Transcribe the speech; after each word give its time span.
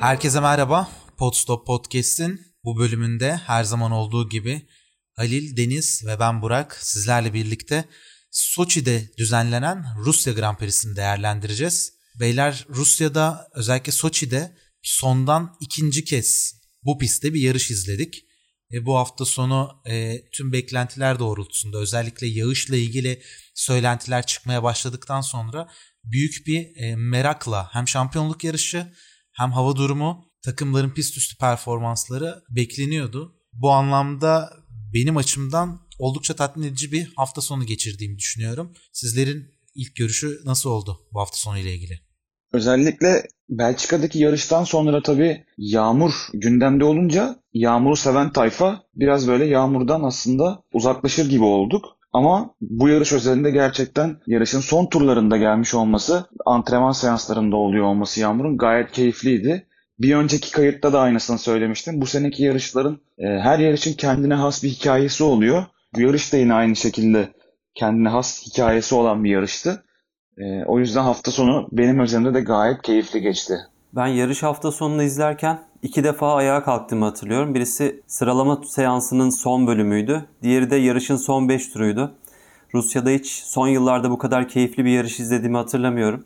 Herkese 0.00 0.40
merhaba. 0.40 0.90
Podstop 1.16 1.66
Podcast'in 1.66 2.40
bu 2.64 2.78
bölümünde 2.78 3.36
her 3.36 3.64
zaman 3.64 3.92
olduğu 3.92 4.28
gibi 4.28 4.68
Halil, 5.12 5.56
Deniz 5.56 6.06
ve 6.06 6.20
ben 6.20 6.42
Burak 6.42 6.78
sizlerle 6.80 7.34
birlikte 7.34 7.84
Soçi'de 8.30 9.10
düzenlenen 9.18 9.84
Rusya 9.98 10.32
Grand 10.32 10.56
Prix'sini 10.56 10.96
değerlendireceğiz. 10.96 11.92
Beyler 12.20 12.66
Rusya'da 12.68 13.48
özellikle 13.54 13.92
Soçi'de 13.92 14.56
sondan 14.82 15.56
ikinci 15.60 16.04
kez 16.04 16.60
bu 16.82 16.98
pistte 16.98 17.34
bir 17.34 17.40
yarış 17.40 17.70
izledik. 17.70 18.24
E, 18.72 18.86
bu 18.86 18.96
hafta 18.96 19.24
sonu 19.24 19.82
e, 19.86 20.22
tüm 20.30 20.52
beklentiler 20.52 21.18
doğrultusunda 21.18 21.78
özellikle 21.78 22.26
yağışla 22.26 22.76
ilgili 22.76 23.22
söylentiler 23.54 24.26
çıkmaya 24.26 24.62
başladıktan 24.62 25.20
sonra 25.20 25.68
büyük 26.04 26.46
bir 26.46 26.76
e, 26.76 26.96
merakla 26.96 27.68
hem 27.74 27.88
şampiyonluk 27.88 28.44
yarışı 28.44 28.92
hem 29.36 29.52
hava 29.52 29.76
durumu 29.76 30.24
takımların 30.42 30.90
pist 30.90 31.16
üstü 31.16 31.36
performansları 31.36 32.42
bekleniyordu. 32.50 33.34
Bu 33.52 33.70
anlamda 33.70 34.50
benim 34.94 35.16
açımdan 35.16 35.80
oldukça 35.98 36.36
tatmin 36.36 36.66
edici 36.66 36.92
bir 36.92 37.12
hafta 37.16 37.40
sonu 37.40 37.64
geçirdiğimi 37.64 38.18
düşünüyorum. 38.18 38.72
Sizlerin 38.92 39.44
ilk 39.74 39.96
görüşü 39.96 40.40
nasıl 40.44 40.70
oldu 40.70 40.98
bu 41.12 41.20
hafta 41.20 41.36
sonu 41.36 41.58
ile 41.58 41.74
ilgili? 41.74 42.00
Özellikle 42.52 43.28
Belçika'daki 43.48 44.18
yarıştan 44.18 44.64
sonra 44.64 45.02
tabii 45.02 45.44
yağmur 45.58 46.12
gündemde 46.34 46.84
olunca 46.84 47.36
yağmuru 47.52 47.96
seven 47.96 48.32
tayfa 48.32 48.82
biraz 48.94 49.28
böyle 49.28 49.44
yağmurdan 49.44 50.02
aslında 50.02 50.62
uzaklaşır 50.72 51.30
gibi 51.30 51.44
olduk. 51.44 51.95
Ama 52.16 52.54
bu 52.60 52.88
yarış 52.88 53.12
özelinde 53.12 53.50
gerçekten 53.50 54.16
yarışın 54.26 54.60
son 54.60 54.86
turlarında 54.86 55.36
gelmiş 55.36 55.74
olması, 55.74 56.26
antrenman 56.46 56.92
seanslarında 56.92 57.56
oluyor 57.56 57.84
olması 57.84 58.20
Yağmur'un 58.20 58.58
gayet 58.58 58.92
keyifliydi. 58.92 59.66
Bir 59.98 60.14
önceki 60.14 60.50
kayıtta 60.50 60.92
da 60.92 61.00
aynısını 61.00 61.38
söylemiştim. 61.38 62.00
Bu 62.00 62.06
seneki 62.06 62.42
yarışların 62.42 63.00
e, 63.18 63.26
her 63.26 63.58
yarışın 63.58 63.92
kendine 63.92 64.34
has 64.34 64.62
bir 64.62 64.68
hikayesi 64.68 65.24
oluyor. 65.24 65.64
Bu 65.94 66.00
yarış 66.00 66.32
da 66.32 66.36
yine 66.36 66.54
aynı 66.54 66.76
şekilde 66.76 67.28
kendine 67.74 68.08
has 68.08 68.46
hikayesi 68.46 68.94
olan 68.94 69.24
bir 69.24 69.30
yarıştı. 69.30 69.84
E, 70.38 70.64
o 70.64 70.78
yüzden 70.78 71.02
hafta 71.02 71.30
sonu 71.30 71.68
benim 71.72 71.98
özelimde 71.98 72.34
de 72.34 72.40
gayet 72.40 72.82
keyifli 72.82 73.20
geçti. 73.20 73.54
Ben 73.92 74.06
yarış 74.06 74.42
hafta 74.42 74.72
sonunu 74.72 75.02
izlerken 75.02 75.58
iki 75.82 76.04
defa 76.04 76.34
ayağa 76.34 76.64
kalktığımı 76.64 77.04
hatırlıyorum. 77.04 77.54
Birisi 77.54 78.02
sıralama 78.06 78.62
seansının 78.66 79.30
son 79.30 79.66
bölümüydü. 79.66 80.28
Diğeri 80.42 80.70
de 80.70 80.76
yarışın 80.76 81.16
son 81.16 81.48
5 81.48 81.68
turuydu. 81.68 82.14
Rusya'da 82.74 83.10
hiç 83.10 83.26
son 83.26 83.68
yıllarda 83.68 84.10
bu 84.10 84.18
kadar 84.18 84.48
keyifli 84.48 84.84
bir 84.84 84.90
yarış 84.90 85.20
izlediğimi 85.20 85.56
hatırlamıyorum. 85.56 86.24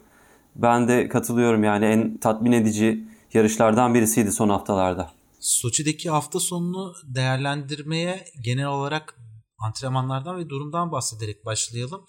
Ben 0.57 0.89
de 0.89 1.09
katılıyorum 1.09 1.65
yani 1.65 1.85
en 1.85 2.19
tatmin 2.19 2.53
edici 2.53 3.05
yarışlardan 3.35 3.95
birisiydi 3.95 4.33
son 4.33 4.49
haftalarda. 4.49 5.11
Soçi'deki 5.41 6.11
hafta 6.11 6.41
sonunu 6.41 6.95
değerlendirmeye 7.05 8.25
genel 8.45 8.67
olarak 8.67 9.19
antrenmanlardan 9.59 10.39
ve 10.39 10.49
durumdan 10.49 10.93
bahsederek 10.93 11.45
başlayalım. 11.45 12.05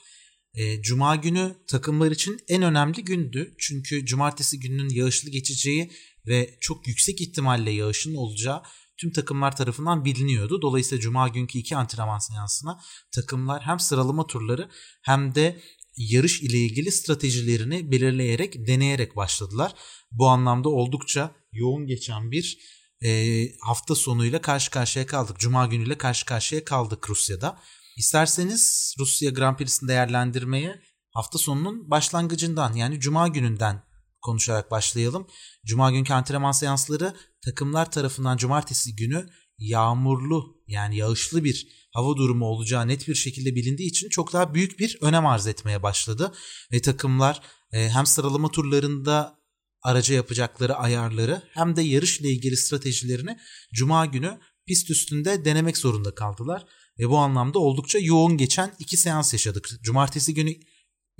E, 0.53 0.81
Cuma 0.81 1.15
günü 1.15 1.55
takımlar 1.67 2.11
için 2.11 2.37
en 2.47 2.61
önemli 2.61 3.03
gündü. 3.03 3.55
Çünkü 3.57 4.05
cumartesi 4.05 4.59
gününün 4.59 4.89
yağışlı 4.89 5.29
geçeceği 5.29 5.91
ve 6.27 6.57
çok 6.61 6.87
yüksek 6.87 7.21
ihtimalle 7.21 7.71
yağışın 7.71 8.15
olacağı 8.15 8.61
tüm 8.97 9.11
takımlar 9.11 9.55
tarafından 9.55 10.05
biliniyordu. 10.05 10.61
Dolayısıyla 10.61 11.01
Cuma 11.01 11.27
günkü 11.27 11.59
iki 11.59 11.75
antrenman 11.75 12.19
seansına 12.19 12.79
takımlar 13.15 13.61
hem 13.61 13.79
sıralama 13.79 14.27
turları 14.27 14.69
hem 15.01 15.35
de 15.35 15.61
yarış 15.97 16.41
ile 16.41 16.57
ilgili 16.57 16.91
stratejilerini 16.91 17.91
belirleyerek, 17.91 18.67
deneyerek 18.67 19.15
başladılar. 19.15 19.75
Bu 20.11 20.27
anlamda 20.27 20.69
oldukça 20.69 21.35
yoğun 21.51 21.85
geçen 21.85 22.31
bir 22.31 22.57
e, 23.05 23.43
hafta 23.61 23.95
sonuyla 23.95 24.41
karşı 24.41 24.71
karşıya 24.71 25.05
kaldık. 25.05 25.39
Cuma 25.39 25.65
günüyle 25.65 25.97
karşı 25.97 26.25
karşıya 26.25 26.65
kaldık 26.65 27.09
Rusya'da. 27.09 27.59
İsterseniz 27.97 28.95
Rusya 28.99 29.31
Grand 29.31 29.57
Prix'sini 29.57 29.89
değerlendirmeye 29.89 30.81
hafta 31.13 31.37
sonunun 31.37 31.91
başlangıcından 31.91 32.73
yani 32.73 32.99
Cuma 32.99 33.27
gününden 33.27 33.83
konuşarak 34.21 34.71
başlayalım. 34.71 35.27
Cuma 35.65 35.91
günkü 35.91 36.13
antrenman 36.13 36.51
seansları 36.51 37.13
takımlar 37.45 37.91
tarafından 37.91 38.37
cumartesi 38.37 38.95
günü 38.95 39.25
yağmurlu 39.57 40.61
yani 40.67 40.97
yağışlı 40.97 41.43
bir 41.43 41.67
hava 41.93 42.15
durumu 42.15 42.45
olacağı 42.45 42.87
net 42.87 43.07
bir 43.07 43.15
şekilde 43.15 43.55
bilindiği 43.55 43.89
için 43.89 44.09
çok 44.09 44.33
daha 44.33 44.53
büyük 44.53 44.79
bir 44.79 44.97
önem 45.01 45.25
arz 45.25 45.47
etmeye 45.47 45.83
başladı. 45.83 46.31
Ve 46.71 46.81
takımlar 46.81 47.41
e, 47.71 47.89
hem 47.89 48.05
sıralama 48.05 48.51
turlarında 48.51 49.39
araca 49.81 50.15
yapacakları 50.15 50.75
ayarları 50.75 51.41
hem 51.53 51.75
de 51.75 51.81
yarışla 51.81 52.27
ilgili 52.27 52.57
stratejilerini 52.57 53.37
cuma 53.73 54.05
günü 54.05 54.39
pist 54.65 54.89
üstünde 54.89 55.45
denemek 55.45 55.77
zorunda 55.77 56.15
kaldılar. 56.15 56.65
Ve 56.99 57.09
bu 57.09 57.17
anlamda 57.17 57.59
oldukça 57.59 57.99
yoğun 57.99 58.37
geçen 58.37 58.75
iki 58.79 58.97
seans 58.97 59.33
yaşadık. 59.33 59.69
Cumartesi 59.83 60.33
günü 60.33 60.53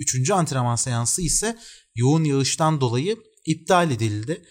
3. 0.01 0.31
antrenman 0.31 0.75
seansı 0.75 1.21
ise 1.21 1.57
yoğun 1.95 2.23
yağıştan 2.23 2.81
dolayı 2.81 3.17
iptal 3.45 3.91
edildi. 3.91 4.45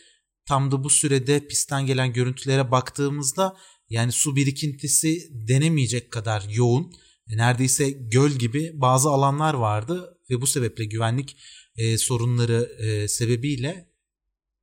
Tam 0.46 0.72
da 0.72 0.84
bu 0.84 0.90
sürede 0.90 1.46
pistten 1.46 1.86
gelen 1.86 2.12
görüntülere 2.12 2.70
baktığımızda 2.70 3.56
yani 3.88 4.12
su 4.12 4.36
birikintisi 4.36 5.28
denemeyecek 5.30 6.10
kadar 6.10 6.44
yoğun. 6.48 6.92
E, 7.28 7.36
neredeyse 7.36 7.90
göl 7.90 8.30
gibi 8.30 8.70
bazı 8.74 9.08
alanlar 9.08 9.54
vardı 9.54 10.18
ve 10.30 10.40
bu 10.40 10.46
sebeple 10.46 10.84
güvenlik 10.84 11.36
e, 11.76 11.98
sorunları 11.98 12.76
e, 12.78 13.08
sebebiyle 13.08 13.90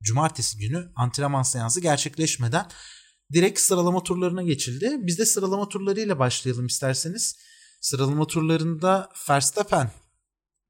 cumartesi 0.02 0.58
günü 0.58 0.92
antrenman 0.96 1.42
seansı 1.42 1.80
gerçekleşmeden 1.80 2.66
direkt 3.32 3.60
sıralama 3.60 4.02
turlarına 4.02 4.42
geçildi. 4.42 4.96
Biz 4.98 5.18
de 5.18 5.26
sıralama 5.26 5.68
turlarıyla 5.68 6.18
başlayalım 6.18 6.66
isterseniz. 6.66 7.36
Sıralama 7.80 8.26
turlarında 8.26 9.08
Verstappen 9.30 9.90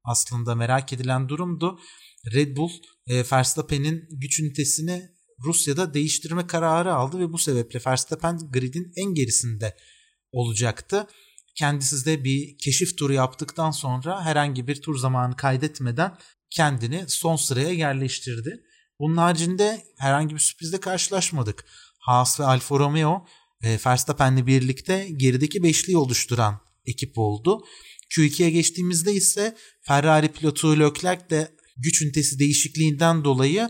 aslında 0.03 0.55
merak 0.55 0.93
edilen 0.93 1.29
durumdu. 1.29 1.79
Red 2.33 2.57
Bull 2.57 2.71
e, 3.07 3.23
Verstappen'in 3.31 4.07
güç 4.11 4.39
ünitesini 4.39 5.09
Rusya'da 5.43 5.93
değiştirme 5.93 6.47
kararı 6.47 6.93
aldı 6.93 7.19
ve 7.19 7.33
bu 7.33 7.37
sebeple 7.37 7.79
Verstappen 7.87 8.37
gridin 8.51 8.91
en 8.95 9.13
gerisinde 9.13 9.77
olacaktı. 10.31 11.07
Kendisi 11.55 12.05
de 12.05 12.23
bir 12.23 12.57
keşif 12.57 12.97
turu 12.97 13.13
yaptıktan 13.13 13.71
sonra 13.71 14.25
herhangi 14.25 14.67
bir 14.67 14.81
tur 14.81 14.97
zamanı 14.97 15.35
kaydetmeden 15.35 16.17
kendini 16.49 17.05
son 17.07 17.35
sıraya 17.35 17.69
yerleştirdi. 17.69 18.63
Bunun 18.99 19.17
haricinde 19.17 19.83
herhangi 19.97 20.35
bir 20.35 20.39
sürprizle 20.39 20.79
karşılaşmadık. 20.79 21.65
Haas 21.99 22.39
ve 22.39 22.43
Alfa 22.43 22.79
Romeo 22.79 23.25
e, 23.61 23.79
Verstappen'le 23.85 24.47
birlikte 24.47 25.09
gerideki 25.17 25.63
beşliği 25.63 25.97
oluşturan 25.97 26.59
ekip 26.85 27.17
oldu. 27.17 27.61
Q2'ye 28.09 28.49
geçtiğimizde 28.49 29.13
ise 29.13 29.57
Ferrari 29.81 30.27
pilotu 30.27 30.79
Leclerc 30.79 31.29
de 31.29 31.55
güç 31.77 32.01
ünitesi 32.01 32.39
değişikliğinden 32.39 33.23
dolayı 33.23 33.69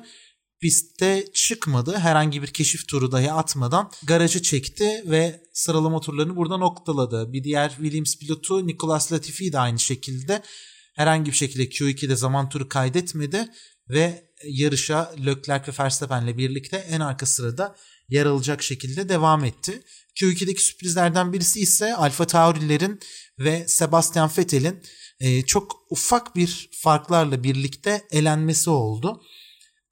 pistte 0.62 1.26
çıkmadı. 1.34 1.98
Herhangi 1.98 2.42
bir 2.42 2.48
keşif 2.48 2.88
turu 2.88 3.12
dahi 3.12 3.32
atmadan 3.32 3.92
garajı 4.04 4.42
çekti 4.42 5.04
ve 5.06 5.44
sıralama 5.54 6.00
turlarını 6.00 6.36
burada 6.36 6.58
noktaladı. 6.58 7.34
Bir 7.34 7.44
diğer 7.44 7.70
Williams 7.70 8.18
pilotu 8.18 8.68
Nicolas 8.68 9.12
Latifi 9.12 9.54
de 9.54 9.60
aynı 9.60 9.80
şekilde 9.80 10.42
herhangi 10.96 11.32
bir 11.32 11.36
şekilde 11.36 11.64
Q2'de 11.64 12.16
zaman 12.16 12.50
turu 12.50 12.70
kaydetmedi 12.70 13.48
ve 13.90 14.30
yarışa 14.44 15.14
Leclerc 15.26 15.72
ve 15.72 15.84
Verstappen'le 15.84 16.38
birlikte 16.38 16.78
en 16.78 17.00
arka 17.00 17.26
sırada 17.26 17.76
yer 18.10 18.26
alacak 18.26 18.64
şekilde 18.64 19.10
devam 19.10 19.46
etti. 19.46 19.84
Q2'deki 20.22 20.64
sürprizlerden 20.64 21.34
birisi 21.34 21.60
ise 21.60 21.96
Alfa 21.96 22.28
Tauri'lerin 22.28 23.00
ve 23.40 23.68
Sebastian 23.68 24.32
Vettel'in 24.38 24.84
e, 25.20 25.42
çok 25.42 25.76
ufak 25.90 26.36
bir 26.36 26.70
farklarla 26.74 27.44
birlikte 27.44 28.08
elenmesi 28.12 28.70
oldu. 28.70 29.22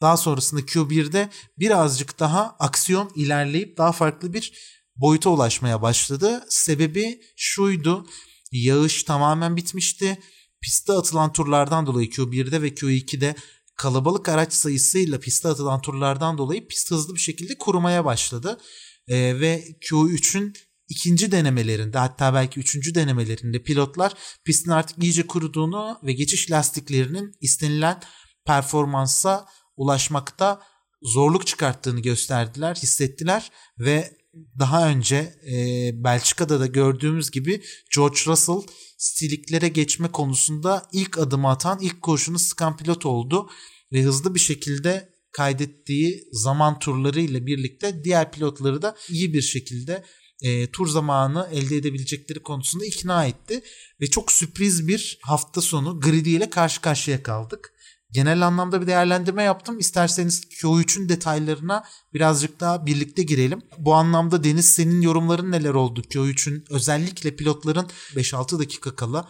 Daha 0.01 0.17
sonrasında 0.17 0.61
Q1'de 0.61 1.29
birazcık 1.59 2.19
daha 2.19 2.55
aksiyon 2.59 3.11
ilerleyip 3.15 3.77
daha 3.77 3.91
farklı 3.91 4.33
bir 4.33 4.53
boyuta 4.95 5.29
ulaşmaya 5.29 5.81
başladı. 5.81 6.45
Sebebi 6.49 7.21
şuydu. 7.35 8.07
Yağış 8.51 9.03
tamamen 9.03 9.57
bitmişti. 9.57 10.19
piste 10.61 10.93
atılan 10.93 11.33
turlardan 11.33 11.85
dolayı 11.85 12.09
Q1'de 12.09 12.61
ve 12.61 12.67
Q2'de 12.67 13.35
kalabalık 13.75 14.29
araç 14.29 14.53
sayısıyla 14.53 15.19
piste 15.19 15.47
atılan 15.47 15.81
turlardan 15.81 16.37
dolayı 16.37 16.67
pist 16.67 16.91
hızlı 16.91 17.15
bir 17.15 17.19
şekilde 17.19 17.57
kurumaya 17.57 18.05
başladı. 18.05 18.59
Ee, 19.07 19.39
ve 19.39 19.77
Q3'ün 19.81 20.53
ikinci 20.89 21.31
denemelerinde 21.31 21.97
hatta 21.97 22.33
belki 22.33 22.59
üçüncü 22.59 22.95
denemelerinde 22.95 23.63
pilotlar 23.63 24.13
pistin 24.45 24.71
artık 24.71 25.03
iyice 25.03 25.27
kuruduğunu 25.27 25.99
ve 26.03 26.13
geçiş 26.13 26.51
lastiklerinin 26.51 27.31
istenilen 27.41 28.01
performansa 28.45 29.45
ulaşmakta 29.77 30.61
zorluk 31.01 31.47
çıkarttığını 31.47 31.99
gösterdiler, 31.99 32.75
hissettiler 32.75 33.51
ve 33.79 34.17
daha 34.59 34.89
önce 34.89 35.33
e, 35.51 35.91
Belçika'da 36.03 36.59
da 36.59 36.67
gördüğümüz 36.67 37.31
gibi 37.31 37.61
George 37.95 38.19
Russell 38.27 38.61
stiliklere 38.97 39.67
geçme 39.67 40.11
konusunda 40.11 40.87
ilk 40.91 41.17
adımı 41.17 41.49
atan, 41.49 41.79
ilk 41.81 42.01
kurşunu 42.01 42.39
sıkan 42.39 42.77
pilot 42.77 43.05
oldu 43.05 43.49
ve 43.91 44.01
hızlı 44.01 44.35
bir 44.35 44.39
şekilde 44.39 45.16
kaydettiği 45.37 46.23
zaman 46.31 46.79
turları 46.79 47.21
ile 47.21 47.45
birlikte 47.45 48.03
diğer 48.03 48.31
pilotları 48.31 48.81
da 48.81 48.95
iyi 49.09 49.33
bir 49.33 49.41
şekilde 49.41 50.03
e, 50.41 50.71
tur 50.71 50.87
zamanı 50.87 51.49
elde 51.51 51.75
edebilecekleri 51.75 52.39
konusunda 52.39 52.85
ikna 52.85 53.25
etti 53.25 53.61
ve 54.01 54.07
çok 54.07 54.31
sürpriz 54.31 54.87
bir 54.87 55.19
hafta 55.21 55.61
sonu 55.61 55.99
gridi 55.99 56.29
ile 56.29 56.49
karşı 56.49 56.81
karşıya 56.81 57.23
kaldık. 57.23 57.73
Genel 58.11 58.47
anlamda 58.47 58.81
bir 58.81 58.87
değerlendirme 58.87 59.43
yaptım. 59.43 59.79
İsterseniz 59.79 60.43
Q3'ün 60.43 61.09
detaylarına 61.09 61.83
birazcık 62.13 62.59
daha 62.59 62.85
birlikte 62.85 63.23
girelim. 63.23 63.61
Bu 63.77 63.93
anlamda 63.93 64.43
Deniz 64.43 64.73
senin 64.73 65.01
yorumların 65.01 65.51
neler 65.51 65.73
oldu? 65.73 66.01
Q3'ün 66.01 66.65
özellikle 66.69 67.35
pilotların 67.35 67.87
5-6 68.15 68.59
dakika 68.59 68.95
kala 68.95 69.29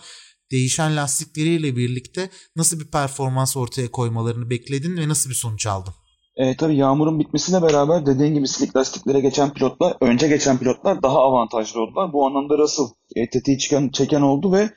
değişen 0.51 0.95
lastikleriyle 0.95 1.75
birlikte 1.75 2.29
nasıl 2.55 2.79
bir 2.79 2.91
performans 2.91 3.57
ortaya 3.57 3.91
koymalarını 3.91 4.49
bekledin 4.49 4.97
ve 4.97 5.09
nasıl 5.09 5.29
bir 5.29 5.35
sonuç 5.35 5.67
aldın? 5.67 5.93
E, 6.35 6.57
tabii 6.57 6.75
yağmurun 6.75 7.19
bitmesiyle 7.19 7.61
beraber 7.61 8.05
dediğin 8.05 8.33
gibi 8.33 8.47
slick 8.47 8.75
lastiklere 8.75 9.19
geçen 9.19 9.53
pilotlar, 9.53 9.97
önce 10.01 10.27
geçen 10.27 10.57
pilotlar 10.57 11.03
daha 11.03 11.19
avantajlı 11.19 11.81
oldular. 11.81 12.13
Bu 12.13 12.27
anlamda 12.27 12.57
Russell 12.57 12.85
e, 13.15 13.29
tetiği 13.29 13.57
çıkan, 13.57 13.89
çeken 13.89 14.21
oldu 14.21 14.51
ve 14.51 14.69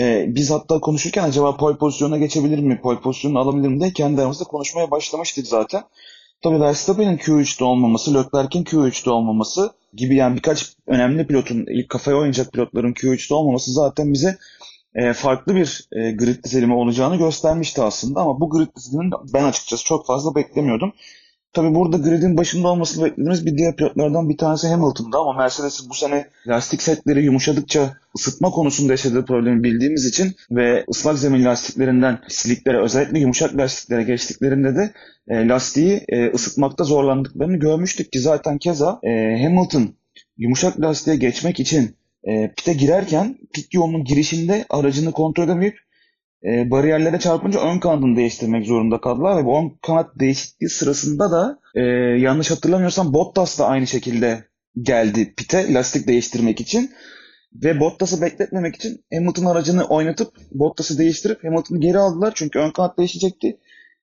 e, 0.00 0.26
biz 0.28 0.50
hatta 0.50 0.80
konuşurken 0.80 1.24
acaba 1.24 1.56
pole 1.56 1.76
pozisyonuna 1.76 2.18
geçebilir 2.18 2.58
mi, 2.58 2.80
pole 2.80 3.00
pozisyonunu 3.00 3.38
alabilir 3.38 3.68
mi 3.68 3.80
diye 3.80 3.92
kendi 3.92 4.20
aramızda 4.20 4.44
konuşmaya 4.44 4.90
başlamıştık 4.90 5.46
zaten. 5.46 5.82
Tabii 6.42 6.60
Verstappen'in 6.60 7.18
Q3'te 7.18 7.64
olmaması, 7.64 8.14
Leclerc'in 8.14 8.64
Q3'te 8.64 9.10
olmaması 9.10 9.72
gibi 9.92 10.16
yani 10.16 10.36
birkaç 10.36 10.76
önemli 10.86 11.26
pilotun, 11.26 11.66
ilk 11.68 11.88
kafaya 11.88 12.16
oynayacak 12.16 12.52
pilotların 12.52 12.92
Q3'te 12.92 13.34
olmaması 13.34 13.72
zaten 13.72 14.12
bize 14.12 14.38
e, 14.96 15.12
farklı 15.12 15.54
bir 15.54 15.88
e, 15.92 16.12
grid 16.12 16.44
dizilimi 16.44 16.74
olacağını 16.74 17.16
göstermişti 17.16 17.82
aslında 17.82 18.20
ama 18.20 18.40
bu 18.40 18.50
grid 18.50 18.76
dizilimini 18.76 19.12
ben 19.34 19.44
açıkçası 19.44 19.84
çok 19.84 20.06
fazla 20.06 20.34
beklemiyordum. 20.34 20.92
Tabi 21.52 21.74
burada 21.74 21.96
gridin 21.96 22.36
başında 22.36 22.68
olmasını 22.68 23.04
beklediğimiz 23.04 23.46
bir 23.46 23.58
diğer 23.58 23.76
pilotlardan 23.76 24.28
bir 24.28 24.36
tanesi 24.36 24.68
Hamilton'da 24.68 25.18
ama 25.18 25.32
Mercedes'in 25.32 25.90
bu 25.90 25.94
sene 25.94 26.28
lastik 26.46 26.82
setleri 26.82 27.24
yumuşadıkça 27.24 27.96
ısıtma 28.16 28.50
konusunda 28.50 28.92
yaşadığı 28.92 29.24
problemi 29.24 29.62
bildiğimiz 29.62 30.06
için 30.06 30.34
ve 30.50 30.84
ıslak 30.90 31.18
zemin 31.18 31.44
lastiklerinden 31.44 32.18
siliklere 32.28 32.82
özellikle 32.82 33.18
yumuşak 33.18 33.56
lastiklere 33.56 34.02
geçtiklerinde 34.02 34.76
de 34.76 34.92
e, 35.28 35.48
lastiği 35.48 36.04
e, 36.08 36.30
ısıtmakta 36.30 36.84
zorlandıklarını 36.84 37.56
görmüştük 37.56 38.12
ki 38.12 38.20
zaten 38.20 38.58
keza 38.58 39.00
e, 39.02 39.42
Hamilton 39.42 39.94
yumuşak 40.38 40.80
lastiğe 40.80 41.16
geçmek 41.16 41.60
için 41.60 41.96
e, 42.26 42.52
pite 42.56 42.72
girerken 42.72 43.38
pit 43.54 43.74
yolunun 43.74 44.04
girişinde 44.04 44.64
aracını 44.70 45.12
kontrol 45.12 45.44
edemeyip 45.44 45.78
e, 46.44 46.70
bariyerlere 46.70 47.18
çarpınca 47.18 47.60
ön 47.60 47.78
kanadını 47.78 48.16
değiştirmek 48.16 48.66
zorunda 48.66 49.00
kaldılar 49.00 49.36
ve 49.36 49.44
bu 49.44 49.58
ön 49.58 49.78
kanat 49.82 50.20
değişikliği 50.20 50.68
sırasında 50.68 51.30
da 51.30 51.58
e, 51.74 51.80
yanlış 52.20 52.50
hatırlamıyorsam 52.50 53.14
Bottas 53.14 53.58
da 53.58 53.66
aynı 53.66 53.86
şekilde 53.86 54.44
geldi 54.82 55.34
pite 55.36 55.74
lastik 55.74 56.08
değiştirmek 56.08 56.60
için 56.60 56.90
ve 57.64 57.80
Bottas'ı 57.80 58.22
bekletmemek 58.22 58.76
için 58.76 59.04
Hamilton 59.12 59.44
aracını 59.44 59.84
oynatıp 59.84 60.34
Bottas'ı 60.52 60.98
değiştirip 60.98 61.44
Hamilton'ı 61.44 61.80
geri 61.80 61.98
aldılar 61.98 62.32
çünkü 62.36 62.58
ön 62.58 62.70
kanat 62.70 62.98
değişecekti 62.98 63.58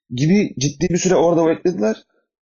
gibi 0.10 0.56
ciddi 0.60 0.90
bir 0.90 0.98
süre 0.98 1.16
orada 1.16 1.48
beklediler. 1.48 1.96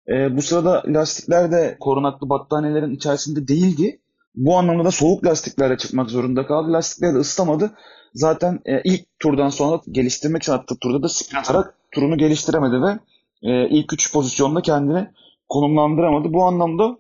E, 0.09 0.37
bu 0.37 0.43
sırada 0.43 0.83
lastikler 0.87 1.53
de 1.53 1.77
korunaklı 1.81 2.29
battaniyelerin 2.29 2.95
içerisinde 2.95 3.49
değildi. 3.49 4.01
Bu 4.35 4.59
anlamda 4.59 4.85
da 4.85 4.91
soğuk 4.91 5.27
lastiklerle 5.27 5.77
çıkmak 5.77 6.11
zorunda 6.11 6.47
kaldı. 6.47 6.73
Lastikleri 6.73 7.15
de 7.15 7.19
ısıtamadı. 7.19 7.75
Zaten 8.15 8.61
e, 8.65 8.83
ilk 8.85 9.01
turdan 9.19 9.49
sonra 9.49 9.81
geliştirme 9.91 10.39
için 10.39 10.53
attığı 10.53 10.79
turda 10.79 11.03
da 11.03 11.09
spin 11.09 11.37
atarak 11.37 11.75
turunu 11.93 12.19
geliştiremedi 12.19 12.83
ve 12.83 12.99
e, 13.43 13.69
ilk 13.69 13.93
üç 13.93 14.13
pozisyonda 14.13 14.63
kendini 14.63 15.09
konumlandıramadı. 15.49 16.33
Bu 16.33 16.45
anlamda 16.45 16.99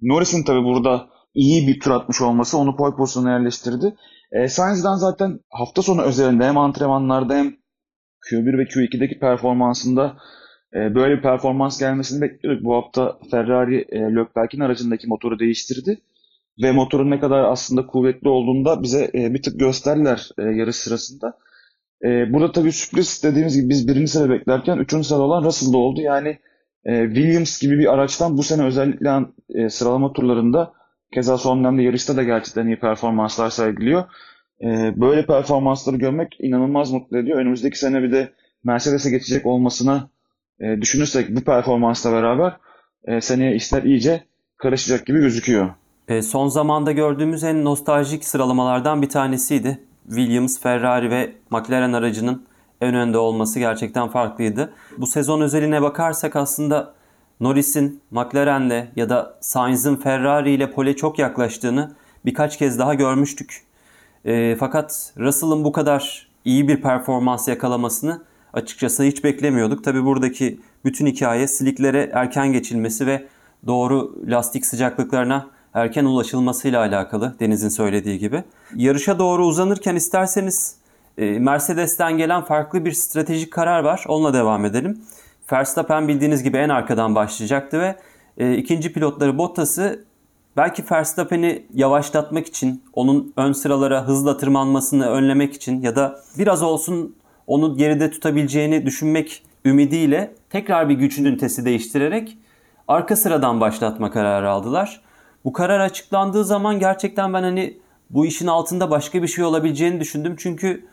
Norris'in 0.00 0.44
tabi 0.44 0.64
burada 0.64 1.08
iyi 1.34 1.68
bir 1.68 1.80
tur 1.80 1.90
atmış 1.90 2.20
olması 2.20 2.58
onu 2.58 2.76
pole 2.76 2.96
pozisyonuna 2.96 3.32
yerleştirdi. 3.32 3.96
E, 4.32 4.48
Sainz'dan 4.48 4.96
zaten 4.96 5.40
hafta 5.50 5.82
sonu 5.82 6.02
özelinde 6.02 6.44
hem 6.44 6.58
antrenmanlarda 6.58 7.34
hem 7.34 7.56
Q1 8.30 8.58
ve 8.58 8.62
Q2'deki 8.62 9.18
performansında 9.18 10.16
e, 10.74 10.94
böyle 10.94 11.16
bir 11.16 11.22
performans 11.22 11.80
gelmesini 11.80 12.20
bekliyorduk. 12.20 12.64
Bu 12.64 12.74
hafta 12.74 13.18
Ferrari 13.30 13.86
e, 13.88 14.00
Leclerc'in 14.00 14.60
aracındaki 14.60 15.06
motoru 15.06 15.38
değiştirdi 15.38 16.00
ve 16.62 16.72
motorun 16.72 17.10
ne 17.10 17.20
kadar 17.20 17.44
aslında 17.44 17.86
kuvvetli 17.86 18.28
olduğunda 18.28 18.82
bize 18.82 19.10
e, 19.14 19.34
bir 19.34 19.42
tık 19.42 19.60
gösterdiler 19.60 20.28
e, 20.38 20.42
yarış 20.42 20.76
sırasında. 20.76 21.38
E, 22.04 22.32
burada 22.32 22.52
tabii 22.52 22.72
sürpriz 22.72 23.22
dediğimiz 23.24 23.56
gibi 23.60 23.68
biz 23.68 23.88
birinci 23.88 24.12
sıra 24.12 24.30
beklerken 24.30 24.76
üçüncü 24.76 25.08
sırada 25.08 25.22
olan 25.22 25.44
Russell'da 25.44 25.76
oldu. 25.76 26.00
Yani 26.00 26.38
e, 26.84 27.04
Williams 27.06 27.60
gibi 27.60 27.78
bir 27.78 27.94
araçtan 27.94 28.38
bu 28.38 28.42
sene 28.42 28.62
özellikle 28.62 29.10
e, 29.54 29.68
sıralama 29.68 30.12
turlarında 30.12 30.72
keza 31.14 31.38
son 31.38 31.58
dönemde 31.58 31.82
yarışta 31.82 32.16
da 32.16 32.22
gerçekten 32.22 32.66
iyi 32.66 32.78
performanslar 32.78 33.50
sergiliyor. 33.50 34.04
E, 34.62 34.66
böyle 35.00 35.26
performansları 35.26 35.96
görmek 35.96 36.36
inanılmaz 36.40 36.92
mutlu 36.92 37.18
ediyor. 37.18 37.38
Önümüzdeki 37.38 37.78
sene 37.78 38.02
bir 38.02 38.12
de 38.12 38.32
Mercedes'e 38.64 39.10
geçecek 39.10 39.46
olmasına 39.46 40.10
e, 40.60 40.80
düşünürsek 40.80 41.36
bu 41.36 41.40
performansla 41.40 42.12
beraber 42.12 42.56
e, 43.04 43.20
seneye 43.20 43.54
işler 43.54 43.82
iyice 43.82 44.24
karışacak 44.56 45.06
gibi 45.06 45.18
gözüküyor. 45.18 45.70
E, 46.08 46.22
son 46.22 46.48
zamanda 46.48 46.92
gördüğümüz 46.92 47.44
en 47.44 47.64
nostaljik 47.64 48.24
sıralamalardan 48.24 49.02
bir 49.02 49.08
tanesiydi. 49.08 49.84
Williams, 50.06 50.60
Ferrari 50.60 51.10
ve 51.10 51.32
McLaren 51.50 51.92
aracının 51.92 52.46
en 52.80 52.94
önde 52.94 53.18
olması 53.18 53.58
gerçekten 53.58 54.08
farklıydı. 54.08 54.72
Bu 54.98 55.06
sezon 55.06 55.40
özeline 55.40 55.82
bakarsak 55.82 56.36
aslında 56.36 56.94
Norris'in 57.40 58.00
McLaren'le 58.10 58.88
ya 58.96 59.08
da 59.08 59.38
Sainz'ın 59.40 59.96
Ferrari 59.96 60.50
ile 60.50 60.70
pole 60.70 60.96
çok 60.96 61.18
yaklaştığını 61.18 61.92
birkaç 62.24 62.58
kez 62.58 62.78
daha 62.78 62.94
görmüştük. 62.94 63.62
E, 64.24 64.56
fakat 64.56 65.12
Russell'ın 65.18 65.64
bu 65.64 65.72
kadar 65.72 66.28
iyi 66.44 66.68
bir 66.68 66.82
performans 66.82 67.48
yakalamasını 67.48 68.22
açıkçası 68.52 69.02
hiç 69.02 69.24
beklemiyorduk. 69.24 69.84
Tabi 69.84 70.04
buradaki 70.04 70.60
bütün 70.84 71.06
hikaye 71.06 71.48
siliklere 71.48 72.10
erken 72.12 72.52
geçilmesi 72.52 73.06
ve 73.06 73.26
doğru 73.66 74.14
lastik 74.26 74.66
sıcaklıklarına 74.66 75.57
erken 75.74 76.04
ulaşılmasıyla 76.04 76.80
alakalı 76.80 77.34
Deniz'in 77.40 77.68
söylediği 77.68 78.18
gibi. 78.18 78.44
Yarışa 78.74 79.18
doğru 79.18 79.46
uzanırken 79.46 79.96
isterseniz 79.96 80.76
e, 81.18 81.38
Mercedes'ten 81.38 82.18
gelen 82.18 82.42
farklı 82.42 82.84
bir 82.84 82.92
stratejik 82.92 83.52
karar 83.52 83.80
var. 83.80 84.04
Onunla 84.08 84.34
devam 84.34 84.64
edelim. 84.64 85.00
Verstappen 85.52 86.08
bildiğiniz 86.08 86.42
gibi 86.42 86.56
en 86.56 86.68
arkadan 86.68 87.14
başlayacaktı 87.14 87.80
ve 87.80 87.96
e, 88.38 88.56
ikinci 88.56 88.92
pilotları 88.92 89.38
Bottas'ı 89.38 90.04
belki 90.56 90.84
Verstappen'i 90.90 91.66
yavaşlatmak 91.74 92.46
için, 92.46 92.82
onun 92.92 93.32
ön 93.36 93.52
sıralara 93.52 94.06
hızla 94.06 94.36
tırmanmasını 94.36 95.10
önlemek 95.10 95.54
için 95.54 95.80
ya 95.80 95.96
da 95.96 96.20
biraz 96.38 96.62
olsun 96.62 97.16
onu 97.46 97.76
geride 97.76 98.10
tutabileceğini 98.10 98.86
düşünmek 98.86 99.42
ümidiyle 99.64 100.34
tekrar 100.50 100.88
bir 100.88 100.94
güç 100.94 101.18
ünitesi 101.18 101.64
değiştirerek 101.64 102.38
arka 102.88 103.16
sıradan 103.16 103.60
başlatma 103.60 104.10
kararı 104.10 104.50
aldılar. 104.50 105.00
Bu 105.44 105.52
karar 105.52 105.80
açıklandığı 105.80 106.44
zaman 106.44 106.78
gerçekten 106.78 107.34
ben 107.34 107.42
hani 107.42 107.78
bu 108.10 108.26
işin 108.26 108.46
altında 108.46 108.90
başka 108.90 109.22
bir 109.22 109.28
şey 109.28 109.44
olabileceğini 109.44 110.00
düşündüm. 110.00 110.34
Çünkü 110.38 110.86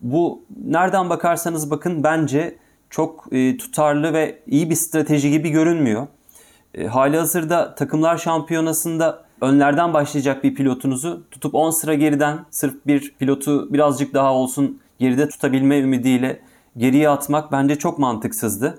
bu 0.00 0.42
nereden 0.64 1.10
bakarsanız 1.10 1.70
bakın 1.70 2.04
bence 2.04 2.58
çok 2.90 3.26
e, 3.32 3.56
tutarlı 3.56 4.12
ve 4.12 4.38
iyi 4.46 4.70
bir 4.70 4.74
strateji 4.74 5.30
gibi 5.30 5.50
görünmüyor. 5.50 6.06
E, 6.74 6.86
hali 6.86 7.16
hazırda 7.16 7.74
takımlar 7.74 8.18
şampiyonasında 8.18 9.24
önlerden 9.40 9.94
başlayacak 9.94 10.44
bir 10.44 10.54
pilotunuzu 10.54 11.24
tutup 11.30 11.54
10 11.54 11.70
sıra 11.70 11.94
geriden 11.94 12.38
sırf 12.50 12.86
bir 12.86 13.14
pilotu 13.18 13.72
birazcık 13.72 14.14
daha 14.14 14.34
olsun 14.34 14.80
geride 14.98 15.28
tutabilme 15.28 15.78
ümidiyle 15.78 16.40
geriye 16.76 17.08
atmak 17.08 17.52
bence 17.52 17.78
çok 17.78 17.98
mantıksızdı. 17.98 18.78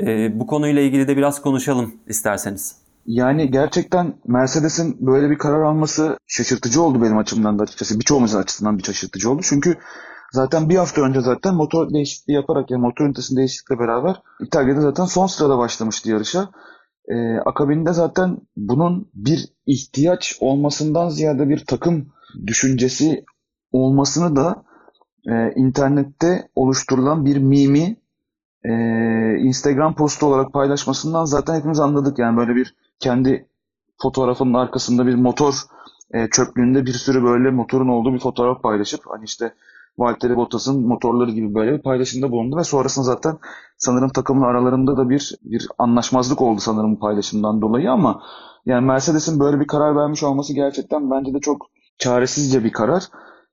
E, 0.00 0.40
bu 0.40 0.46
konuyla 0.46 0.82
ilgili 0.82 1.08
de 1.08 1.16
biraz 1.16 1.42
konuşalım 1.42 1.94
isterseniz. 2.06 2.87
Yani 3.10 3.50
gerçekten 3.50 4.14
Mercedes'in 4.26 5.06
böyle 5.06 5.30
bir 5.30 5.38
karar 5.38 5.62
alması 5.62 6.18
şaşırtıcı 6.26 6.82
oldu 6.82 7.02
benim 7.02 7.18
açımdan 7.18 7.58
da 7.58 7.62
açıkçası. 7.62 8.00
Birçoğumuzun 8.00 8.38
açısından 8.38 8.78
bir 8.78 8.82
şaşırtıcı 8.82 9.30
oldu. 9.30 9.40
Çünkü 9.44 9.78
Zaten 10.32 10.68
bir 10.68 10.76
hafta 10.76 11.00
önce 11.02 11.20
zaten 11.20 11.54
motor 11.54 11.90
değişikliği 11.94 12.32
yaparak 12.32 12.70
yani 12.70 12.80
motor 12.80 13.04
ünitesinin 13.04 13.38
değişiklikle 13.38 13.78
beraber 13.78 14.22
İtalya'da 14.40 14.80
zaten 14.80 15.04
son 15.04 15.26
sırada 15.26 15.58
başlamıştı 15.58 16.10
yarışa. 16.10 16.50
Ee, 17.08 17.36
akabinde 17.46 17.92
zaten 17.92 18.38
bunun 18.56 19.10
bir 19.14 19.48
ihtiyaç 19.66 20.36
olmasından 20.40 21.08
ziyade 21.08 21.48
bir 21.48 21.64
takım 21.64 22.12
düşüncesi 22.46 23.24
olmasını 23.72 24.36
da 24.36 24.64
e, 25.30 25.52
internette 25.56 26.48
oluşturulan 26.54 27.24
bir 27.24 27.36
mimi 27.36 27.96
e, 28.64 28.72
Instagram 29.38 29.94
postu 29.94 30.26
olarak 30.26 30.52
paylaşmasından 30.52 31.24
zaten 31.24 31.54
hepimiz 31.54 31.80
anladık. 31.80 32.18
Yani 32.18 32.36
böyle 32.36 32.54
bir 32.54 32.74
kendi 33.00 33.48
fotoğrafının 34.02 34.54
arkasında 34.54 35.06
bir 35.06 35.14
motor 35.14 35.54
e, 36.14 36.28
çöplüğünde 36.30 36.86
bir 36.86 36.92
sürü 36.92 37.22
böyle 37.24 37.50
motorun 37.50 37.88
olduğu 37.88 38.14
bir 38.14 38.18
fotoğraf 38.18 38.62
paylaşıp 38.62 39.00
hani 39.06 39.24
işte 39.24 39.54
Valtteri 39.98 40.36
Bottas'ın 40.36 40.86
motorları 40.86 41.30
gibi 41.30 41.54
böyle 41.54 41.72
bir 41.72 41.82
paylaşımda 41.82 42.30
bulundu 42.30 42.56
ve 42.56 42.64
sonrasında 42.64 43.04
zaten 43.04 43.38
sanırım 43.76 44.08
takımın 44.08 44.42
aralarında 44.42 44.96
da 44.96 45.08
bir 45.08 45.34
bir 45.42 45.68
anlaşmazlık 45.78 46.42
oldu 46.42 46.60
sanırım 46.60 46.98
paylaşımdan 46.98 47.62
dolayı 47.62 47.90
ama 47.90 48.22
yani 48.66 48.86
Mercedes'in 48.86 49.40
böyle 49.40 49.60
bir 49.60 49.66
karar 49.66 49.96
vermiş 49.96 50.22
olması 50.22 50.54
gerçekten 50.54 51.10
bence 51.10 51.34
de 51.34 51.40
çok 51.40 51.66
çaresizce 51.98 52.64
bir 52.64 52.72
karar. 52.72 53.04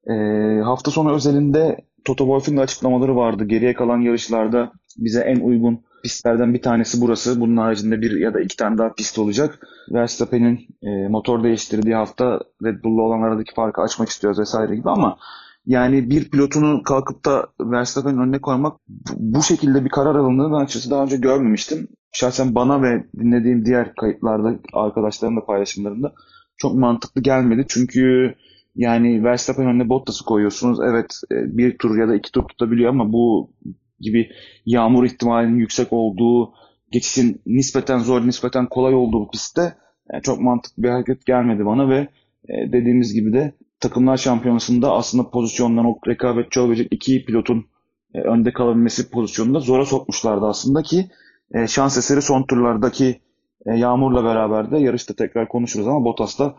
E, 0.09 0.13
hafta 0.61 0.91
sonu 0.91 1.13
özelinde 1.13 1.85
Toto 2.05 2.23
Wolff'un 2.23 2.57
da 2.57 2.61
açıklamaları 2.61 3.15
vardı. 3.15 3.45
Geriye 3.45 3.73
kalan 3.73 4.01
yarışlarda 4.01 4.71
bize 4.97 5.21
en 5.21 5.39
uygun 5.39 5.81
pistlerden 6.05 6.53
bir 6.53 6.61
tanesi 6.61 7.01
burası. 7.01 7.39
Bunun 7.39 7.57
haricinde 7.57 8.01
bir 8.01 8.19
ya 8.19 8.33
da 8.33 8.41
iki 8.41 8.57
tane 8.57 8.77
daha 8.77 8.93
pist 8.93 9.19
olacak. 9.19 9.59
Verstappen'in 9.91 10.67
e, 10.81 11.07
motor 11.07 11.43
değiştirdiği 11.43 11.95
hafta 11.95 12.39
Red 12.63 12.83
Bull'la 12.83 13.01
olan 13.01 13.21
aradaki 13.21 13.53
farkı 13.53 13.81
açmak 13.81 14.09
istiyoruz 14.09 14.39
vesaire 14.39 14.75
gibi 14.75 14.89
ama 14.89 15.17
yani 15.65 16.09
bir 16.09 16.29
pilotunu 16.29 16.83
kalkıp 16.83 17.25
da 17.25 17.47
Verstappen'in 17.61 18.17
önüne 18.17 18.41
koymak 18.41 18.77
bu 19.15 19.43
şekilde 19.43 19.85
bir 19.85 19.89
karar 19.89 20.15
alındığını 20.15 20.51
ben 20.51 20.63
açıkçası 20.63 20.91
daha 20.91 21.03
önce 21.03 21.17
görmemiştim. 21.17 21.87
Şahsen 22.11 22.55
bana 22.55 22.81
ve 22.81 23.03
dinlediğim 23.19 23.65
diğer 23.65 23.95
kayıtlarda 23.95 24.59
arkadaşlarımla 24.73 25.45
paylaşımlarında 25.45 26.13
çok 26.57 26.75
mantıklı 26.75 27.21
gelmedi. 27.21 27.65
Çünkü 27.67 28.35
yani 28.75 29.23
Verstappen 29.23 29.67
önüne 29.67 29.89
Bottas'ı 29.89 30.25
koyuyorsunuz. 30.25 30.79
Evet 30.83 31.21
e, 31.31 31.57
bir 31.57 31.77
tur 31.77 31.97
ya 31.97 32.07
da 32.07 32.15
iki 32.15 32.31
tur 32.31 32.43
tutabiliyor 32.43 32.89
ama 32.89 33.13
bu 33.13 33.51
gibi 33.99 34.29
yağmur 34.65 35.05
ihtimalinin 35.05 35.59
yüksek 35.59 35.93
olduğu, 35.93 36.53
geçişin 36.91 37.41
nispeten 37.45 37.99
zor, 37.99 38.27
nispeten 38.27 38.69
kolay 38.69 38.95
olduğu 38.95 39.29
pistte 39.29 39.75
yani 40.11 40.23
çok 40.23 40.41
mantıklı 40.41 40.83
bir 40.83 40.89
hareket 40.89 41.25
gelmedi 41.25 41.65
bana 41.65 41.89
ve 41.89 42.07
e, 42.49 42.71
dediğimiz 42.71 43.13
gibi 43.13 43.33
de 43.33 43.53
takımlar 43.79 44.17
şampiyonasında 44.17 44.91
aslında 44.93 45.29
pozisyondan 45.29 45.85
o 45.85 45.95
rekabetçi 46.07 46.59
olabilecek 46.59 46.87
iki 46.91 47.25
pilotun 47.25 47.65
e, 48.13 48.21
önde 48.21 48.53
kalabilmesi 48.53 49.09
pozisyonunda 49.09 49.59
zora 49.59 49.85
sokmuşlardı 49.85 50.45
aslında 50.45 50.81
ki 50.81 51.09
e, 51.53 51.67
şans 51.67 51.97
eseri 51.97 52.21
son 52.21 52.43
turlardaki 52.43 53.21
e, 53.65 53.77
Yağmur'la 53.77 54.23
beraber 54.23 54.71
de 54.71 54.77
yarışta 54.77 55.13
tekrar 55.13 55.47
konuşuruz 55.47 55.87
ama 55.87 56.05
Bottas 56.05 56.39
da 56.39 56.55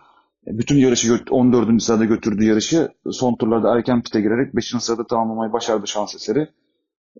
e, 0.47 0.59
bütün 0.59 0.77
yarışı 0.77 1.21
14. 1.31 1.83
sırada 1.83 2.05
götürdüğü 2.05 2.45
yarışı 2.45 2.89
son 3.11 3.37
turlarda 3.37 3.77
erken 3.77 4.03
pite 4.03 4.21
girerek 4.21 4.57
5. 4.57 4.75
sırada 4.81 5.07
tamamlamayı 5.07 5.53
başardı 5.53 5.87
şans 5.87 6.15
eseri. 6.15 6.49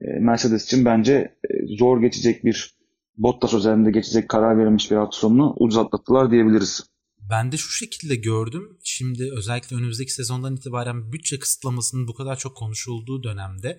E, 0.01 0.07
Mercedes 0.21 0.65
için 0.65 0.85
bence 0.85 1.13
e, 1.13 1.77
zor 1.79 2.01
geçecek 2.01 2.45
bir 2.45 2.77
Bottas 3.17 3.55
özelinde 3.55 3.91
geçecek 3.91 4.29
karar 4.29 4.59
verilmiş 4.59 4.91
bir 4.91 4.97
hafta 4.97 5.19
sonunu 5.19 5.55
ucuz 5.59 6.31
diyebiliriz. 6.31 6.85
Ben 7.31 7.53
de 7.53 7.57
şu 7.57 7.71
şekilde 7.71 8.17
gördüm. 8.17 8.79
Şimdi 8.85 9.31
özellikle 9.37 9.77
önümüzdeki 9.77 10.13
sezondan 10.13 10.57
itibaren 10.57 11.13
bütçe 11.13 11.39
kısıtlamasının 11.39 12.09
bu 12.09 12.15
kadar 12.15 12.37
çok 12.39 12.57
konuşulduğu 12.57 13.23
dönemde 13.23 13.79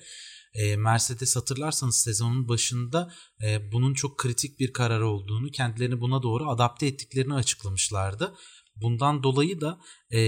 Mercedes 0.77 1.35
hatırlarsanız 1.35 1.95
sezonun 1.95 2.47
başında 2.47 3.11
bunun 3.71 3.93
çok 3.93 4.17
kritik 4.17 4.59
bir 4.59 4.73
karar 4.73 5.01
olduğunu, 5.01 5.51
kendilerini 5.51 6.01
buna 6.01 6.23
doğru 6.23 6.49
adapte 6.49 6.87
ettiklerini 6.87 7.33
açıklamışlardı. 7.33 8.33
Bundan 8.81 9.23
dolayı 9.23 9.61
da 9.61 9.79
e, 10.11 10.19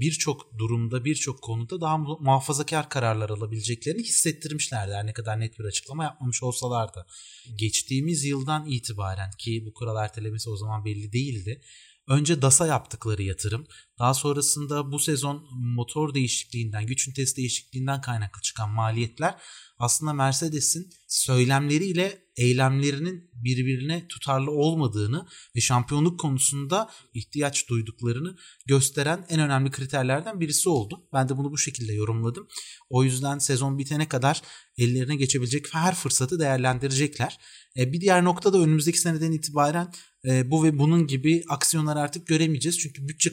birçok 0.00 0.58
durumda, 0.58 1.04
birçok 1.04 1.42
konuda 1.42 1.80
daha 1.80 1.98
muhafazakar 1.98 2.88
kararlar 2.88 3.30
alabileceklerini 3.30 4.02
hissettirmişlerdi. 4.02 4.92
Her 4.92 5.06
ne 5.06 5.12
kadar 5.12 5.40
net 5.40 5.58
bir 5.58 5.64
açıklama 5.64 6.04
yapmamış 6.04 6.42
olsalar 6.42 6.94
da. 6.94 7.06
Geçtiğimiz 7.54 8.24
yıldan 8.24 8.66
itibaren 8.66 9.30
ki 9.38 9.62
bu 9.66 9.72
kural 9.72 10.04
ertelemesi 10.04 10.50
o 10.50 10.56
zaman 10.56 10.84
belli 10.84 11.12
değildi. 11.12 11.60
Önce 12.08 12.42
DAS'a 12.42 12.66
yaptıkları 12.66 13.22
yatırım, 13.22 13.66
daha 13.98 14.14
sonrasında 14.14 14.92
bu 14.92 14.98
sezon 14.98 15.46
motor 15.52 16.14
değişikliğinden, 16.14 16.86
güç 16.86 17.08
ünitesi 17.08 17.36
değişikliğinden 17.36 18.00
kaynaklı 18.00 18.42
çıkan 18.42 18.70
maliyetler 18.70 19.34
aslında 19.78 20.12
Mercedes'in 20.12 20.90
söylemleriyle 21.08 22.24
eylemlerinin 22.36 23.30
birbirine 23.34 24.08
tutarlı 24.08 24.50
olmadığını 24.50 25.26
ve 25.56 25.60
şampiyonluk 25.60 26.20
konusunda 26.20 26.90
ihtiyaç 27.14 27.68
duyduklarını 27.68 28.36
gösteren 28.66 29.26
en 29.28 29.40
önemli 29.40 29.70
kriterlerden 29.70 30.40
birisi 30.40 30.68
oldu. 30.68 31.08
Ben 31.12 31.28
de 31.28 31.36
bunu 31.36 31.50
bu 31.50 31.58
şekilde 31.58 31.92
yorumladım. 31.92 32.48
O 32.90 33.04
yüzden 33.04 33.38
sezon 33.38 33.78
bitene 33.78 34.08
kadar 34.08 34.42
ellerine 34.78 35.16
geçebilecek 35.16 35.74
her 35.74 35.94
fırsatı 35.94 36.40
değerlendirecekler. 36.40 37.38
E, 37.76 37.92
bir 37.92 38.00
diğer 38.00 38.24
nokta 38.24 38.52
da 38.52 38.58
önümüzdeki 38.58 38.98
seneden 38.98 39.32
itibaren 39.32 39.92
e, 40.28 40.50
bu 40.50 40.64
ve 40.64 40.78
bunun 40.78 41.06
gibi 41.06 41.44
aksiyonları 41.48 42.00
artık 42.00 42.26
göremeyeceğiz. 42.26 42.78
Çünkü 42.78 43.08
bütçe 43.08 43.30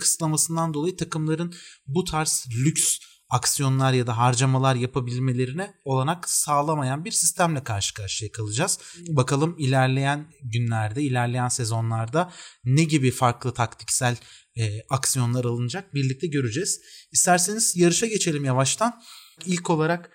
kısıtlamasından 0.51 0.73
dolayı 0.73 0.97
takımların 0.97 1.53
bu 1.87 2.03
tarz 2.03 2.47
lüks 2.65 2.99
aksiyonlar 3.29 3.93
ya 3.93 4.07
da 4.07 4.17
harcamalar 4.17 4.75
yapabilmelerine 4.75 5.73
olanak 5.85 6.29
sağlamayan 6.29 7.05
bir 7.05 7.11
sistemle 7.11 7.63
karşı 7.63 7.93
karşıya 7.93 8.31
kalacağız. 8.31 8.79
Bakalım 9.07 9.55
ilerleyen 9.57 10.25
günlerde, 10.43 11.01
ilerleyen 11.01 11.49
sezonlarda 11.49 12.31
ne 12.63 12.83
gibi 12.83 13.11
farklı 13.11 13.53
taktiksel 13.53 14.17
e, 14.57 14.81
aksiyonlar 14.89 15.45
alınacak 15.45 15.93
birlikte 15.93 16.27
göreceğiz. 16.27 16.81
İsterseniz 17.11 17.75
yarışa 17.75 18.07
geçelim 18.07 18.45
yavaştan. 18.45 19.01
İlk 19.45 19.69
olarak 19.69 20.11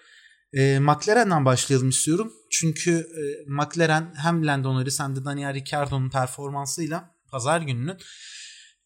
e, 0.53 0.79
McLaren'dan 0.79 1.45
başlayalım 1.45 1.89
istiyorum. 1.89 2.33
Çünkü 2.51 2.91
e, 2.93 3.23
McLaren 3.47 4.15
hem 4.17 4.47
Lando 4.47 4.75
Norris 4.75 5.01
hem 5.01 5.17
de 5.17 5.25
Daniel 5.25 5.55
Ricciardo'nun 5.55 6.11
performansıyla 6.11 7.15
pazar 7.31 7.61
gününün 7.61 7.97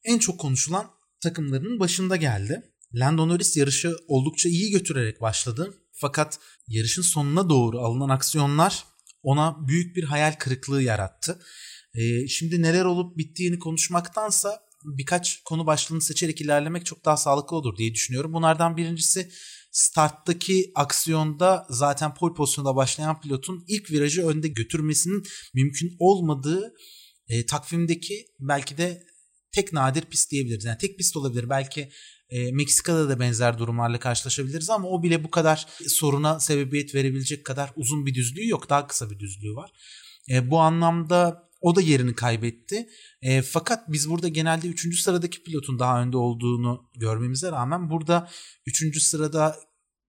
en 0.04 0.18
çok 0.18 0.40
konuşulan 0.40 0.99
takımlarının 1.20 1.80
başında 1.80 2.16
geldi. 2.16 2.62
Lando 2.94 3.28
Norris 3.28 3.56
yarışı 3.56 3.96
oldukça 4.08 4.48
iyi 4.48 4.70
götürerek 4.70 5.20
başladı. 5.20 5.74
Fakat 5.92 6.38
yarışın 6.68 7.02
sonuna 7.02 7.50
doğru 7.50 7.80
alınan 7.80 8.08
aksiyonlar 8.08 8.84
ona 9.22 9.68
büyük 9.68 9.96
bir 9.96 10.04
hayal 10.04 10.32
kırıklığı 10.32 10.82
yarattı. 10.82 11.42
Ee, 11.94 12.28
şimdi 12.28 12.62
neler 12.62 12.84
olup 12.84 13.18
bittiğini 13.18 13.58
konuşmaktansa 13.58 14.60
birkaç 14.84 15.42
konu 15.44 15.66
başlığını 15.66 16.00
seçerek 16.00 16.40
ilerlemek 16.40 16.86
çok 16.86 17.04
daha 17.04 17.16
sağlıklı 17.16 17.56
olur 17.56 17.76
diye 17.76 17.94
düşünüyorum. 17.94 18.32
Bunlardan 18.32 18.76
birincisi 18.76 19.30
starttaki 19.72 20.72
aksiyonda 20.74 21.66
zaten 21.70 22.14
pole 22.14 22.34
pozisyonda 22.34 22.76
başlayan 22.76 23.20
pilotun 23.20 23.64
ilk 23.68 23.90
virajı 23.90 24.26
önde 24.26 24.48
götürmesinin 24.48 25.22
mümkün 25.54 25.96
olmadığı 25.98 26.74
e, 27.28 27.46
takvimdeki 27.46 28.26
belki 28.40 28.78
de 28.78 29.02
tek 29.52 29.72
nadir 29.72 30.02
pist 30.02 30.30
diyebiliriz. 30.30 30.64
Yani 30.64 30.78
tek 30.78 30.98
pist 30.98 31.16
olabilir. 31.16 31.50
Belki 31.50 31.90
e, 32.30 32.52
Meksika'da 32.52 33.08
da 33.08 33.20
benzer 33.20 33.58
durumlarla 33.58 33.98
karşılaşabiliriz 33.98 34.70
ama 34.70 34.88
o 34.88 35.02
bile 35.02 35.24
bu 35.24 35.30
kadar 35.30 35.66
soruna 35.88 36.40
sebebiyet 36.40 36.94
verebilecek 36.94 37.46
kadar 37.46 37.72
uzun 37.76 38.06
bir 38.06 38.14
düzlüğü 38.14 38.48
yok. 38.48 38.70
Daha 38.70 38.86
kısa 38.86 39.10
bir 39.10 39.18
düzlüğü 39.18 39.54
var. 39.54 39.70
E, 40.30 40.50
bu 40.50 40.60
anlamda 40.60 41.50
o 41.60 41.76
da 41.76 41.80
yerini 41.80 42.14
kaybetti. 42.14 42.88
E, 43.22 43.42
fakat 43.42 43.92
biz 43.92 44.10
burada 44.10 44.28
genelde 44.28 44.68
3. 44.68 45.00
sıradaki 45.02 45.42
pilotun 45.42 45.78
daha 45.78 46.02
önde 46.02 46.16
olduğunu 46.16 46.90
görmemize 46.96 47.50
rağmen 47.50 47.90
burada 47.90 48.30
3. 48.66 49.02
sırada 49.02 49.56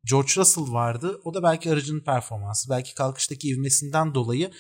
George 0.06 0.32
Russell 0.38 0.74
vardı. 0.74 1.22
O 1.24 1.34
da 1.34 1.44
belki 1.44 1.72
aracının 1.72 2.00
performansı, 2.00 2.70
belki 2.70 2.96
kalkıştaki 2.96 3.48
ivmesinden 3.48 4.16
dolayı 4.16 4.52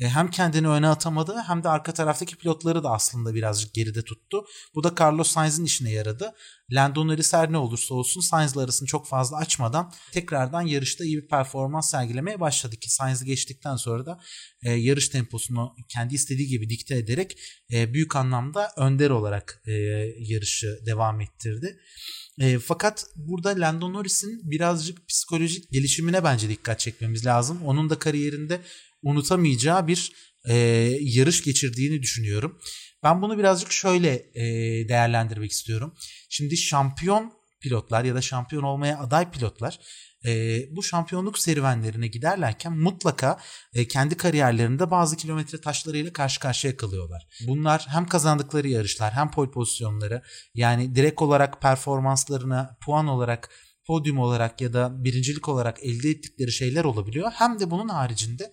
e, 0.00 0.08
hem 0.08 0.30
kendini 0.30 0.68
öne 0.68 0.88
atamadı 0.88 1.36
hem 1.46 1.64
de 1.64 1.68
arka 1.68 1.94
taraftaki 1.94 2.36
pilotları 2.36 2.84
da 2.84 2.90
aslında 2.90 3.34
birazcık 3.34 3.74
geride 3.74 4.02
tuttu. 4.02 4.44
Bu 4.74 4.84
da 4.84 4.94
Carlos 5.00 5.30
Sainz'in 5.30 5.64
işine 5.64 5.90
yaradı. 5.90 6.32
Lando 6.72 7.06
Norris 7.06 7.32
her 7.32 7.52
ne 7.52 7.58
olursa 7.58 7.94
olsun 7.94 8.20
Sainz'la 8.20 8.62
arasını 8.62 8.88
çok 8.88 9.08
fazla 9.08 9.36
açmadan 9.36 9.92
tekrardan 10.12 10.62
yarışta 10.62 11.04
iyi 11.04 11.22
bir 11.22 11.28
performans 11.28 11.90
sergilemeye 11.90 12.40
başladı 12.40 12.76
ki 12.76 12.90
Sainz'i 12.90 13.24
geçtikten 13.24 13.76
sonra 13.76 14.06
da 14.06 14.20
e, 14.62 14.70
yarış 14.72 15.08
temposunu 15.08 15.76
kendi 15.88 16.14
istediği 16.14 16.48
gibi 16.48 16.70
dikte 16.70 16.96
ederek 16.96 17.38
e, 17.72 17.94
büyük 17.94 18.16
anlamda 18.16 18.72
önder 18.76 19.10
olarak 19.10 19.62
e, 19.66 19.72
yarışı 20.18 20.78
devam 20.86 21.20
ettirdi. 21.20 21.78
E, 22.40 22.58
fakat 22.58 23.06
burada 23.16 23.48
Lando 23.60 23.92
Norris'in 23.92 24.50
birazcık 24.50 25.08
psikolojik 25.08 25.70
gelişimine 25.70 26.24
bence 26.24 26.48
dikkat 26.48 26.80
çekmemiz 26.80 27.26
lazım. 27.26 27.62
Onun 27.64 27.90
da 27.90 27.98
kariyerinde 27.98 28.60
unutamayacağı 29.02 29.86
bir 29.86 30.12
e, 30.48 30.54
yarış 31.00 31.44
geçirdiğini 31.44 32.02
düşünüyorum. 32.02 32.58
Ben 33.02 33.22
bunu 33.22 33.38
birazcık 33.38 33.72
şöyle 33.72 34.14
e, 34.34 34.44
değerlendirmek 34.88 35.50
istiyorum. 35.50 35.94
Şimdi 36.28 36.56
şampiyon 36.56 37.32
pilotlar 37.60 38.04
ya 38.04 38.14
da 38.14 38.22
şampiyon 38.22 38.62
olmaya 38.62 38.98
aday 38.98 39.30
pilotlar 39.30 39.78
e, 40.26 40.64
bu 40.76 40.82
şampiyonluk 40.82 41.38
serüvenlerine 41.38 42.06
giderlerken 42.06 42.72
mutlaka 42.72 43.38
e, 43.74 43.88
kendi 43.88 44.16
kariyerlerinde 44.16 44.90
bazı 44.90 45.16
kilometre 45.16 45.60
taşlarıyla 45.60 46.12
karşı 46.12 46.40
karşıya 46.40 46.76
kalıyorlar. 46.76 47.28
Bunlar 47.46 47.86
hem 47.88 48.06
kazandıkları 48.06 48.68
yarışlar 48.68 49.12
hem 49.12 49.30
pole 49.30 49.50
pozisyonları 49.50 50.22
yani 50.54 50.94
direkt 50.94 51.22
olarak 51.22 51.62
performanslarına 51.62 52.76
puan 52.80 53.06
olarak 53.06 53.50
podyum 53.86 54.18
olarak 54.18 54.60
ya 54.60 54.72
da 54.72 55.04
birincilik 55.04 55.48
olarak 55.48 55.84
elde 55.84 56.10
ettikleri 56.10 56.52
şeyler 56.52 56.84
olabiliyor. 56.84 57.32
Hem 57.34 57.60
de 57.60 57.70
bunun 57.70 57.88
haricinde 57.88 58.52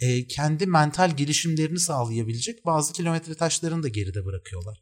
e, 0.00 0.26
kendi 0.26 0.66
mental 0.66 1.16
gelişimlerini 1.16 1.78
sağlayabilecek 1.78 2.66
bazı 2.66 2.92
kilometre 2.92 3.34
taşlarını 3.34 3.82
da 3.82 3.88
geride 3.88 4.24
bırakıyorlar. 4.24 4.78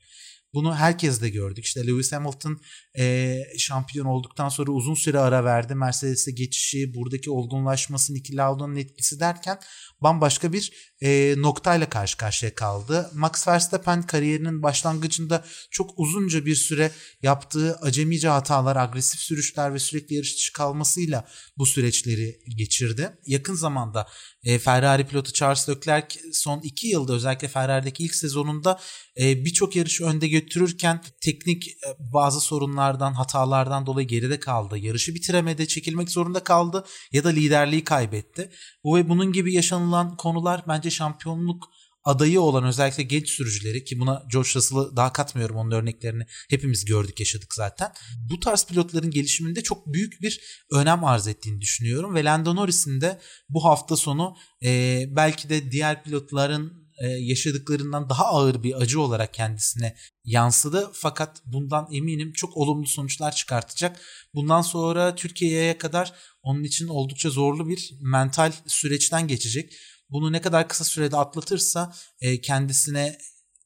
Bunu 0.54 0.74
herkes 0.74 1.20
de 1.20 1.28
gördük. 1.28 1.64
İşte 1.64 1.86
Lewis 1.86 2.12
Hamilton 2.12 2.60
e, 2.98 3.36
şampiyon 3.58 4.06
olduktan 4.06 4.48
sonra 4.48 4.70
uzun 4.70 4.94
süre 4.94 5.18
ara 5.18 5.44
verdi. 5.44 5.74
Mercedes'e 5.74 6.30
geçişi, 6.30 6.94
buradaki 6.94 7.30
olgunlaşması, 7.30 8.14
Niki 8.14 8.36
Lauda'nın 8.36 8.76
etkisi 8.76 9.20
derken 9.20 9.58
bambaşka 10.00 10.52
bir 10.52 10.72
e, 11.02 11.34
noktayla 11.36 11.88
karşı 11.88 12.16
karşıya 12.16 12.54
kaldı. 12.54 13.10
Max 13.14 13.48
Verstappen 13.48 14.02
kariyerinin 14.02 14.62
başlangıcında 14.62 15.44
çok 15.70 15.90
uzunca 15.96 16.46
bir 16.46 16.54
süre 16.54 16.90
yaptığı 17.22 17.76
acemice 17.76 18.28
hatalar, 18.28 18.76
agresif 18.76 19.20
sürüşler 19.20 19.74
ve 19.74 19.78
sürekli 19.78 20.14
yarış 20.14 20.36
dışı 20.36 20.52
kalmasıyla 20.52 21.28
bu 21.58 21.66
süreçleri 21.66 22.38
geçirdi. 22.56 23.18
Yakın 23.26 23.54
zamanda 23.54 24.08
e, 24.44 24.58
Ferrari 24.58 25.06
pilotu 25.06 25.32
Charles 25.32 25.68
Leclerc 25.68 26.20
son 26.32 26.60
iki 26.60 26.88
yılda 26.88 27.12
özellikle 27.12 27.48
Ferrari'deki 27.48 28.04
ilk 28.04 28.14
sezonunda 28.14 28.80
e, 29.20 29.44
birçok 29.44 29.76
yarışı 29.76 30.04
önde 30.04 30.28
götürürken 30.28 31.02
teknik 31.20 31.68
e, 31.68 31.96
bazı 31.98 32.40
sorunlardan, 32.40 33.12
hatalardan 33.12 33.86
dolayı 33.86 34.08
geride 34.08 34.40
kaldı. 34.40 34.78
Yarışı 34.78 35.14
bitiremedi, 35.14 35.68
çekilmek 35.68 36.10
zorunda 36.10 36.44
kaldı 36.44 36.84
ya 37.12 37.24
da 37.24 37.28
liderliği 37.28 37.84
kaybetti. 37.84 38.50
Bu 38.84 38.96
ve 38.96 39.08
bunun 39.08 39.32
gibi 39.32 39.54
yaşanılan 39.54 40.16
konular 40.16 40.64
bence 40.68 40.90
şampiyonluk 40.90 41.68
adayı 42.04 42.40
olan 42.40 42.64
özellikle 42.64 43.02
genç 43.02 43.30
sürücüleri 43.30 43.84
ki 43.84 44.00
buna 44.00 44.22
George 44.32 44.50
Russell'ı 44.54 44.96
daha 44.96 45.12
katmıyorum 45.12 45.56
onun 45.56 45.70
örneklerini 45.70 46.26
hepimiz 46.50 46.84
gördük 46.84 47.20
yaşadık 47.20 47.54
zaten. 47.54 47.92
Bu 48.30 48.40
tarz 48.40 48.66
pilotların 48.66 49.10
gelişiminde 49.10 49.62
çok 49.62 49.92
büyük 49.92 50.22
bir 50.22 50.40
önem 50.72 51.04
arz 51.04 51.26
ettiğini 51.26 51.60
düşünüyorum 51.60 52.14
ve 52.14 52.24
Lando 52.24 52.56
Norris'in 52.56 53.00
de 53.00 53.20
bu 53.48 53.64
hafta 53.64 53.96
sonu 53.96 54.36
e, 54.64 55.04
belki 55.10 55.48
de 55.48 55.72
diğer 55.72 56.04
pilotların 56.04 56.80
yaşadıklarından 57.18 58.08
daha 58.08 58.24
ağır 58.24 58.62
bir 58.62 58.80
acı 58.80 59.00
olarak 59.00 59.34
kendisine 59.34 59.96
yansıdı. 60.24 60.90
Fakat 60.94 61.42
bundan 61.46 61.88
eminim 61.92 62.32
çok 62.32 62.56
olumlu 62.56 62.86
sonuçlar 62.86 63.32
çıkartacak. 63.32 64.00
Bundan 64.34 64.62
sonra 64.62 65.14
Türkiye'ye 65.14 65.78
kadar 65.78 66.12
onun 66.42 66.64
için 66.64 66.88
oldukça 66.88 67.30
zorlu 67.30 67.68
bir 67.68 67.92
mental 68.00 68.52
süreçten 68.66 69.28
geçecek. 69.28 69.72
Bunu 70.10 70.32
ne 70.32 70.40
kadar 70.40 70.68
kısa 70.68 70.84
sürede 70.84 71.16
atlatırsa 71.16 71.92
e, 72.20 72.40
kendisine 72.40 73.16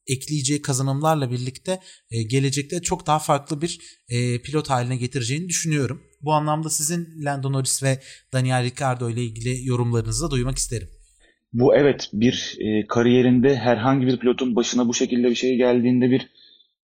ekleyeceği 0.07 0.63
kazanımlarla 0.63 1.31
birlikte 1.31 1.81
e, 2.11 2.23
gelecekte 2.23 2.83
çok 2.83 3.07
daha 3.07 3.19
farklı 3.19 3.63
bir 3.63 3.81
e, 4.09 4.43
pilot 4.43 4.71
haline 4.71 4.97
getireceğini 4.97 5.49
düşünüyorum. 5.49 6.03
Bu 6.23 6.33
anlamda 6.33 6.71
sizin 6.71 7.25
Lando 7.25 7.53
Norris 7.53 7.83
ve 7.83 8.01
Daniel 8.33 8.63
Ricciardo 8.63 9.11
ile 9.11 9.23
ilgili 9.23 9.67
yorumlarınızı 9.67 10.27
da 10.27 10.31
duymak 10.31 10.59
isterim. 10.59 10.89
Bu 11.53 11.77
evet 11.77 12.11
bir 12.13 12.57
e, 12.61 12.87
kariyerinde 12.87 13.57
herhangi 13.57 14.07
bir 14.07 14.17
pilotun 14.17 14.57
başına 14.57 14.89
bu 14.89 14.95
şekilde 14.95 15.31
bir 15.31 15.35
şey 15.35 15.57
geldiğinde 15.57 16.11
bir 16.11 16.29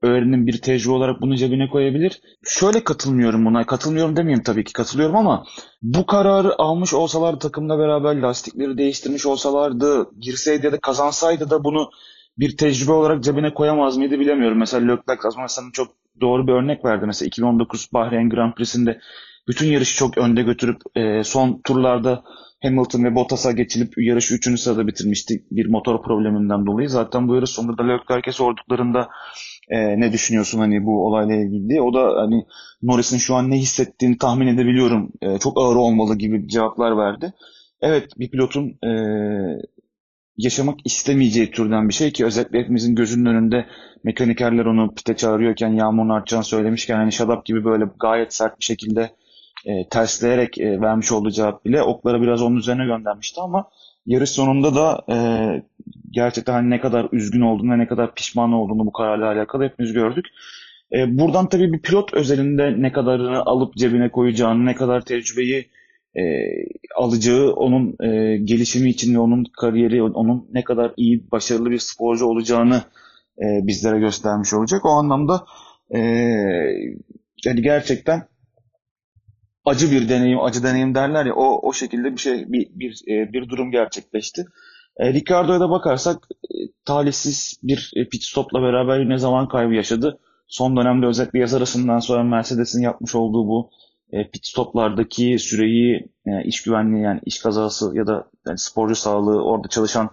öğrenim, 0.03 0.47
bir 0.47 0.61
tecrübe 0.63 0.93
olarak 0.93 1.21
bunu 1.21 1.37
cebine 1.37 1.69
koyabilir. 1.69 2.21
Şöyle 2.45 2.85
katılmıyorum 2.85 3.47
buna. 3.47 3.67
Katılmıyorum 3.67 4.17
demeyeyim 4.17 4.43
tabii 4.43 4.65
ki 4.65 4.73
katılıyorum 4.73 5.17
ama 5.17 5.45
bu 5.83 6.07
kararı 6.07 6.59
almış 6.59 6.95
olsalar 6.95 7.41
takımla 7.41 7.79
beraber 7.79 8.17
lastikleri 8.17 8.79
değiştirmiş 8.79 9.27
olsalardı, 9.27 10.11
girseydi 10.21 10.67
ya 10.67 10.73
da 10.73 10.81
kazansaydı 10.81 11.51
da 11.51 11.65
bunu 11.65 11.91
bir 12.39 12.57
tecrübe 12.57 12.93
olarak 12.93 13.25
cebine 13.25 13.55
koyamaz 13.55 13.97
mıydı 13.97 14.21
bilemiyorum. 14.21 14.59
Mesela 14.59 14.87
Leclerc 14.87 15.23
mesela 15.41 15.69
çok 15.73 15.89
doğru 16.21 16.47
bir 16.47 16.53
örnek 16.53 16.85
verdi. 16.85 17.07
Mesela 17.07 17.27
2019 17.27 17.89
Bahreyn 17.93 18.31
Grand 18.31 18.55
Prix'sinde 18.55 19.01
bütün 19.49 19.69
yarışı 19.69 19.97
çok 19.97 20.19
önde 20.19 20.43
götürüp 20.43 20.81
e, 20.97 21.25
son 21.25 21.61
turlarda 21.65 22.25
Hamilton 22.63 23.05
ve 23.05 23.15
Bottas'a 23.15 23.53
geçilip 23.53 23.93
yarışı 23.99 24.35
3. 24.35 24.61
sırada 24.61 24.87
bitirmişti 24.87 25.45
bir 25.51 25.67
motor 25.67 26.03
probleminden 26.03 26.67
dolayı. 26.67 26.89
Zaten 26.89 27.29
bu 27.29 27.35
yarış 27.35 27.51
sonunda 27.51 27.83
Leclerc'e 27.83 28.33
sorduklarında 28.33 29.09
e, 29.71 30.01
ne 30.01 30.13
düşünüyorsun 30.13 30.59
hani 30.59 30.87
bu 30.87 31.07
olayla 31.07 31.35
ilgili 31.35 31.69
diye. 31.69 31.83
O 31.83 31.95
da 31.95 32.23
hani 32.23 32.47
Norris'in 32.83 33.19
şu 33.19 33.35
an 33.35 33.51
ne 33.51 33.57
hissettiğini 33.57 34.19
tahmin 34.19 34.47
edebiliyorum. 34.47 35.13
E, 35.23 35.39
çok 35.39 35.61
ağır 35.61 35.77
olmalı 35.77 36.17
gibi 36.19 36.49
cevaplar 36.49 36.97
verdi. 36.97 37.33
Evet 37.81 38.19
bir 38.19 38.31
pilotun 38.31 38.79
e, 38.85 38.91
yaşamak 40.37 40.79
istemeyeceği 40.85 41.51
türden 41.51 41.89
bir 41.89 41.95
şey 41.95 42.13
ki 42.13 42.25
özellikle 42.25 42.59
hepimizin 42.59 42.95
gözünün 42.95 43.27
önünde 43.27 43.67
mekanikerler 44.05 44.65
onu 44.65 44.95
pite 44.95 45.17
çağırıyorken 45.17 45.73
yağmurun 45.73 46.09
artacağını 46.09 46.45
söylemişken 46.45 46.97
hani 46.97 47.13
Şadap 47.13 47.47
gibi 47.47 47.65
böyle 47.65 47.85
gayet 48.01 48.35
sert 48.35 48.61
bir 48.61 48.65
şekilde 48.65 49.11
e, 49.67 49.89
tersleyerek 49.89 50.59
e, 50.59 50.81
vermiş 50.81 51.13
olduğu 51.13 51.31
cevap 51.31 51.65
bile 51.65 51.83
okları 51.83 52.23
biraz 52.23 52.43
onun 52.43 52.57
üzerine 52.57 52.85
göndermişti 52.85 53.41
ama 53.41 53.69
yarış 54.07 54.31
sonunda 54.31 54.75
da 54.75 55.05
e, 55.09 55.17
gerçekten 56.11 56.53
hani 56.53 56.71
ne 56.71 56.81
kadar 56.81 57.09
üzgün 57.13 57.41
olduğunu 57.41 57.73
ve 57.73 57.79
ne 57.79 57.87
kadar 57.87 58.15
pişman 58.15 58.53
olduğunu 58.53 58.87
bu 58.87 58.93
kararla 58.93 59.27
alakalı 59.27 59.65
hepimiz 59.65 59.93
gördük. 59.93 60.27
E, 60.93 61.19
buradan 61.19 61.49
tabii 61.49 61.73
bir 61.73 61.83
pilot 61.83 62.15
özelinde 62.15 62.83
ne 62.83 62.93
kadarını 62.93 63.43
alıp 63.43 63.77
cebine 63.77 64.11
koyacağını, 64.11 64.67
ne 64.67 64.75
kadar 64.75 65.01
tecrübeyi 65.01 65.69
e, 66.17 66.23
alacağı, 66.97 67.53
onun 67.53 67.97
e, 68.01 68.37
gelişimi 68.37 68.91
için 68.91 69.15
ve 69.15 69.19
onun 69.19 69.45
kariyeri, 69.61 70.03
onun 70.03 70.49
ne 70.53 70.65
kadar 70.65 70.93
iyi, 70.97 71.31
başarılı 71.33 71.71
bir 71.71 71.79
sporcu 71.79 72.27
olacağını 72.27 72.83
e, 73.39 73.67
bizlere 73.67 73.99
göstermiş 73.99 74.55
olacak. 74.55 74.85
O 74.85 74.89
anlamda 74.89 75.45
e, 75.95 75.99
yani 77.45 77.63
gerçekten 77.63 78.23
acı 79.65 79.91
bir 79.91 80.09
deneyim, 80.09 80.41
acı 80.41 80.63
deneyim 80.63 80.95
derler 80.95 81.27
ya 81.27 81.35
o 81.35 81.69
o 81.69 81.73
şekilde 81.73 82.13
bir 82.13 82.21
şey 82.21 82.53
bir 82.53 82.69
bir 82.71 83.03
e, 83.09 83.33
bir 83.33 83.49
durum 83.49 83.71
gerçekleşti. 83.71 84.45
E, 84.97 85.13
Ricardo'ya 85.13 85.61
da 85.61 85.71
bakarsak 85.71 86.29
e, 86.45 86.55
talihsiz 86.85 87.61
bir 87.63 87.93
e, 87.97 88.09
pit 88.09 88.23
stopla 88.23 88.63
beraber 88.63 89.01
yine 89.01 89.19
zaman 89.19 89.49
kaybı 89.49 89.75
yaşadı. 89.75 90.19
Son 90.49 90.77
dönemde 90.77 91.07
özellikle 91.07 91.39
yaz 91.39 91.55
arasından 91.55 91.99
sonra 91.99 92.23
Mercedes'in 92.23 92.83
yapmış 92.83 93.15
olduğu 93.15 93.47
bu 93.49 93.71
e, 94.13 94.31
pit 94.31 94.47
stoplardaki 94.47 95.39
süreyi 95.39 96.09
e, 96.27 96.45
iş 96.45 96.63
güvenliği 96.63 97.03
yani 97.03 97.21
iş 97.27 97.39
kazası 97.39 97.93
ya 97.95 98.07
da 98.07 98.31
yani 98.47 98.59
sporcu 98.59 98.95
sağlığı 98.95 99.45
orada 99.45 99.69
çalışan 99.69 100.11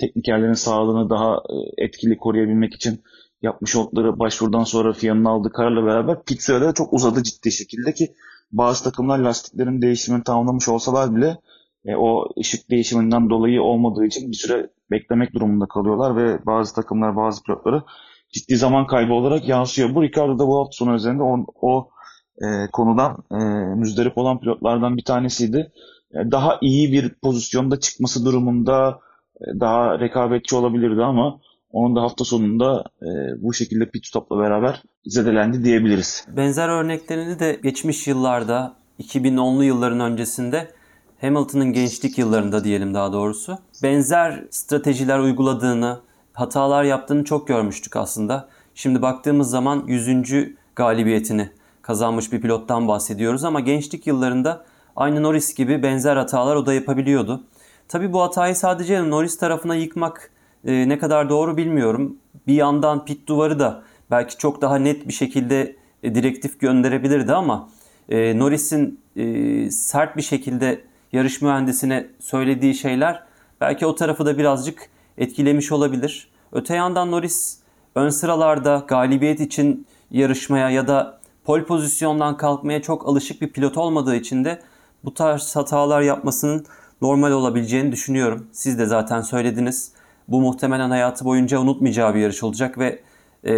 teknikerlerin 0.00 0.52
sağlığını 0.52 1.10
daha 1.10 1.34
e, 1.34 1.84
etkili 1.84 2.16
koruyabilmek 2.16 2.74
için 2.74 3.02
yapmış 3.42 3.76
oldukları 3.76 4.18
başvurudan 4.18 4.64
sonra 4.64 4.92
FIA'nın 4.92 5.24
aldığı 5.24 5.52
kararla 5.52 5.86
beraber 5.86 6.24
pit 6.24 6.42
süreleri 6.42 6.74
çok 6.74 6.92
uzadı 6.92 7.22
ciddi 7.22 7.52
şekilde 7.52 7.94
ki 7.94 8.14
bazı 8.58 8.84
takımlar 8.84 9.18
lastiklerin 9.18 9.82
değişimini 9.82 10.24
tamamlamış 10.24 10.68
olsalar 10.68 11.16
bile 11.16 11.36
e, 11.84 11.96
o 11.96 12.28
ışık 12.40 12.70
değişiminden 12.70 13.30
dolayı 13.30 13.62
olmadığı 13.62 14.06
için 14.06 14.30
bir 14.30 14.36
süre 14.36 14.70
beklemek 14.90 15.34
durumunda 15.34 15.66
kalıyorlar 15.66 16.16
ve 16.16 16.46
bazı 16.46 16.74
takımlar 16.74 17.16
bazı 17.16 17.42
pilotları 17.42 17.82
ciddi 18.32 18.56
zaman 18.56 18.86
kaybı 18.86 19.12
olarak 19.12 19.48
yansıyor. 19.48 19.94
Bu 19.94 20.02
Ricardo 20.02 20.38
da 20.38 20.46
bu 20.46 20.58
hafta 20.58 20.72
sonu 20.72 20.94
üzerinde 20.94 21.22
o, 21.22 21.46
o 21.60 21.88
e, 22.42 22.46
konudan 22.72 23.16
e, 23.30 23.44
müzdarip 23.74 24.18
olan 24.18 24.40
pilotlardan 24.40 24.96
bir 24.96 25.04
tanesiydi. 25.04 25.72
E, 26.12 26.30
daha 26.30 26.58
iyi 26.60 26.92
bir 26.92 27.14
pozisyonda 27.22 27.80
çıkması 27.80 28.24
durumunda 28.24 29.00
e, 29.40 29.60
daha 29.60 30.00
rekabetçi 30.00 30.56
olabilirdi 30.56 31.02
ama 31.02 31.40
onun 31.74 31.96
da 31.96 32.02
hafta 32.02 32.24
sonunda 32.24 32.84
e, 33.02 33.06
bu 33.42 33.54
şekilde 33.54 33.90
pit 33.90 34.06
stopla 34.06 34.38
beraber 34.38 34.82
zedelendi 35.06 35.64
diyebiliriz. 35.64 36.26
Benzer 36.36 36.68
örneklerini 36.68 37.38
de 37.38 37.60
geçmiş 37.62 38.06
yıllarda 38.06 38.76
2010'lu 39.00 39.64
yılların 39.64 40.00
öncesinde 40.00 40.68
Hamilton'ın 41.20 41.72
gençlik 41.72 42.18
yıllarında 42.18 42.64
diyelim 42.64 42.94
daha 42.94 43.12
doğrusu 43.12 43.58
benzer 43.82 44.44
stratejiler 44.50 45.18
uyguladığını, 45.18 46.00
hatalar 46.32 46.84
yaptığını 46.84 47.24
çok 47.24 47.48
görmüştük 47.48 47.96
aslında. 47.96 48.48
Şimdi 48.74 49.02
baktığımız 49.02 49.50
zaman 49.50 49.84
100. 49.86 50.16
galibiyetini 50.76 51.50
kazanmış 51.82 52.32
bir 52.32 52.40
pilottan 52.40 52.88
bahsediyoruz 52.88 53.44
ama 53.44 53.60
gençlik 53.60 54.06
yıllarında 54.06 54.64
aynı 54.96 55.22
Norris 55.22 55.54
gibi 55.54 55.82
benzer 55.82 56.16
hatalar 56.16 56.56
o 56.56 56.66
da 56.66 56.74
yapabiliyordu. 56.74 57.44
Tabi 57.88 58.12
bu 58.12 58.22
hatayı 58.22 58.56
sadece 58.56 59.10
Norris 59.10 59.38
tarafına 59.38 59.74
yıkmak 59.74 60.30
e, 60.66 60.88
ne 60.88 60.98
kadar 60.98 61.28
doğru 61.28 61.56
bilmiyorum. 61.56 62.16
Bir 62.46 62.54
yandan 62.54 63.04
pit 63.04 63.26
duvarı 63.26 63.58
da 63.58 63.82
belki 64.10 64.38
çok 64.38 64.62
daha 64.62 64.76
net 64.76 65.08
bir 65.08 65.12
şekilde 65.12 65.76
e, 66.02 66.14
direktif 66.14 66.60
gönderebilirdi 66.60 67.32
ama 67.32 67.68
e, 68.08 68.38
Norris'in 68.38 69.00
e, 69.16 69.70
sert 69.70 70.16
bir 70.16 70.22
şekilde 70.22 70.80
yarış 71.12 71.42
mühendisine 71.42 72.06
söylediği 72.20 72.74
şeyler 72.74 73.22
belki 73.60 73.86
o 73.86 73.94
tarafı 73.94 74.26
da 74.26 74.38
birazcık 74.38 74.88
etkilemiş 75.18 75.72
olabilir. 75.72 76.28
Öte 76.52 76.74
yandan 76.74 77.10
Norris 77.10 77.58
ön 77.94 78.08
sıralarda 78.08 78.84
galibiyet 78.88 79.40
için 79.40 79.86
yarışmaya 80.10 80.70
ya 80.70 80.88
da 80.88 81.18
pol 81.44 81.62
pozisyondan 81.62 82.36
kalkmaya 82.36 82.82
çok 82.82 83.08
alışık 83.08 83.42
bir 83.42 83.48
pilot 83.48 83.78
olmadığı 83.78 84.16
için 84.16 84.44
de 84.44 84.62
bu 85.04 85.14
tarz 85.14 85.56
hatalar 85.56 86.00
yapmasının 86.02 86.66
normal 87.02 87.32
olabileceğini 87.32 87.92
düşünüyorum. 87.92 88.46
Siz 88.52 88.78
de 88.78 88.86
zaten 88.86 89.20
söylediniz. 89.20 89.92
Bu 90.28 90.40
muhtemelen 90.40 90.90
hayatı 90.90 91.24
boyunca 91.24 91.58
unutmayacağı 91.58 92.14
bir 92.14 92.20
yarış 92.20 92.42
olacak 92.42 92.78
ve 92.78 93.00
e, 93.46 93.52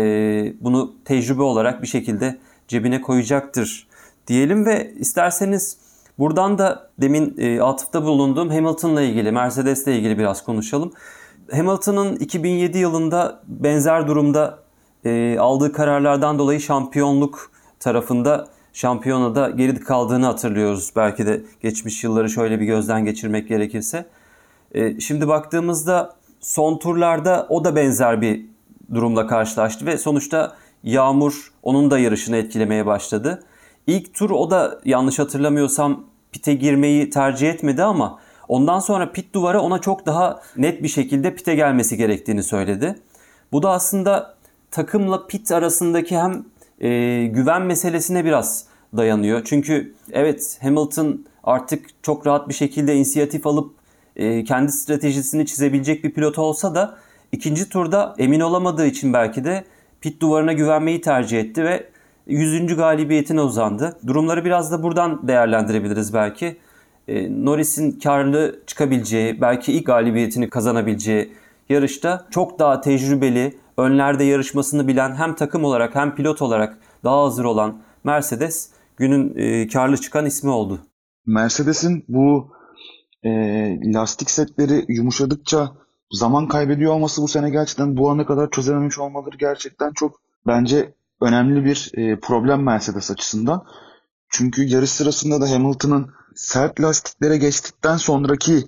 bunu 0.60 0.94
tecrübe 1.04 1.42
olarak 1.42 1.82
bir 1.82 1.86
şekilde 1.86 2.38
cebine 2.68 3.00
koyacaktır 3.00 3.88
diyelim 4.26 4.66
ve 4.66 4.94
isterseniz 4.94 5.78
buradan 6.18 6.58
da 6.58 6.90
demin 7.00 7.34
e, 7.38 7.60
atıfta 7.60 8.04
bulunduğum 8.04 8.50
Hamilton'la 8.50 9.02
ilgili, 9.02 9.32
Mercedes'le 9.32 9.86
ilgili 9.86 10.18
biraz 10.18 10.44
konuşalım. 10.44 10.92
Hamilton'ın 11.52 12.16
2007 12.16 12.78
yılında 12.78 13.42
benzer 13.46 14.08
durumda 14.08 14.58
e, 15.04 15.38
aldığı 15.38 15.72
kararlardan 15.72 16.38
dolayı 16.38 16.60
şampiyonluk 16.60 17.50
tarafında 17.80 18.48
şampiyonada 18.72 19.50
geri 19.50 19.80
kaldığını 19.80 20.26
hatırlıyoruz. 20.26 20.92
Belki 20.96 21.26
de 21.26 21.42
geçmiş 21.62 22.04
yılları 22.04 22.30
şöyle 22.30 22.60
bir 22.60 22.66
gözden 22.66 23.04
geçirmek 23.04 23.48
gerekirse. 23.48 24.06
E, 24.74 25.00
şimdi 25.00 25.28
baktığımızda 25.28 26.15
son 26.46 26.78
turlarda 26.78 27.46
o 27.48 27.64
da 27.64 27.76
benzer 27.76 28.20
bir 28.20 28.46
durumla 28.94 29.26
karşılaştı 29.26 29.86
ve 29.86 29.98
sonuçta 29.98 30.56
yağmur 30.82 31.52
onun 31.62 31.90
da 31.90 31.98
yarışını 31.98 32.36
etkilemeye 32.36 32.86
başladı. 32.86 33.42
İlk 33.86 34.14
tur 34.14 34.30
o 34.30 34.50
da 34.50 34.80
yanlış 34.84 35.18
hatırlamıyorsam 35.18 36.04
pite 36.32 36.54
girmeyi 36.54 37.10
tercih 37.10 37.50
etmedi 37.50 37.82
ama 37.82 38.18
ondan 38.48 38.78
sonra 38.78 39.12
pit 39.12 39.34
duvarı 39.34 39.60
ona 39.60 39.78
çok 39.78 40.06
daha 40.06 40.40
net 40.56 40.82
bir 40.82 40.88
şekilde 40.88 41.34
pite 41.34 41.54
gelmesi 41.54 41.96
gerektiğini 41.96 42.42
söyledi. 42.42 42.98
Bu 43.52 43.62
da 43.62 43.70
aslında 43.70 44.34
takımla 44.70 45.26
pit 45.26 45.52
arasındaki 45.52 46.18
hem 46.18 46.44
e, 46.80 47.26
güven 47.26 47.62
meselesine 47.62 48.24
biraz 48.24 48.66
dayanıyor. 48.96 49.42
Çünkü 49.44 49.94
evet 50.12 50.58
Hamilton 50.62 51.26
artık 51.44 51.86
çok 52.02 52.26
rahat 52.26 52.48
bir 52.48 52.54
şekilde 52.54 52.94
inisiyatif 52.94 53.46
alıp 53.46 53.72
e, 54.16 54.44
kendi 54.44 54.72
stratejisini 54.72 55.46
çizebilecek 55.46 56.04
bir 56.04 56.12
pilot 56.12 56.38
olsa 56.38 56.74
da 56.74 56.98
ikinci 57.32 57.68
turda 57.68 58.14
emin 58.18 58.40
olamadığı 58.40 58.86
için 58.86 59.12
belki 59.12 59.44
de 59.44 59.64
pit 60.00 60.20
duvarına 60.20 60.52
güvenmeyi 60.52 61.00
tercih 61.00 61.40
etti 61.40 61.64
ve 61.64 61.88
100. 62.26 62.76
galibiyetine 62.76 63.40
uzandı. 63.40 63.98
Durumları 64.06 64.44
biraz 64.44 64.72
da 64.72 64.82
buradan 64.82 65.28
değerlendirebiliriz 65.28 66.14
belki. 66.14 66.56
E, 67.08 67.44
Norris'in 67.44 67.92
karlı 67.92 68.60
çıkabileceği, 68.66 69.40
belki 69.40 69.72
ilk 69.72 69.86
galibiyetini 69.86 70.50
kazanabileceği 70.50 71.32
yarışta 71.68 72.26
çok 72.30 72.58
daha 72.58 72.80
tecrübeli, 72.80 73.58
önlerde 73.76 74.24
yarışmasını 74.24 74.88
bilen 74.88 75.14
hem 75.14 75.34
takım 75.34 75.64
olarak 75.64 75.94
hem 75.94 76.14
pilot 76.14 76.42
olarak 76.42 76.78
daha 77.04 77.22
hazır 77.22 77.44
olan 77.44 77.78
Mercedes 78.04 78.70
günün 78.96 79.34
e, 79.36 79.68
karlı 79.68 79.96
çıkan 79.96 80.26
ismi 80.26 80.50
oldu. 80.50 80.78
Mercedes'in 81.26 82.04
bu 82.08 82.55
e, 83.26 83.92
lastik 83.92 84.30
setleri 84.30 84.84
yumuşadıkça 84.88 85.72
zaman 86.10 86.48
kaybediyor 86.48 86.92
olması 86.92 87.22
bu 87.22 87.28
sene 87.28 87.50
gerçekten 87.50 87.96
bu 87.96 88.10
ana 88.10 88.26
kadar 88.26 88.50
çözememiş 88.50 88.98
olmaları 88.98 89.36
gerçekten 89.36 89.92
çok 89.92 90.20
bence 90.46 90.94
önemli 91.20 91.64
bir 91.64 91.90
e, 91.94 92.20
problem 92.20 92.62
Mercedes 92.62 93.10
açısından. 93.10 93.64
Çünkü 94.28 94.64
yarış 94.64 94.90
sırasında 94.90 95.40
da 95.40 95.50
Hamilton'ın 95.50 96.10
sert 96.34 96.80
lastiklere 96.80 97.36
geçtikten 97.36 97.96
sonraki 97.96 98.64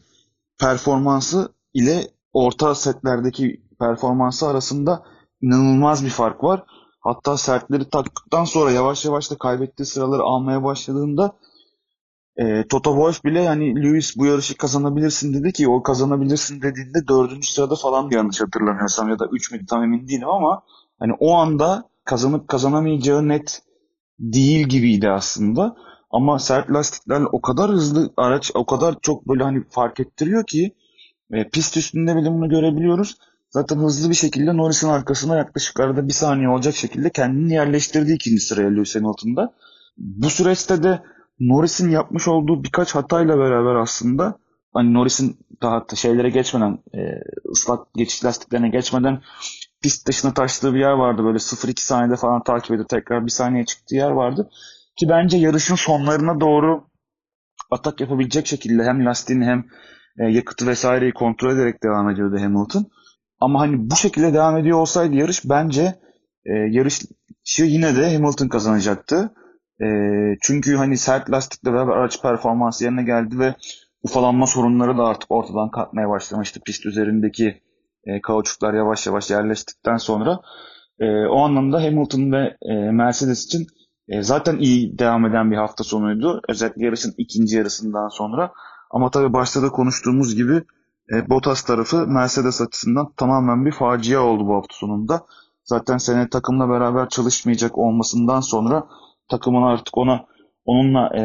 performansı 0.61 1.53
ile 1.75 2.09
orta 2.33 2.75
setlerdeki 2.75 3.63
performansı 3.81 4.49
arasında 4.49 5.03
inanılmaz 5.41 6.05
bir 6.05 6.11
fark 6.11 6.45
var. 6.45 6.65
Hatta 7.01 7.37
sertleri 7.37 7.91
taktıktan 7.91 8.45
sonra 8.45 8.71
yavaş 8.71 9.05
yavaş 9.05 9.31
da 9.31 9.39
kaybettiği 9.39 9.87
sıraları 9.87 10.23
almaya 10.23 10.65
başladığında 10.65 11.37
e, 12.39 12.65
Toto 12.69 12.91
Wolff 12.91 13.25
bile 13.25 13.43
yani 13.43 13.83
Lewis 13.83 14.17
bu 14.17 14.27
yarışı 14.27 14.57
kazanabilirsin 14.57 15.35
dedi 15.35 15.53
ki 15.53 15.69
o 15.69 15.83
kazanabilirsin 15.83 16.63
dediğinde 16.63 17.09
dördüncü 17.09 17.53
sırada 17.53 17.75
falan 17.75 18.11
bir 18.11 18.17
yanlış 18.17 18.41
hatırlamıyorsam 18.41 19.09
ya 19.09 19.19
da 19.19 19.27
üç 19.33 19.53
müydü 19.53 19.67
tam 19.67 19.83
emin 19.83 20.09
değilim 20.09 20.29
ama 20.29 20.63
hani 20.99 21.13
o 21.19 21.35
anda 21.35 21.89
kazanıp 22.05 22.49
kazanamayacağı 22.49 23.29
net 23.29 23.63
değil 24.19 24.69
gibiydi 24.69 25.11
aslında. 25.11 25.77
Ama 26.11 26.39
sert 26.39 26.71
lastiklerle 26.71 27.27
o 27.27 27.41
kadar 27.41 27.71
hızlı 27.71 28.13
araç 28.17 28.51
o 28.55 28.67
kadar 28.67 28.95
çok 29.03 29.29
böyle 29.29 29.43
hani 29.43 29.65
fark 29.71 30.01
ettiriyor 30.01 30.47
ki 30.47 30.75
e, 31.33 31.49
pist 31.49 31.77
üstünde 31.77 32.17
bile 32.17 32.31
bunu 32.31 32.49
görebiliyoruz. 32.49 33.17
Zaten 33.51 33.77
hızlı 33.77 34.11
bir 34.11 34.15
şekilde 34.15 34.57
Norris'in 34.57 34.89
arkasına 34.89 35.37
yaklaşık 35.37 35.81
arada 35.81 36.09
bir 36.09 36.13
saniye 36.13 36.49
olacak 36.49 36.75
şekilde 36.75 37.11
kendini 37.11 37.53
yerleştirdi 37.53 38.13
ikinci 38.13 38.41
sıraya 38.41 38.71
Lewis 38.71 38.97
Hamilton'da. 38.97 39.55
Bu 39.99 40.31
süreçte 40.31 40.83
de 40.83 41.03
Norris'in 41.41 41.91
yapmış 41.91 42.29
olduğu 42.29 42.65
birkaç 42.65 42.95
hatayla 42.95 43.39
beraber 43.39 43.75
aslında 43.75 44.39
hani 44.73 44.95
Norris'in 44.95 45.39
daha 45.63 45.87
şeylere 45.95 46.31
geçmeden 46.31 46.79
e, 46.95 47.01
ıslak 47.53 47.95
geçiş 47.95 48.25
lastiklerine 48.25 48.69
geçmeden 48.69 49.23
pist 49.83 50.09
dışına 50.09 50.35
taştığı 50.35 50.75
bir 50.75 50.81
yer 50.81 50.93
vardı. 50.93 51.25
Böyle 51.25 51.39
0-2 51.39 51.81
saniyede 51.81 52.17
falan 52.17 52.43
takip 52.43 52.77
edip 52.77 52.89
tekrar 52.89 53.27
bir 53.27 53.31
saniye 53.31 53.65
çıktığı 53.65 53.95
yer 53.95 54.11
vardı. 54.11 54.51
Ki 54.97 55.09
bence 55.09 55.37
yarışın 55.37 55.75
sonlarına 55.75 56.41
doğru 56.41 56.85
atak 57.71 58.01
yapabilecek 58.01 58.47
şekilde 58.47 58.85
hem 58.85 59.07
lastiğini 59.07 59.45
hem 59.45 59.65
e, 60.19 60.25
yakıtı 60.25 60.67
vesaireyi 60.67 61.13
kontrol 61.13 61.53
ederek 61.53 61.83
devam 61.83 62.11
ediyordu 62.11 62.37
Hamilton. 62.41 62.87
Ama 63.41 63.61
hani 63.61 63.91
bu 63.91 63.97
şekilde 63.97 64.35
devam 64.35 64.57
ediyor 64.57 64.79
olsaydı 64.79 65.15
yarış 65.15 65.43
bence 65.45 65.99
e, 66.45 66.53
yarışı 66.53 67.63
yine 67.63 67.97
de 67.97 68.15
Hamilton 68.15 68.49
kazanacaktı. 68.49 69.33
E, 69.83 69.87
çünkü 70.43 70.77
hani 70.77 70.97
sert 70.97 71.31
lastikle 71.31 71.73
beraber 71.73 71.93
araç 71.93 72.23
performansı 72.23 72.85
yerine 72.85 73.03
geldi 73.03 73.39
ve 73.39 73.55
ufalanma 74.03 74.47
sorunları 74.47 74.99
da 74.99 75.05
artık 75.05 75.31
ortadan 75.31 75.71
kalkmaya 75.71 76.09
başlamıştı. 76.09 76.61
Pist 76.65 76.87
üzerindeki 76.87 77.63
e, 78.05 78.21
kauçuklar 78.21 78.75
yavaş 78.75 79.07
yavaş 79.07 79.31
yerleştikten 79.31 79.97
sonra. 79.97 80.41
E, 81.01 81.27
o 81.27 81.41
anlamda 81.41 81.83
Hamilton 81.83 82.33
ve 82.33 82.57
e, 82.63 82.75
Mercedes 82.75 83.45
için 83.45 83.67
e, 84.09 84.23
zaten 84.23 84.57
iyi 84.57 84.99
devam 84.99 85.27
eden 85.27 85.51
bir 85.51 85.57
hafta 85.57 85.85
sonuydu. 85.85 86.41
Özellikle 86.49 86.85
yarışın 86.85 87.15
ikinci 87.19 87.57
yarısından 87.57 88.09
sonra. 88.09 88.53
Ama 88.91 89.11
tabii 89.11 89.33
başta 89.33 89.63
da 89.63 89.69
konuştuğumuz 89.69 90.35
gibi 90.35 90.63
e, 91.13 91.31
Bottas 91.31 91.63
tarafı 91.63 92.07
Mercedes 92.07 92.61
açısından 92.61 93.13
tamamen 93.17 93.67
bir 93.67 93.73
facia 93.73 94.21
oldu 94.21 94.47
bu 94.47 94.55
hafta 94.55 94.75
sonunda. 94.75 95.27
Zaten 95.65 95.99
sene 95.99 96.29
takımla 96.29 96.69
beraber 96.69 97.09
çalışmayacak 97.09 97.79
olmasından 97.79 98.41
sonra 98.41 98.87
takımın 99.29 99.63
artık 99.63 99.99
ona 99.99 100.25
onunla 100.65 101.17
e, 101.17 101.23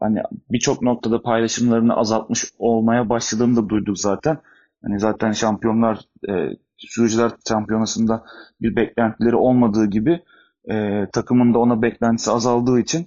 hani 0.00 0.22
birçok 0.50 0.82
noktada 0.82 1.22
paylaşımlarını 1.22 1.96
azaltmış 1.96 2.44
olmaya 2.58 3.08
başladığını 3.08 3.56
da 3.56 3.68
duyduk 3.68 3.98
zaten. 3.98 4.38
Hani 4.82 5.00
zaten 5.00 5.32
şampiyonlar 5.32 5.98
e, 6.28 6.32
sürücüler 6.76 7.30
şampiyonasında 7.48 8.24
bir 8.60 8.76
beklentileri 8.76 9.36
olmadığı 9.36 9.86
gibi 9.86 10.22
e, 10.70 11.06
takımın 11.12 11.54
da 11.54 11.58
ona 11.58 11.82
beklentisi 11.82 12.30
azaldığı 12.30 12.80
için 12.80 13.00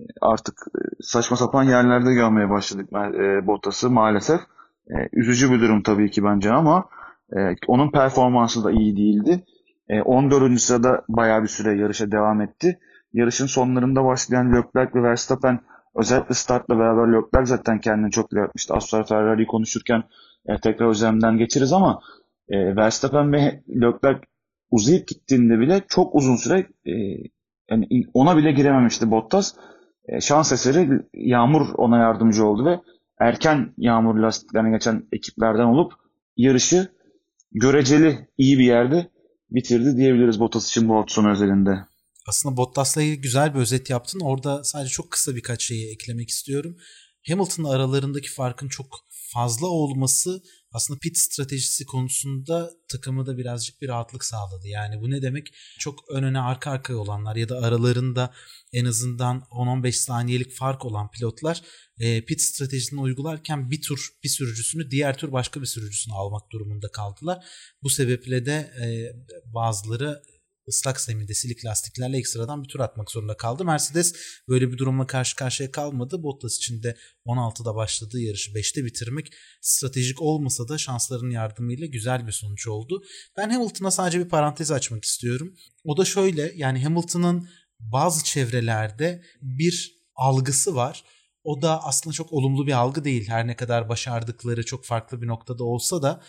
e, 0.00 0.04
artık 0.20 0.54
e, 0.76 0.80
saçma 1.00 1.36
sapan 1.36 1.64
yerlerde 1.64 2.14
görmeye 2.14 2.50
başladık 2.50 2.88
e, 2.92 3.46
Bottas'ı 3.46 3.90
maalesef. 3.90 4.40
E, 4.90 4.94
üzücü 5.12 5.52
bir 5.52 5.60
durum 5.60 5.82
tabii 5.82 6.10
ki 6.10 6.24
bence 6.24 6.52
ama 6.52 6.84
e, 7.36 7.38
onun 7.66 7.90
performansı 7.90 8.64
da 8.64 8.70
iyi 8.70 8.96
değildi. 8.96 9.44
E, 9.88 10.02
14. 10.02 10.60
sırada 10.60 11.04
bayağı 11.08 11.42
bir 11.42 11.48
süre 11.48 11.78
yarışa 11.78 12.12
devam 12.12 12.40
etti. 12.40 12.78
Yarışın 13.12 13.46
sonlarında 13.46 14.04
başlayan 14.04 14.52
Leclerc 14.52 14.94
ve 14.94 15.02
Verstappen 15.02 15.60
özellikle 15.94 16.34
startla 16.34 16.78
beraber 16.78 17.12
Leclerc 17.12 17.46
zaten 17.46 17.80
kendini 17.80 18.10
çok 18.10 18.32
iyi 18.32 18.38
yapmıştı. 18.38 18.74
Az 18.74 18.84
sonra 18.84 19.04
Ferrari'yi 19.04 19.46
konuşurken 19.46 20.02
e, 20.46 20.60
tekrar 20.60 20.90
üzerinden 20.90 21.38
geçeriz 21.38 21.72
ama 21.72 22.00
e, 22.48 22.76
Verstappen 22.76 23.32
ve 23.32 23.62
Leclerc 23.68 24.20
uzayıp 24.70 25.08
gittiğinde 25.08 25.58
bile 25.58 25.82
çok 25.88 26.14
uzun 26.14 26.36
süre 26.36 26.66
e, 26.86 26.92
yani 27.70 27.86
ona 28.14 28.36
bile 28.36 28.52
girememişti 28.52 29.10
Bottas. 29.10 29.54
E, 30.08 30.20
şans 30.20 30.52
eseri 30.52 31.02
Yağmur 31.14 31.66
ona 31.74 31.98
yardımcı 31.98 32.46
oldu 32.46 32.64
ve 32.64 32.80
erken 33.20 33.74
Yağmur 33.78 34.14
lastiklerine 34.14 34.70
geçen 34.70 35.02
ekiplerden 35.12 35.64
olup 35.64 35.92
yarışı 36.36 36.88
göreceli 37.52 38.28
iyi 38.38 38.58
bir 38.58 38.64
yerde 38.64 39.10
bitirdi 39.50 39.96
diyebiliriz 39.96 40.40
Bottas 40.40 40.68
için 40.68 40.88
bu 40.88 40.94
hafta 40.94 41.14
sonu 41.14 41.30
özelinde. 41.30 41.78
Aslında 42.28 42.56
Bottas'la 42.56 43.02
ilgili 43.02 43.20
güzel 43.20 43.54
bir 43.54 43.58
özet 43.58 43.90
yaptın. 43.90 44.20
Orada 44.20 44.64
sadece 44.64 44.90
çok 44.90 45.10
kısa 45.10 45.36
birkaç 45.36 45.62
şeyi 45.62 45.92
eklemek 45.92 46.30
istiyorum. 46.30 46.76
Hamilton'la 47.28 47.70
aralarındaki 47.70 48.30
farkın 48.30 48.68
çok 48.68 49.06
fazla 49.08 49.66
olması 49.66 50.42
aslında 50.72 50.98
pit 50.98 51.18
stratejisi 51.18 51.86
konusunda 51.86 52.70
takımı 52.88 53.26
da 53.26 53.38
birazcık 53.38 53.82
bir 53.82 53.88
rahatlık 53.88 54.24
sağladı. 54.24 54.68
Yani 54.68 55.00
bu 55.00 55.10
ne 55.10 55.22
demek? 55.22 55.54
Çok 55.78 56.10
ön 56.10 56.22
öne 56.22 56.40
arka 56.40 56.70
arkaya 56.70 56.96
olanlar 56.96 57.36
ya 57.36 57.48
da 57.48 57.58
aralarında 57.58 58.32
en 58.72 58.84
azından 58.84 59.40
10-15 59.50 59.92
saniyelik 59.92 60.52
fark 60.52 60.84
olan 60.84 61.10
pilotlar 61.10 61.62
e, 61.98 62.24
pit 62.24 62.40
stratejisini 62.40 63.00
uygularken 63.00 63.70
bir 63.70 63.82
tur 63.82 64.08
bir 64.24 64.28
sürücüsünü 64.28 64.90
diğer 64.90 65.18
tur 65.18 65.32
başka 65.32 65.60
bir 65.60 65.66
sürücüsünü 65.66 66.14
almak 66.14 66.50
durumunda 66.52 66.88
kaldılar. 66.88 67.44
Bu 67.82 67.90
sebeple 67.90 68.46
de 68.46 68.52
e, 68.82 68.86
bazıları 69.54 70.22
ıslak 70.68 71.00
zeminde 71.00 71.34
silik 71.34 71.64
lastiklerle 71.64 72.18
ekstradan 72.18 72.62
bir 72.62 72.68
tur 72.68 72.80
atmak 72.80 73.10
zorunda 73.10 73.36
kaldı. 73.36 73.64
Mercedes 73.64 74.14
böyle 74.48 74.72
bir 74.72 74.78
durumla 74.78 75.06
karşı 75.06 75.36
karşıya 75.36 75.70
kalmadı. 75.70 76.22
Bottas 76.22 76.56
için 76.56 76.82
de 76.82 76.96
16'da 77.26 77.74
başladığı 77.74 78.20
yarışı 78.20 78.50
5'te 78.50 78.84
bitirmek 78.84 79.32
stratejik 79.60 80.22
olmasa 80.22 80.68
da 80.68 80.78
şansların 80.78 81.30
yardımıyla 81.30 81.86
güzel 81.86 82.26
bir 82.26 82.32
sonuç 82.32 82.66
oldu. 82.66 83.02
Ben 83.36 83.50
Hamilton'a 83.50 83.90
sadece 83.90 84.18
bir 84.24 84.28
parantez 84.28 84.70
açmak 84.70 85.04
istiyorum. 85.04 85.54
O 85.84 85.96
da 85.96 86.04
şöyle 86.04 86.52
yani 86.56 86.82
Hamilton'ın 86.82 87.48
bazı 87.80 88.24
çevrelerde 88.24 89.22
bir 89.42 89.94
algısı 90.14 90.74
var. 90.74 91.04
O 91.44 91.62
da 91.62 91.84
aslında 91.84 92.14
çok 92.14 92.32
olumlu 92.32 92.66
bir 92.66 92.72
algı 92.72 93.04
değil. 93.04 93.28
Her 93.28 93.46
ne 93.46 93.56
kadar 93.56 93.88
başardıkları 93.88 94.64
çok 94.64 94.84
farklı 94.84 95.22
bir 95.22 95.26
noktada 95.26 95.64
olsa 95.64 96.02
da 96.02 96.22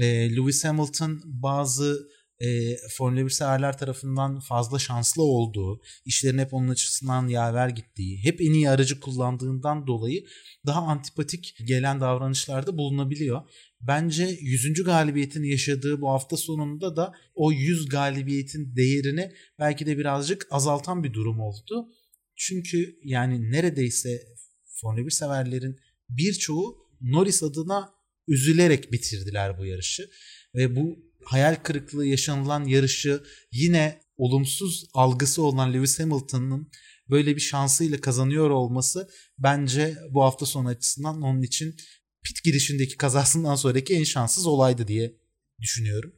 Lewis 0.00 0.64
Hamilton 0.64 1.20
bazı 1.24 2.08
e, 2.40 2.76
Formula 2.96 3.24
1 3.24 3.30
severler 3.30 3.78
tarafından 3.78 4.40
fazla 4.40 4.78
şanslı 4.78 5.22
olduğu, 5.22 5.80
işlerin 6.04 6.38
hep 6.38 6.54
onun 6.54 6.68
açısından 6.68 7.28
yaver 7.28 7.68
gittiği, 7.68 8.24
hep 8.24 8.40
en 8.40 8.52
iyi 8.52 8.70
aracı 8.70 9.00
kullandığından 9.00 9.86
dolayı 9.86 10.24
daha 10.66 10.80
antipatik 10.80 11.56
gelen 11.66 12.00
davranışlarda 12.00 12.78
bulunabiliyor. 12.78 13.42
Bence 13.80 14.38
100. 14.40 14.84
galibiyetini 14.84 15.50
yaşadığı 15.50 16.00
bu 16.00 16.10
hafta 16.10 16.36
sonunda 16.36 16.96
da 16.96 17.12
o 17.34 17.52
100 17.52 17.88
galibiyetin 17.88 18.76
değerini 18.76 19.32
belki 19.58 19.86
de 19.86 19.98
birazcık 19.98 20.46
azaltan 20.50 21.04
bir 21.04 21.12
durum 21.12 21.40
oldu. 21.40 21.88
Çünkü 22.36 22.98
yani 23.04 23.50
neredeyse 23.50 24.22
Formula 24.64 25.06
1 25.06 25.10
severlerin 25.10 25.76
birçoğu 26.08 26.76
Norris 27.00 27.42
adına 27.42 27.94
üzülerek 28.28 28.92
bitirdiler 28.92 29.58
bu 29.58 29.66
yarışı. 29.66 30.08
Ve 30.54 30.76
bu 30.76 31.05
hayal 31.26 31.56
kırıklığı 31.62 32.06
yaşanılan 32.06 32.64
yarışı 32.64 33.22
yine 33.52 34.00
olumsuz 34.16 34.84
algısı 34.94 35.42
olan 35.42 35.72
Lewis 35.72 36.00
Hamilton'ın 36.00 36.70
böyle 37.10 37.36
bir 37.36 37.40
şansıyla 37.40 38.00
kazanıyor 38.00 38.50
olması 38.50 39.08
bence 39.38 39.96
bu 40.10 40.24
hafta 40.24 40.46
sonu 40.46 40.68
açısından 40.68 41.22
onun 41.22 41.42
için 41.42 41.76
pit 42.22 42.44
girişindeki 42.44 42.96
kazasından 42.96 43.54
sonraki 43.54 43.94
en 43.94 44.04
şanssız 44.04 44.46
olaydı 44.46 44.88
diye 44.88 45.16
düşünüyorum. 45.60 46.12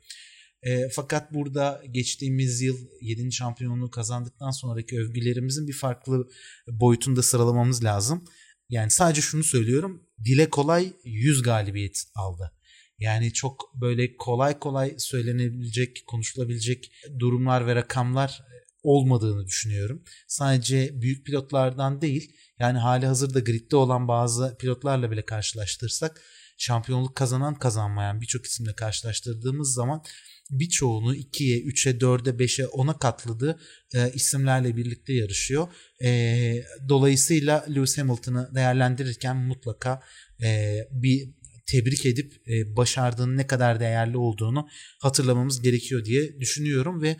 E, 0.63 0.89
fakat 0.89 1.35
burada 1.35 1.83
geçtiğimiz 1.91 2.63
yıl 2.63 2.79
7. 3.01 3.33
şampiyonluğu 3.33 3.91
kazandıktan 3.91 4.51
sonraki 4.51 4.99
övgülerimizin 4.99 5.69
bir 5.69 5.73
farklı 5.73 6.29
boyutunda 6.69 7.23
sıralamamız 7.23 7.85
lazım. 7.85 8.25
Yani 8.69 8.91
sadece 8.91 9.21
şunu 9.21 9.45
söylüyorum. 9.45 10.03
Dile 10.25 10.51
kolay 10.51 10.93
100 11.05 11.43
galibiyet 11.43 12.05
aldı. 12.15 12.58
Yani 12.99 13.33
çok 13.33 13.75
böyle 13.75 14.17
kolay 14.17 14.59
kolay 14.59 14.95
söylenebilecek, 14.99 16.05
konuşulabilecek 16.07 16.93
durumlar 17.19 17.67
ve 17.67 17.75
rakamlar 17.75 18.43
olmadığını 18.83 19.47
düşünüyorum. 19.47 20.03
Sadece 20.29 21.01
büyük 21.01 21.27
pilotlardan 21.27 22.01
değil, 22.01 22.33
yani 22.59 22.79
hali 22.79 23.07
hazırda 23.07 23.41
gridde 23.41 23.77
olan 23.77 24.09
bazı 24.09 24.57
pilotlarla 24.59 25.11
bile 25.11 25.25
karşılaştırsak 25.25 26.23
şampiyonluk 26.59 27.17
kazanan 27.17 27.55
kazanmayan 27.55 28.21
birçok 28.21 28.47
isimle 28.47 28.75
karşılaştırdığımız 28.75 29.75
zaman 29.75 30.03
birçoğunu 30.51 31.17
2'ye, 31.17 31.59
3'e, 31.59 31.93
4'e, 31.99 32.45
5'e, 32.45 32.65
10'a 32.65 32.99
katladığı 32.99 33.61
e, 33.95 34.13
isimlerle 34.13 34.77
birlikte 34.77 35.13
yarışıyor. 35.13 35.69
E, 36.03 36.65
dolayısıyla 36.89 37.65
Lewis 37.69 37.99
Hamilton'ı 37.99 38.51
değerlendirirken 38.55 39.37
mutlaka 39.37 40.03
e, 40.43 40.79
bir 40.91 41.29
tebrik 41.71 42.07
edip 42.07 42.49
e, 42.49 42.77
başardığının 42.77 43.37
ne 43.37 43.47
kadar 43.47 43.81
değerli 43.81 44.17
olduğunu 44.17 44.69
hatırlamamız 45.01 45.63
gerekiyor 45.63 46.05
diye 46.05 46.41
düşünüyorum 46.41 47.03
ve 47.03 47.17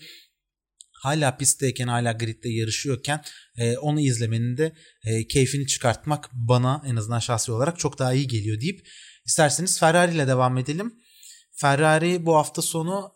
hala 0.93 1.37
pistteyken 1.37 1.89
hala 1.89 2.13
gridde 2.13 2.49
yarışıyorken 2.49 3.23
e, 3.57 3.79
onu 3.79 4.01
izlemenin 4.01 4.57
de 4.57 4.73
e, 5.05 5.27
keyfini 5.27 5.67
çıkartmak 5.67 6.31
bana 6.33 6.83
en 6.87 6.97
azından 6.97 7.19
şahsi 7.19 7.53
olarak 7.53 7.79
çok 7.79 7.99
daha 7.99 8.15
iyi 8.15 8.29
geliyor 8.29 8.61
deyip 8.61 8.89
isterseniz 9.27 9.81
Ferrari 9.81 10.15
ile 10.15 10.27
devam 10.27 10.59
edelim. 10.59 10.95
Ferrari 11.53 12.27
bu 12.27 12.37
hafta 12.37 12.63
sonu 12.63 13.13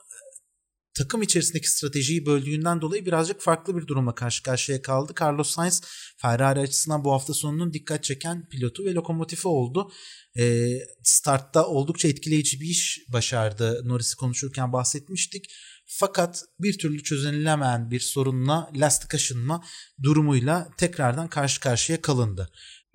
takım 0.95 1.23
içerisindeki 1.23 1.71
stratejiyi 1.71 2.27
böldüğünden 2.27 2.81
dolayı 2.81 3.07
birazcık 3.07 3.41
farklı 3.41 3.77
bir 3.77 3.87
duruma 3.87 4.15
karşı 4.15 4.43
karşıya 4.43 4.83
kaldı. 4.83 5.13
Carlos 5.21 5.51
Sainz 5.51 5.83
Ferrari 6.17 6.61
açısından 6.61 7.05
bu 7.05 7.13
hafta 7.13 7.35
sonunun 7.35 7.73
dikkat 7.73 8.05
çeken 8.05 8.49
pilotu 8.49 8.85
ve 8.85 8.95
lokomotifi 8.95 9.49
oldu. 9.49 9.91
E, 10.39 10.69
startta 11.03 11.67
oldukça 11.67 12.09
etkileyici 12.09 12.61
bir 12.61 12.67
iş 12.67 13.01
başardı. 13.13 13.81
Norris'i 13.85 14.17
konuşurken 14.17 14.73
bahsetmiştik. 14.73 15.45
Fakat 15.87 16.45
bir 16.61 16.79
türlü 16.79 17.03
çözülemeyen 17.03 17.91
bir 17.91 18.01
sorunla 18.01 18.71
lastik 18.75 19.15
aşınma 19.15 19.65
durumuyla 20.03 20.69
tekrardan 20.79 21.29
karşı 21.29 21.61
karşıya 21.61 22.01
kalındı. 22.01 22.51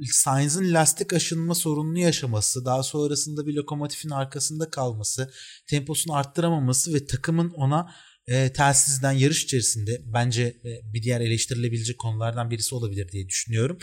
Sainz'ın 0.05 0.73
lastik 0.73 1.13
aşınma 1.13 1.55
sorununu 1.55 1.99
yaşaması, 1.99 2.65
daha 2.65 2.83
sonrasında 2.83 3.47
bir 3.47 3.53
lokomotifin 3.53 4.09
arkasında 4.09 4.69
kalması, 4.69 5.31
temposunu 5.67 6.15
arttıramaması 6.15 6.93
ve 6.93 7.05
takımın 7.05 7.49
ona 7.49 7.93
e, 8.27 8.53
telsizden 8.53 9.11
yarış 9.11 9.43
içerisinde 9.43 10.01
bence 10.05 10.43
e, 10.43 10.93
bir 10.93 11.03
diğer 11.03 11.21
eleştirilebilecek 11.21 11.99
konulardan 11.99 12.51
birisi 12.51 12.75
olabilir 12.75 13.11
diye 13.11 13.27
düşünüyorum. 13.27 13.77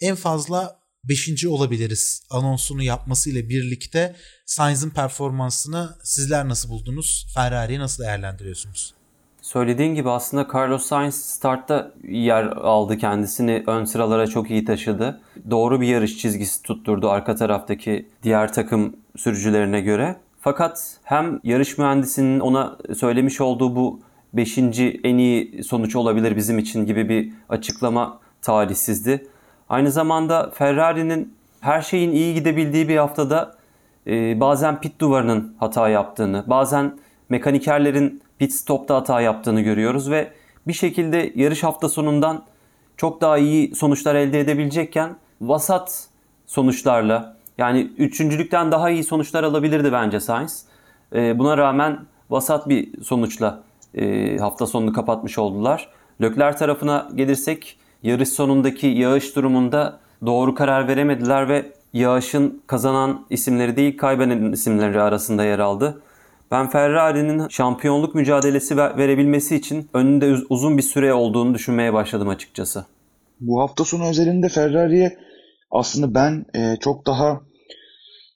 En 0.00 0.14
fazla 0.14 0.84
5. 1.04 1.46
olabiliriz 1.46 2.26
anonsunu 2.30 2.82
yapmasıyla 2.82 3.48
birlikte 3.48 4.16
Sainz'ın 4.46 4.90
performansını 4.90 5.98
sizler 6.04 6.48
nasıl 6.48 6.68
buldunuz? 6.68 7.26
Ferrari'yi 7.34 7.78
nasıl 7.78 8.02
değerlendiriyorsunuz? 8.02 8.94
Söylediğin 9.54 9.94
gibi 9.94 10.10
aslında 10.10 10.46
Carlos 10.54 10.86
Sainz 10.86 11.14
startta 11.14 11.90
yer 12.08 12.44
aldı 12.44 12.98
kendisini 12.98 13.62
ön 13.66 13.84
sıralara 13.84 14.26
çok 14.26 14.50
iyi 14.50 14.64
taşıdı. 14.64 15.20
Doğru 15.50 15.80
bir 15.80 15.86
yarış 15.86 16.18
çizgisi 16.18 16.62
tutturdu 16.62 17.10
arka 17.10 17.34
taraftaki 17.34 18.08
diğer 18.22 18.52
takım 18.52 18.96
sürücülerine 19.16 19.80
göre. 19.80 20.16
Fakat 20.40 20.98
hem 21.02 21.40
yarış 21.44 21.78
mühendisinin 21.78 22.40
ona 22.40 22.76
söylemiş 22.96 23.40
olduğu 23.40 23.76
bu 23.76 24.00
5. 24.32 24.58
en 25.04 25.18
iyi 25.18 25.64
sonuç 25.64 25.96
olabilir 25.96 26.36
bizim 26.36 26.58
için 26.58 26.86
gibi 26.86 27.08
bir 27.08 27.32
açıklama 27.48 28.18
talihsizdi. 28.42 29.26
Aynı 29.68 29.90
zamanda 29.90 30.50
Ferrari'nin 30.54 31.34
her 31.60 31.82
şeyin 31.82 32.12
iyi 32.12 32.34
gidebildiği 32.34 32.88
bir 32.88 32.96
haftada 32.96 33.54
e, 34.06 34.40
bazen 34.40 34.80
pit 34.80 35.00
duvarının 35.00 35.54
hata 35.58 35.88
yaptığını, 35.88 36.44
bazen 36.46 36.98
mekanikerlerin 37.28 38.24
pit 38.38 38.52
stopta 38.52 38.94
hata 38.94 39.20
yaptığını 39.20 39.60
görüyoruz 39.60 40.10
ve 40.10 40.32
bir 40.66 40.72
şekilde 40.72 41.32
yarış 41.34 41.62
hafta 41.62 41.88
sonundan 41.88 42.44
çok 42.96 43.20
daha 43.20 43.38
iyi 43.38 43.74
sonuçlar 43.74 44.14
elde 44.14 44.40
edebilecekken 44.40 45.16
vasat 45.40 46.08
sonuçlarla 46.46 47.36
yani 47.58 47.80
üçüncülükten 47.98 48.72
daha 48.72 48.90
iyi 48.90 49.04
sonuçlar 49.04 49.44
alabilirdi 49.44 49.92
bence 49.92 50.20
Sainz. 50.20 50.64
E, 51.14 51.38
buna 51.38 51.56
rağmen 51.56 51.98
vasat 52.30 52.68
bir 52.68 53.02
sonuçla 53.02 53.62
e, 53.94 54.36
hafta 54.38 54.66
sonunu 54.66 54.92
kapatmış 54.92 55.38
oldular. 55.38 55.88
Lökler 56.20 56.58
tarafına 56.58 57.08
gelirsek 57.14 57.78
yarış 58.02 58.28
sonundaki 58.28 58.86
yağış 58.86 59.36
durumunda 59.36 59.98
doğru 60.26 60.54
karar 60.54 60.88
veremediler 60.88 61.48
ve 61.48 61.72
yağışın 61.92 62.62
kazanan 62.66 63.26
isimleri 63.30 63.76
değil 63.76 63.98
kaybeden 63.98 64.52
isimleri 64.52 65.00
arasında 65.00 65.44
yer 65.44 65.58
aldı. 65.58 66.02
Ben 66.50 66.70
Ferrari'nin 66.70 67.48
şampiyonluk 67.48 68.14
mücadelesi 68.14 68.76
verebilmesi 68.76 69.56
için 69.56 69.90
önünde 69.94 70.36
uzun 70.48 70.78
bir 70.78 70.82
süre 70.82 71.14
olduğunu 71.14 71.54
düşünmeye 71.54 71.92
başladım 71.92 72.28
açıkçası. 72.28 72.86
Bu 73.40 73.60
hafta 73.60 73.84
sonu 73.84 74.08
özelinde 74.08 74.48
Ferrari'ye 74.48 75.18
aslında 75.70 76.14
ben 76.14 76.44
e, 76.54 76.76
çok 76.80 77.06
daha 77.06 77.40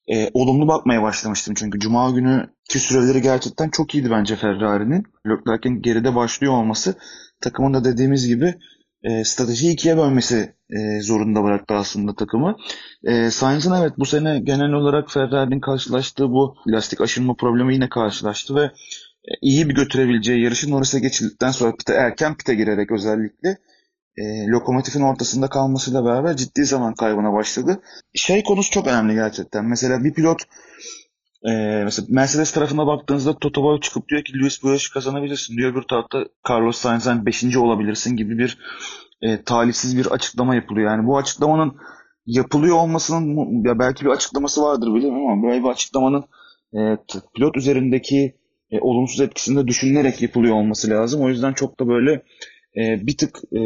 e, 0.09 0.31
olumlu 0.35 0.69
bakmaya 0.69 1.03
başlamıştım. 1.03 1.55
Çünkü 1.55 1.79
Cuma 1.79 2.11
günü 2.11 2.51
ki 2.71 2.79
süreleri 2.79 3.23
gerçekten 3.23 3.71
çok 3.71 3.95
iyiydi 3.95 4.11
bence 4.11 4.37
Ferrari'nin. 4.37 5.05
Leclerc'in 5.27 5.83
geride 5.83 6.15
başlıyor 6.15 6.53
olması 6.53 6.95
takımın 7.41 7.75
da 7.75 7.85
dediğimiz 7.85 8.29
gibi 8.29 8.55
e, 9.03 9.25
stratejiyi 9.25 9.73
ikiye 9.73 9.97
bölmesi 9.97 10.55
e, 10.71 11.01
zorunda 11.01 11.45
bıraktı 11.45 11.75
aslında 11.75 12.15
takımı. 12.15 12.57
E, 13.05 13.31
Sainz'ın 13.31 13.75
evet 13.75 13.93
bu 13.99 14.07
sene 14.07 14.41
genel 14.41 14.73
olarak 14.73 15.11
Ferrari'nin 15.11 15.61
karşılaştığı 15.61 16.31
bu 16.31 16.57
lastik 16.69 17.01
aşınma 17.01 17.35
problemi 17.35 17.75
yine 17.75 17.89
karşılaştı 17.89 18.55
ve 18.55 18.63
e, 18.63 19.33
iyi 19.43 19.69
bir 19.69 19.75
götürebileceği 19.75 20.45
yarışı 20.45 20.71
Norris'e 20.71 21.01
geçildikten 21.01 21.51
sonra 21.51 21.77
pite, 21.77 21.93
erken 21.93 22.37
pite 22.37 22.55
girerek 22.55 22.93
özellikle 22.93 23.59
e, 24.17 24.47
lokomotifin 24.47 25.03
ortasında 25.03 25.49
kalmasıyla 25.49 26.05
beraber 26.05 26.37
ciddi 26.37 26.65
zaman 26.65 26.95
kaybına 26.95 27.33
başladı. 27.33 27.81
Şey 28.15 28.43
konusu 28.43 28.71
çok 28.71 28.87
önemli 28.87 29.15
gerçekten. 29.15 29.65
Mesela 29.65 30.05
bir 30.05 30.15
pilot 30.15 30.43
e, 31.43 31.83
mesela 31.85 32.07
Mercedes 32.11 32.53
tarafına 32.53 32.87
baktığınızda 32.87 33.39
Toto 33.39 33.61
Wolff 33.61 33.83
çıkıp 33.83 34.09
diyor 34.09 34.25
ki 34.25 34.33
Lewis 34.39 34.63
bu 34.63 34.69
yarışı 34.69 34.93
kazanabilirsin 34.93 35.57
diyor. 35.57 35.73
Öbür 35.73 35.83
tarafta 35.83 36.25
Carlos 36.51 36.77
Sainz'den 36.77 37.27
5. 37.27 37.57
olabilirsin 37.57 38.17
gibi 38.17 38.39
bir 38.39 38.59
e, 39.23 39.43
talihsiz 39.43 39.97
bir 39.97 40.07
açıklama 40.07 40.55
yapılıyor. 40.55 40.91
Yani 40.91 41.07
bu 41.07 41.19
açıklamanın 41.19 41.77
yapılıyor 42.27 42.77
olmasının 42.77 43.65
ya 43.65 43.79
belki 43.79 44.05
bir 44.05 44.11
açıklaması 44.11 44.63
vardır 44.63 44.87
bilmiyorum 44.87 45.31
ama 45.31 45.43
böyle 45.49 45.65
bir 45.65 45.69
açıklamanın 45.69 46.25
e, 46.75 46.79
pilot 47.35 47.57
üzerindeki 47.57 48.35
e, 48.71 48.81
olumsuz 48.81 49.21
etkisinde 49.21 49.67
düşünülerek 49.67 50.23
yapılıyor 50.23 50.55
olması 50.55 50.91
lazım. 50.91 51.23
O 51.23 51.29
yüzden 51.29 51.53
çok 51.53 51.81
da 51.81 51.89
böyle 51.89 52.13
e, 52.77 53.07
bir 53.07 53.17
tık 53.17 53.39
e, 53.53 53.59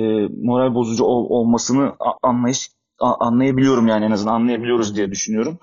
moral 0.43 0.75
bozucu 0.75 1.05
ol, 1.05 1.27
olmasını 1.31 1.93
anlayış 2.23 2.71
a, 2.99 3.27
anlayabiliyorum 3.27 3.87
yani 3.87 4.05
en 4.05 4.11
azından 4.11 4.35
anlayabiliyoruz 4.35 4.97
diye 4.97 5.11
düşünüyorum. 5.11 5.59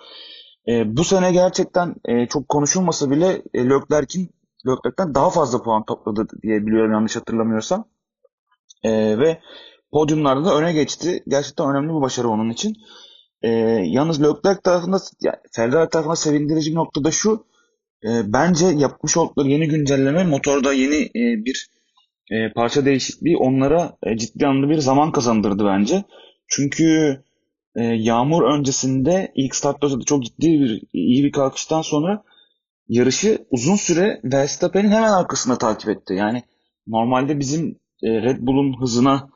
E, 0.69 0.97
bu 0.97 1.03
sene 1.03 1.31
gerçekten 1.31 1.95
e, 2.05 2.27
çok 2.27 2.49
konuşulmasa 2.49 3.11
bile 3.11 3.41
e, 3.53 3.69
Leclerc'in 3.69 4.29
Leclerc'ten 4.67 5.15
daha 5.15 5.29
fazla 5.29 5.63
puan 5.63 5.85
topladı 5.85 6.27
diye 6.43 6.65
biliyorum 6.65 6.91
yanlış 6.91 7.15
hatırlamıyorsam. 7.15 7.85
E, 8.83 9.19
ve 9.19 9.39
podyumlarda 9.91 10.45
da 10.45 10.57
öne 10.57 10.73
geçti. 10.73 11.23
Gerçekten 11.27 11.69
önemli 11.69 11.89
bir 11.89 12.01
başarı 12.01 12.29
onun 12.29 12.49
için. 12.49 12.75
E, 13.41 13.49
yalnız 13.85 14.21
Leclerc 14.21 14.61
tarafında, 14.63 14.97
yani 15.21 15.35
Ferrari 15.51 15.89
tarafında 15.89 16.15
sevindirici 16.15 16.71
bir 16.71 16.75
noktada 16.75 17.11
şu. 17.11 17.45
E, 18.03 18.33
bence 18.33 18.65
yapmış 18.65 19.17
oldukları 19.17 19.47
yeni 19.47 19.67
güncelleme 19.67 20.23
motorda 20.23 20.73
yeni 20.73 20.95
e, 20.95 21.45
bir 21.45 21.69
e, 22.31 22.53
parça 22.53 22.85
değişikliği 22.85 23.37
onlara 23.37 23.97
e, 24.03 24.17
ciddi 24.17 24.47
anlamda 24.47 24.69
bir 24.69 24.79
zaman 24.79 25.11
kazandırdı 25.11 25.65
bence. 25.65 26.03
Çünkü 26.47 27.17
e, 27.79 27.83
yağmur 27.83 28.43
öncesinde 28.43 29.31
ilk 29.35 29.55
startta 29.55 29.87
çok 30.05 30.23
ciddi 30.23 30.59
bir 30.59 30.81
iyi 30.93 31.23
bir 31.23 31.31
kalkıştan 31.31 31.81
sonra 31.81 32.23
yarışı 32.87 33.45
uzun 33.51 33.75
süre 33.75 34.21
Verstappen'in 34.23 34.91
hemen 34.91 35.11
arkasında 35.11 35.57
takip 35.57 35.89
etti. 35.89 36.13
Yani 36.13 36.43
normalde 36.87 37.39
bizim 37.39 37.79
e, 38.03 38.21
Red 38.21 38.37
Bull'un 38.39 38.81
hızına 38.81 39.29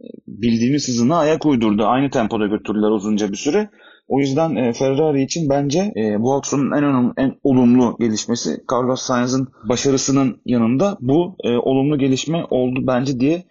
e, 0.00 0.06
bildiğimiz 0.26 0.88
hızına 0.88 1.18
ayak 1.18 1.46
uydurdu. 1.46 1.86
Aynı 1.86 2.10
tempoda 2.10 2.46
götürdüler 2.46 2.90
uzunca 2.90 3.32
bir 3.32 3.36
süre. 3.36 3.70
O 4.08 4.20
yüzden 4.20 4.56
e, 4.56 4.72
Ferrari 4.72 5.22
için 5.22 5.48
bence 5.48 5.92
e, 5.96 6.22
bu 6.22 6.34
aksiyonun 6.34 6.70
en 6.70 6.84
önemli, 6.84 7.12
en 7.16 7.34
olumlu 7.42 7.96
gelişmesi 8.00 8.64
Carlos 8.72 9.00
Sainz'ın 9.00 9.48
başarısının 9.68 10.40
yanında 10.46 10.96
bu 11.00 11.36
e, 11.44 11.56
olumlu 11.56 11.98
gelişme 11.98 12.44
oldu 12.50 12.80
bence 12.86 13.20
diye 13.20 13.44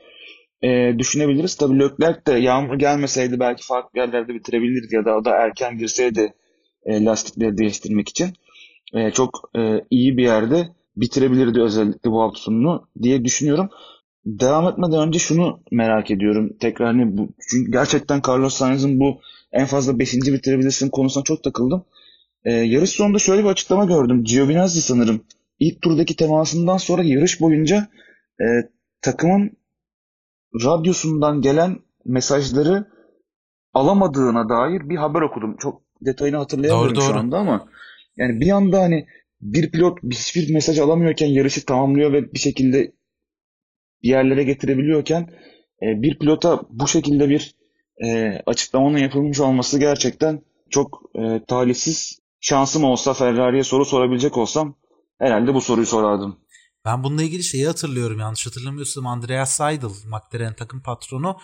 e, 0.64 1.00
düşünebiliriz. 1.00 1.56
Tabii 1.56 1.80
Leclerc 1.80 2.26
de 2.28 2.32
yağmur 2.32 2.80
gelmeseydi 2.80 3.40
belki 3.40 3.66
farklı 3.66 4.00
yerlerde 4.00 4.34
bitirebilirdi 4.34 4.96
ya 4.96 5.06
da 5.06 5.18
o 5.18 5.26
da 5.26 5.30
erken 5.30 5.78
girseydi 5.78 6.34
e, 6.86 7.06
lastikleri 7.06 7.58
değiştirmek 7.58 8.10
için 8.10 8.28
e, 8.94 9.12
çok 9.12 9.50
e, 9.58 9.62
iyi 9.90 10.18
bir 10.18 10.24
yerde 10.24 10.68
bitirebilirdi 10.98 11.62
özellikle 11.62 12.12
bu 12.12 12.22
hafta 12.22 12.40
sonunu 12.40 12.88
diye 13.02 13.26
düşünüyorum. 13.26 13.70
Devam 14.26 14.68
etmeden 14.68 15.08
önce 15.08 15.20
şunu 15.20 15.60
merak 15.72 16.12
ediyorum. 16.12 16.58
Tekrar 16.60 16.88
hani 16.88 17.18
bu, 17.18 17.30
çünkü 17.50 17.72
gerçekten 17.72 18.22
Carlos 18.28 18.54
Sainz'ın 18.54 19.00
bu 19.00 19.20
en 19.52 19.66
fazla 19.66 20.00
5. 20.00 20.14
bitirebilirsin 20.14 20.90
konusuna 20.90 21.24
çok 21.24 21.44
takıldım. 21.44 21.86
Ee, 22.46 22.52
yarış 22.52 22.90
sonunda 22.90 23.20
şöyle 23.20 23.44
bir 23.44 23.50
açıklama 23.50 23.86
gördüm. 23.86 24.24
Giovinazzi 24.24 24.82
sanırım 24.82 25.22
ilk 25.60 25.82
turdaki 25.82 26.16
temasından 26.16 26.78
sonra 26.78 27.04
yarış 27.04 27.42
boyunca 27.42 27.88
e, 28.42 28.46
takımın 29.02 29.52
radyosundan 30.56 31.42
gelen 31.42 31.80
mesajları 32.06 32.88
alamadığına 33.74 34.50
dair 34.50 34.90
bir 34.90 34.96
haber 34.96 35.22
okudum. 35.22 35.58
Çok 35.58 35.82
detayını 36.02 36.38
hatırlayamıyorum 36.38 36.96
doğru, 36.96 37.06
doğru. 37.06 37.14
şu 37.14 37.20
anda 37.20 37.38
ama 37.38 37.68
yani 38.18 38.42
bir 38.42 38.52
anda 38.52 38.80
hani 38.80 39.08
bir 39.42 39.72
pilot 39.72 40.00
hiçbir 40.12 40.54
mesaj 40.54 40.80
alamıyorken 40.80 41.28
yarışı 41.28 41.66
tamamlıyor 41.66 42.14
ve 42.14 42.34
bir 42.34 42.40
şekilde 42.40 42.92
bir 44.04 44.10
yerlere 44.10 44.44
getirebiliyorken 44.44 45.22
e, 45.82 46.02
bir 46.02 46.20
pilota 46.20 46.62
bu 46.70 46.88
şekilde 46.88 47.30
bir 47.30 47.56
e, 48.04 48.42
açıklamanın 48.46 48.98
yapılmış 48.98 49.40
olması 49.40 49.80
gerçekten 49.80 50.42
çok 50.70 51.02
e, 51.16 51.42
talihsiz. 51.48 52.20
Şansım 52.40 52.84
olsa 52.84 53.14
Ferrari'ye 53.14 53.64
soru 53.64 53.86
sorabilecek 53.86 54.38
olsam 54.38 54.76
herhalde 55.20 55.54
bu 55.54 55.62
soruyu 55.62 55.86
sorardım. 55.86 56.43
Ben 56.86 57.04
bununla 57.04 57.24
ilgili 57.24 57.44
şeyi 57.44 57.68
hatırlıyorum 57.68 58.20
yanlış 58.20 58.48
hatırlamıyorsam 58.48 59.08
Andreas 59.08 59.58
Seidel 59.58 59.90
McLaren 60.06 60.56
takım 60.56 60.82
patronu 60.82 61.38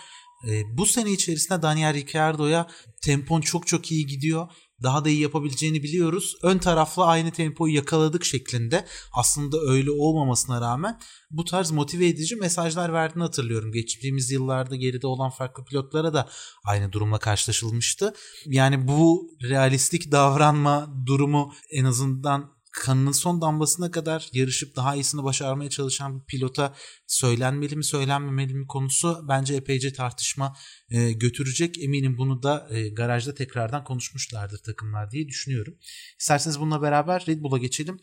e, 0.48 0.78
bu 0.78 0.86
sene 0.86 1.12
içerisinde 1.12 1.62
Daniel 1.62 1.94
Ricciardo'ya 1.94 2.68
tempon 3.02 3.42
çok 3.42 3.68
çok 3.68 3.92
iyi 3.92 4.06
gidiyor 4.06 4.48
daha 4.84 5.06
da 5.06 5.10
iyi 5.10 5.22
yapabileceğini 5.22 5.84
biliyoruz. 5.84 6.36
Ön 6.44 6.58
tarafla 6.58 7.06
aynı 7.06 7.32
tempoyu 7.32 7.76
yakaladık 7.76 8.26
şeklinde 8.26 8.86
aslında 9.14 9.58
öyle 9.68 9.92
olmamasına 9.92 10.62
rağmen 10.62 11.00
bu 11.32 11.46
tarz 11.46 11.72
motive 11.72 12.08
edici 12.08 12.36
mesajlar 12.36 12.94
verdiğini 12.94 13.24
hatırlıyorum. 13.24 13.72
Geçtiğimiz 13.72 14.32
yıllarda 14.32 14.76
geride 14.76 15.08
olan 15.08 15.30
farklı 15.30 15.66
pilotlara 15.66 16.14
da 16.14 16.30
aynı 16.66 16.92
durumla 16.92 17.20
karşılaşılmıştı. 17.20 18.14
Yani 18.46 18.88
bu 18.88 19.32
realistik 19.44 20.12
davranma 20.12 20.94
durumu 21.06 21.54
en 21.72 21.86
azından 21.86 22.59
kanının 22.72 23.12
son 23.12 23.42
damlasına 23.42 23.92
kadar 23.92 24.30
yarışıp 24.34 24.76
daha 24.76 24.96
iyisini 24.96 25.24
başarmaya 25.24 25.70
çalışan 25.70 26.20
bir 26.20 26.26
pilota 26.26 26.76
söylenmeli 27.08 27.76
mi 27.76 27.84
söylenmemeli 27.84 28.54
mi 28.54 28.68
konusu 28.68 29.26
bence 29.30 29.56
epeyce 29.56 29.94
tartışma 29.94 30.56
e, 30.90 31.12
götürecek. 31.12 31.84
Eminim 31.84 32.18
bunu 32.18 32.44
da 32.44 32.68
e, 32.72 32.90
garajda 32.90 33.34
tekrardan 33.34 33.84
konuşmuşlardır 33.84 34.58
takımlar 34.58 35.12
diye 35.12 35.28
düşünüyorum. 35.28 35.78
İsterseniz 36.20 36.60
bununla 36.60 36.82
beraber 36.82 37.26
Red 37.28 37.42
Bull'a 37.42 37.58
geçelim. 37.58 38.00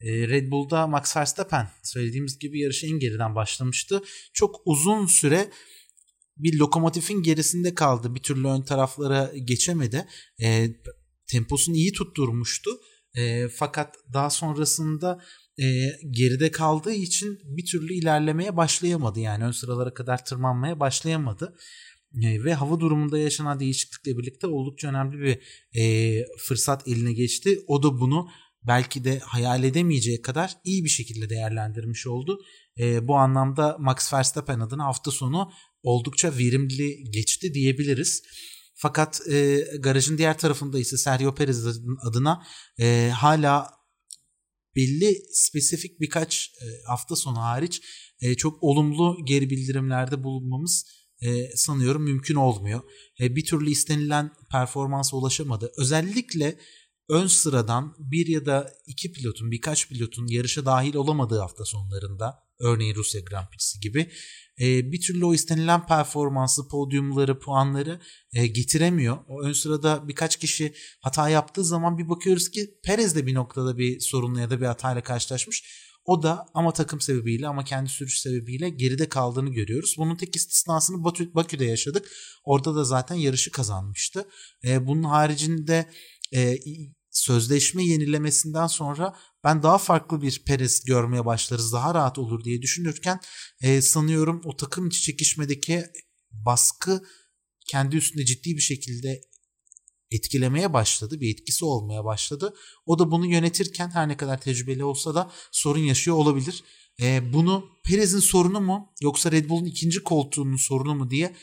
E, 0.00 0.28
Red 0.28 0.50
Bull'da 0.50 0.86
Max 0.86 1.16
Verstappen 1.16 1.70
söylediğimiz 1.82 2.38
gibi 2.38 2.60
yarışı 2.60 2.86
en 2.86 2.98
geriden 2.98 3.34
başlamıştı. 3.34 4.02
Çok 4.32 4.60
uzun 4.64 5.06
süre 5.06 5.50
bir 6.36 6.58
lokomotifin 6.58 7.22
gerisinde 7.22 7.74
kaldı. 7.74 8.14
Bir 8.14 8.22
türlü 8.22 8.48
ön 8.48 8.62
taraflara 8.62 9.32
geçemedi. 9.44 10.06
E, 10.42 10.68
temposunu 11.26 11.76
iyi 11.76 11.92
tutturmuştu 11.92 12.70
e, 13.16 13.48
fakat 13.48 13.94
daha 14.12 14.30
sonrasında 14.30 15.20
e, 15.58 15.64
geride 16.10 16.50
kaldığı 16.50 16.92
için 16.92 17.38
bir 17.44 17.66
türlü 17.66 17.94
ilerlemeye 17.94 18.56
başlayamadı. 18.56 19.20
Yani 19.20 19.44
ön 19.44 19.50
sıralara 19.50 19.94
kadar 19.94 20.24
tırmanmaya 20.24 20.80
başlayamadı. 20.80 21.56
E, 22.22 22.44
ve 22.44 22.54
hava 22.54 22.80
durumunda 22.80 23.18
yaşanan 23.18 23.60
değişiklikle 23.60 24.18
birlikte 24.18 24.46
oldukça 24.46 24.88
önemli 24.88 25.18
bir 25.20 25.38
e, 25.80 26.24
fırsat 26.38 26.88
eline 26.88 27.12
geçti. 27.12 27.60
O 27.66 27.82
da 27.82 28.00
bunu 28.00 28.28
belki 28.66 29.04
de 29.04 29.18
hayal 29.18 29.64
edemeyeceği 29.64 30.22
kadar 30.22 30.52
iyi 30.64 30.84
bir 30.84 30.88
şekilde 30.88 31.30
değerlendirmiş 31.30 32.06
oldu. 32.06 32.38
E, 32.78 33.08
bu 33.08 33.16
anlamda 33.16 33.76
Max 33.78 34.12
Verstappen 34.12 34.60
adına 34.60 34.84
hafta 34.84 35.10
sonu 35.10 35.50
oldukça 35.82 36.38
verimli 36.38 37.10
geçti 37.10 37.54
diyebiliriz. 37.54 38.22
Fakat 38.78 39.20
e, 39.28 39.64
garajın 39.78 40.18
diğer 40.18 40.38
tarafında 40.38 40.78
ise 40.78 40.96
Sergio 40.96 41.34
Perez 41.34 41.66
adına 42.02 42.42
e, 42.78 43.10
hala 43.14 43.70
belli 44.76 45.22
spesifik 45.32 46.00
birkaç 46.00 46.50
e, 46.62 46.66
hafta 46.86 47.16
sonu 47.16 47.38
hariç 47.38 47.82
e, 48.20 48.34
çok 48.34 48.62
olumlu 48.62 49.18
geri 49.24 49.50
bildirimlerde 49.50 50.24
bulunmamız 50.24 50.84
e, 51.20 51.56
sanıyorum 51.56 52.02
mümkün 52.02 52.34
olmuyor. 52.34 52.80
E, 53.20 53.36
bir 53.36 53.44
türlü 53.44 53.70
istenilen 53.70 54.30
performansa 54.50 55.16
ulaşamadı. 55.16 55.72
Özellikle 55.76 56.58
ön 57.08 57.26
sıradan 57.26 57.96
bir 57.98 58.26
ya 58.26 58.46
da 58.46 58.72
iki 58.86 59.12
pilotun 59.12 59.50
birkaç 59.50 59.88
pilotun 59.88 60.26
yarışa 60.26 60.66
dahil 60.66 60.94
olamadığı 60.94 61.38
hafta 61.38 61.64
sonlarında 61.64 62.38
örneğin 62.60 62.94
Rusya 62.94 63.20
Grand 63.20 63.48
Prix'si 63.48 63.80
gibi 63.80 64.10
e, 64.60 64.92
bir 64.92 65.00
türlü 65.00 65.24
o 65.24 65.34
istenilen 65.34 65.86
performansı, 65.86 66.68
podyumları, 66.68 67.38
puanları 67.38 68.00
e, 68.32 68.46
getiremiyor. 68.46 69.18
O 69.28 69.42
ön 69.42 69.52
sırada 69.52 70.08
birkaç 70.08 70.36
kişi 70.36 70.74
hata 71.00 71.28
yaptığı 71.28 71.64
zaman 71.64 71.98
bir 71.98 72.08
bakıyoruz 72.08 72.50
ki 72.50 72.70
Perez 72.84 73.16
de 73.16 73.26
bir 73.26 73.34
noktada 73.34 73.78
bir 73.78 74.00
sorunla 74.00 74.40
ya 74.40 74.50
da 74.50 74.60
bir 74.60 74.66
hatayla 74.66 75.02
karşılaşmış. 75.02 75.86
O 76.04 76.22
da 76.22 76.46
ama 76.54 76.72
takım 76.72 77.00
sebebiyle 77.00 77.48
ama 77.48 77.64
kendi 77.64 77.90
sürüş 77.90 78.20
sebebiyle 78.20 78.68
geride 78.68 79.08
kaldığını 79.08 79.50
görüyoruz. 79.50 79.94
Bunun 79.98 80.16
tek 80.16 80.36
istisnasını 80.36 81.04
Bakü, 81.04 81.34
Bakü'de 81.34 81.64
yaşadık. 81.64 82.10
Orada 82.44 82.74
da 82.74 82.84
zaten 82.84 83.14
yarışı 83.14 83.50
kazanmıştı. 83.50 84.28
E, 84.64 84.86
bunun 84.86 85.02
haricinde 85.02 85.90
e, 86.34 86.56
sözleşme 87.16 87.84
yenilemesinden 87.84 88.66
sonra 88.66 89.16
ben 89.44 89.62
daha 89.62 89.78
farklı 89.78 90.22
bir 90.22 90.42
Perez 90.46 90.84
görmeye 90.84 91.24
başlarız 91.26 91.72
daha 91.72 91.94
rahat 91.94 92.18
olur 92.18 92.44
diye 92.44 92.62
düşünürken 92.62 93.20
e, 93.60 93.82
sanıyorum 93.82 94.40
o 94.44 94.56
takım 94.56 94.86
içi 94.86 95.02
çekişmedeki 95.02 95.84
baskı 96.32 97.02
kendi 97.68 97.96
üstünde 97.96 98.24
ciddi 98.24 98.56
bir 98.56 98.60
şekilde 98.60 99.20
etkilemeye 100.10 100.72
başladı. 100.72 101.20
Bir 101.20 101.32
etkisi 101.32 101.64
olmaya 101.64 102.04
başladı. 102.04 102.54
O 102.86 102.98
da 102.98 103.10
bunu 103.10 103.26
yönetirken 103.26 103.90
her 103.90 104.08
ne 104.08 104.16
kadar 104.16 104.40
tecrübeli 104.40 104.84
olsa 104.84 105.14
da 105.14 105.32
sorun 105.52 105.80
yaşıyor 105.80 106.16
olabilir. 106.16 106.64
E, 107.00 107.32
bunu 107.32 107.64
Perez'in 107.84 108.18
sorunu 108.18 108.60
mu 108.60 108.92
yoksa 109.00 109.32
Red 109.32 109.48
Bull'un 109.48 109.64
ikinci 109.64 110.02
koltuğunun 110.02 110.56
sorunu 110.56 110.94
mu 110.94 111.10
diye 111.10 111.36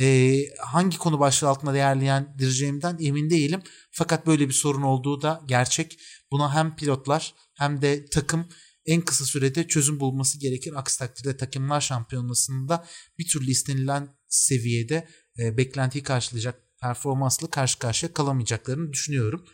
e, 0.00 0.38
hangi 0.58 0.98
konu 0.98 1.20
başlığı 1.20 1.48
altında 1.48 1.74
değerlendireceğimden 1.74 2.98
emin 3.00 3.30
değilim. 3.30 3.62
Fakat 3.90 4.26
böyle 4.26 4.48
bir 4.48 4.52
sorun 4.52 4.82
olduğu 4.82 5.22
da 5.22 5.42
gerçek. 5.46 5.98
Buna 6.32 6.54
hem 6.54 6.76
pilotlar 6.76 7.34
hem 7.54 7.82
de 7.82 8.04
takım 8.04 8.46
en 8.86 9.00
kısa 9.00 9.24
sürede 9.24 9.68
çözüm 9.68 10.00
bulması 10.00 10.40
gerekir. 10.40 10.72
Aksi 10.76 10.98
takdirde 10.98 11.36
takımlar 11.36 11.80
şampiyonasında 11.80 12.84
bir 13.18 13.28
türlü 13.28 13.50
istenilen 13.50 14.08
seviyede 14.28 15.08
e, 15.38 15.56
beklentiyi 15.56 16.04
karşılayacak 16.04 16.62
performansla 16.80 17.50
karşı 17.50 17.78
karşıya 17.78 18.12
kalamayacaklarını 18.12 18.92
düşünüyorum. 18.92 19.44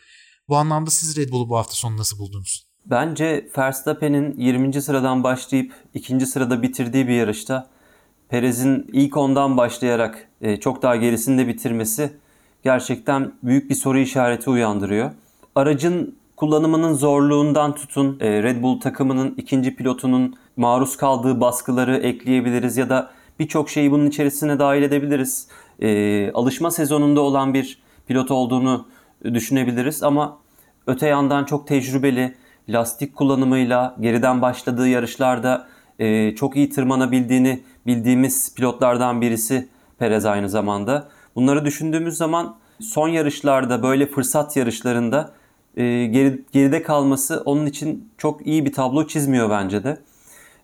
Bu 0.47 0.57
anlamda 0.57 0.89
siz 0.89 1.17
Red 1.17 1.29
Bull'u 1.29 1.49
bu 1.49 1.57
hafta 1.57 1.73
sonu 1.73 1.97
nasıl 1.97 2.19
buldunuz? 2.19 2.67
Bence 2.85 3.49
Verstappen'in 3.57 4.37
20. 4.37 4.81
sıradan 4.81 5.23
başlayıp 5.23 5.73
2. 5.93 6.25
sırada 6.25 6.61
bitirdiği 6.61 7.07
bir 7.07 7.13
yarışta 7.13 7.76
Perez'in 8.29 8.89
ilk 8.93 9.17
ondan 9.17 9.57
başlayarak 9.57 10.27
e, 10.41 10.57
çok 10.57 10.81
daha 10.81 10.95
gerisinde 10.95 11.47
bitirmesi 11.47 12.11
gerçekten 12.63 13.31
büyük 13.43 13.69
bir 13.69 13.75
soru 13.75 13.99
işareti 13.99 14.49
uyandırıyor. 14.49 15.11
Aracın 15.55 16.15
kullanımının 16.35 16.93
zorluğundan 16.93 17.75
tutun 17.75 18.17
e, 18.19 18.43
Red 18.43 18.61
Bull 18.61 18.79
takımının 18.79 19.33
ikinci 19.37 19.75
pilotunun 19.75 20.35
maruz 20.57 20.97
kaldığı 20.97 21.41
baskıları 21.41 21.97
ekleyebiliriz 21.97 22.77
ya 22.77 22.89
da 22.89 23.11
birçok 23.39 23.69
şeyi 23.69 23.91
bunun 23.91 24.05
içerisine 24.05 24.59
dahil 24.59 24.81
edebiliriz. 24.81 25.47
E, 25.79 26.31
alışma 26.31 26.71
sezonunda 26.71 27.21
olan 27.21 27.53
bir 27.53 27.79
pilot 28.07 28.31
olduğunu 28.31 28.87
düşünebiliriz 29.23 30.03
ama 30.03 30.37
öte 30.87 31.07
yandan 31.07 31.45
çok 31.45 31.67
tecrübeli, 31.67 32.35
lastik 32.69 33.15
kullanımıyla 33.15 33.95
geriden 33.99 34.41
başladığı 34.41 34.87
yarışlarda 34.87 35.67
e, 35.99 36.35
çok 36.35 36.55
iyi 36.55 36.69
tırmanabildiğini 36.69 37.63
bildiğimiz 37.87 38.55
pilotlardan 38.55 39.21
birisi 39.21 39.67
Perez 39.99 40.25
aynı 40.25 40.49
zamanda. 40.49 41.07
Bunları 41.35 41.65
düşündüğümüz 41.65 42.17
zaman 42.17 42.55
son 42.79 43.07
yarışlarda 43.07 43.83
böyle 43.83 44.05
fırsat 44.07 44.55
yarışlarında 44.57 45.31
e, 45.77 46.05
geri, 46.05 46.41
geride 46.51 46.83
kalması 46.83 47.41
onun 47.45 47.65
için 47.65 48.09
çok 48.17 48.47
iyi 48.47 48.65
bir 48.65 48.73
tablo 48.73 49.07
çizmiyor 49.07 49.49
bence 49.49 49.83
de. 49.83 49.97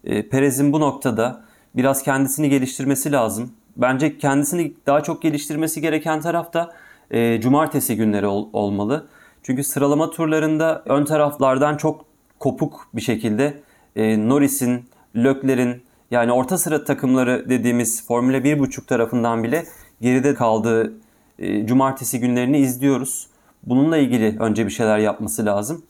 E, 0.04 0.30
Perez'in 0.30 0.74
bu 0.74 0.80
noktada 0.80 1.42
biraz 1.76 2.04
kendisini 2.04 2.50
geliştirmesi 2.50 3.12
lazım. 3.12 3.52
Bence 3.78 4.18
kendisini 4.18 4.74
daha 4.86 5.04
çok 5.04 5.22
geliştirmesi 5.22 5.82
gereken 5.82 6.22
tarafta 6.22 6.74
e, 7.12 7.42
cumartesi 7.42 7.96
günleri 7.96 8.28
ol, 8.28 8.50
olmalı. 8.54 9.08
Çünkü 9.44 9.64
sıralama 9.64 10.10
turlarında 10.10 10.84
ön 10.86 11.06
taraflardan 11.06 11.78
çok 11.78 12.06
kopuk 12.40 12.88
bir 12.94 13.02
şekilde 13.02 13.62
e, 13.96 14.30
Norris'in, 14.30 14.86
Lökler'in 15.16 15.82
yani 16.14 16.32
orta 16.32 16.58
sıra 16.58 16.84
takımları 16.84 17.50
dediğimiz 17.50 18.08
Formula 18.08 18.38
1.5 18.38 18.86
tarafından 18.86 19.44
bile 19.44 19.66
geride 20.02 20.34
kaldığı 20.34 20.94
e, 21.40 21.68
cumartesi 21.68 22.20
günlerini 22.20 22.58
izliyoruz. 22.58 23.28
Bununla 23.64 23.98
ilgili 23.98 24.40
önce 24.40 24.66
bir 24.66 24.72
şeyler 24.72 24.98
yapması 24.98 25.46
lazım. 25.46 25.84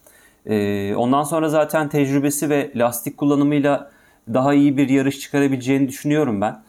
E, 0.46 0.96
ondan 0.96 1.24
sonra 1.24 1.50
zaten 1.50 1.90
tecrübesi 1.90 2.50
ve 2.50 2.72
lastik 2.76 3.18
kullanımıyla 3.18 3.92
daha 4.34 4.54
iyi 4.54 4.78
bir 4.78 4.90
yarış 4.90 5.20
çıkarabileceğini 5.20 5.88
düşünüyorum 5.88 6.42
ben. 6.42 6.62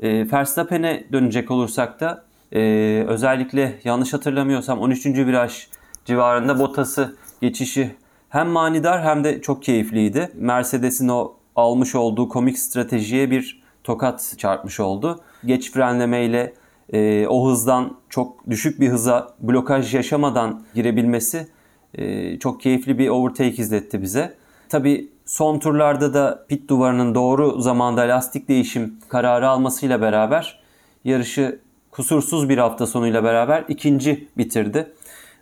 E, 0.00 0.32
Verstappen'e 0.32 1.04
dönecek 1.12 1.50
olursak 1.50 2.00
da 2.00 2.24
e, 2.52 2.60
özellikle 3.08 3.78
yanlış 3.84 4.12
hatırlamıyorsam 4.12 4.78
13. 4.78 5.06
viraj 5.06 5.66
civarında 6.04 6.58
Bottas'ı 6.58 7.16
geçişi 7.40 7.94
hem 8.28 8.48
manidar 8.48 9.04
hem 9.04 9.24
de 9.24 9.40
çok 9.40 9.62
keyifliydi. 9.62 10.32
Mercedes'in 10.34 11.08
o 11.08 11.41
almış 11.56 11.94
olduğu 11.94 12.28
komik 12.28 12.58
stratejiye 12.58 13.30
bir 13.30 13.62
tokat 13.84 14.34
çarpmış 14.38 14.80
oldu. 14.80 15.20
Geç 15.44 15.72
frenlemeyle 15.72 16.54
e, 16.92 17.26
o 17.26 17.50
hızdan 17.50 17.96
çok 18.08 18.50
düşük 18.50 18.80
bir 18.80 18.88
hıza 18.88 19.34
blokaj 19.40 19.94
yaşamadan 19.94 20.62
girebilmesi 20.74 21.48
e, 21.94 22.38
çok 22.38 22.60
keyifli 22.60 22.98
bir 22.98 23.08
overtake 23.08 23.62
izletti 23.62 24.02
bize. 24.02 24.34
Tabi 24.68 25.08
son 25.24 25.58
turlarda 25.58 26.14
da 26.14 26.46
pit 26.48 26.68
duvarının 26.68 27.14
doğru 27.14 27.60
zamanda 27.60 28.00
lastik 28.00 28.48
değişim 28.48 28.98
kararı 29.08 29.48
almasıyla 29.48 30.00
beraber 30.00 30.62
yarışı 31.04 31.60
kusursuz 31.90 32.48
bir 32.48 32.58
hafta 32.58 32.86
sonuyla 32.86 33.24
beraber 33.24 33.64
ikinci 33.68 34.28
bitirdi. 34.38 34.92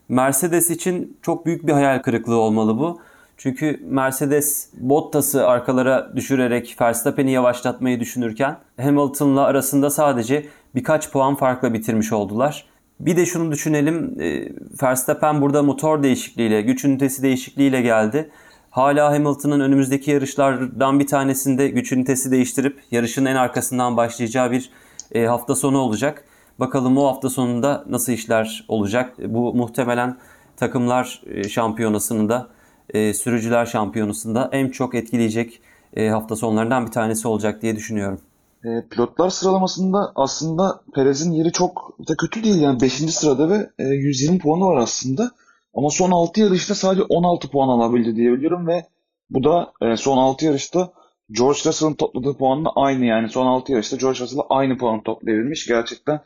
Mercedes 0.08 0.70
için 0.70 1.18
çok 1.22 1.46
büyük 1.46 1.66
bir 1.66 1.72
hayal 1.72 1.98
kırıklığı 1.98 2.36
olmalı 2.36 2.78
bu. 2.78 3.00
Çünkü 3.42 3.80
Mercedes 3.82 4.68
Bottas'ı 4.74 5.46
arkalara 5.46 6.16
düşürerek 6.16 6.76
Verstappen'i 6.80 7.30
yavaşlatmayı 7.30 8.00
düşünürken 8.00 8.56
Hamilton'la 8.80 9.44
arasında 9.44 9.90
sadece 9.90 10.46
birkaç 10.74 11.10
puan 11.10 11.34
farkla 11.34 11.74
bitirmiş 11.74 12.12
oldular. 12.12 12.64
Bir 13.00 13.16
de 13.16 13.26
şunu 13.26 13.52
düşünelim. 13.52 14.20
E, 14.20 14.48
Verstappen 14.82 15.40
burada 15.40 15.62
motor 15.62 16.02
değişikliğiyle, 16.02 16.62
güç 16.62 16.84
ünitesi 16.84 17.22
değişikliğiyle 17.22 17.80
geldi. 17.80 18.30
Hala 18.70 19.12
Hamilton'ın 19.12 19.60
önümüzdeki 19.60 20.10
yarışlardan 20.10 21.00
bir 21.00 21.06
tanesinde 21.06 21.68
güç 21.68 21.92
ünitesi 21.92 22.30
değiştirip 22.30 22.80
yarışın 22.90 23.24
en 23.24 23.36
arkasından 23.36 23.96
başlayacağı 23.96 24.50
bir 24.50 24.70
e, 25.12 25.26
hafta 25.26 25.54
sonu 25.54 25.78
olacak. 25.78 26.24
Bakalım 26.58 26.98
o 26.98 27.06
hafta 27.06 27.30
sonunda 27.30 27.84
nasıl 27.88 28.12
işler 28.12 28.64
olacak. 28.68 29.14
Bu 29.18 29.54
muhtemelen 29.54 30.16
takımlar 30.56 31.22
e, 31.26 31.48
şampiyonasını 31.48 32.28
da 32.28 32.48
sürücüler 32.92 33.66
şampiyonasında 33.66 34.48
en 34.52 34.68
çok 34.68 34.94
etkileyecek 34.94 35.60
hafta 35.96 36.36
sonlarından 36.36 36.86
bir 36.86 36.90
tanesi 36.90 37.28
olacak 37.28 37.62
diye 37.62 37.76
düşünüyorum. 37.76 38.20
E, 38.64 38.88
pilotlar 38.90 39.30
sıralamasında 39.30 40.12
aslında 40.14 40.82
Perez'in 40.94 41.32
yeri 41.32 41.52
çok 41.52 41.98
da 42.08 42.16
kötü 42.16 42.44
değil. 42.44 42.62
Yani 42.62 42.80
5. 42.80 42.92
sırada 42.92 43.50
ve 43.50 43.70
e, 43.78 43.84
120 43.84 44.38
puanı 44.38 44.64
var 44.64 44.76
aslında. 44.76 45.30
Ama 45.74 45.90
son 45.90 46.10
6 46.10 46.40
yarışta 46.40 46.74
sadece 46.74 47.02
16 47.02 47.50
puan 47.50 47.68
alabildi 47.68 48.16
diyebiliyorum 48.16 48.66
ve 48.66 48.86
bu 49.30 49.44
da 49.44 49.72
e, 49.82 49.96
son 49.96 50.16
6 50.16 50.44
yarışta 50.44 50.92
George 51.30 51.58
Russell'ın 51.66 51.94
topladığı 51.94 52.36
puanla 52.36 52.72
aynı 52.76 53.04
yani. 53.04 53.28
Son 53.28 53.46
6 53.46 53.72
yarışta 53.72 53.96
George 53.96 54.20
Russell'a 54.20 54.46
aynı 54.50 54.78
puan 54.78 55.02
toplayabilmiş. 55.02 55.66
Gerçekten 55.66 56.20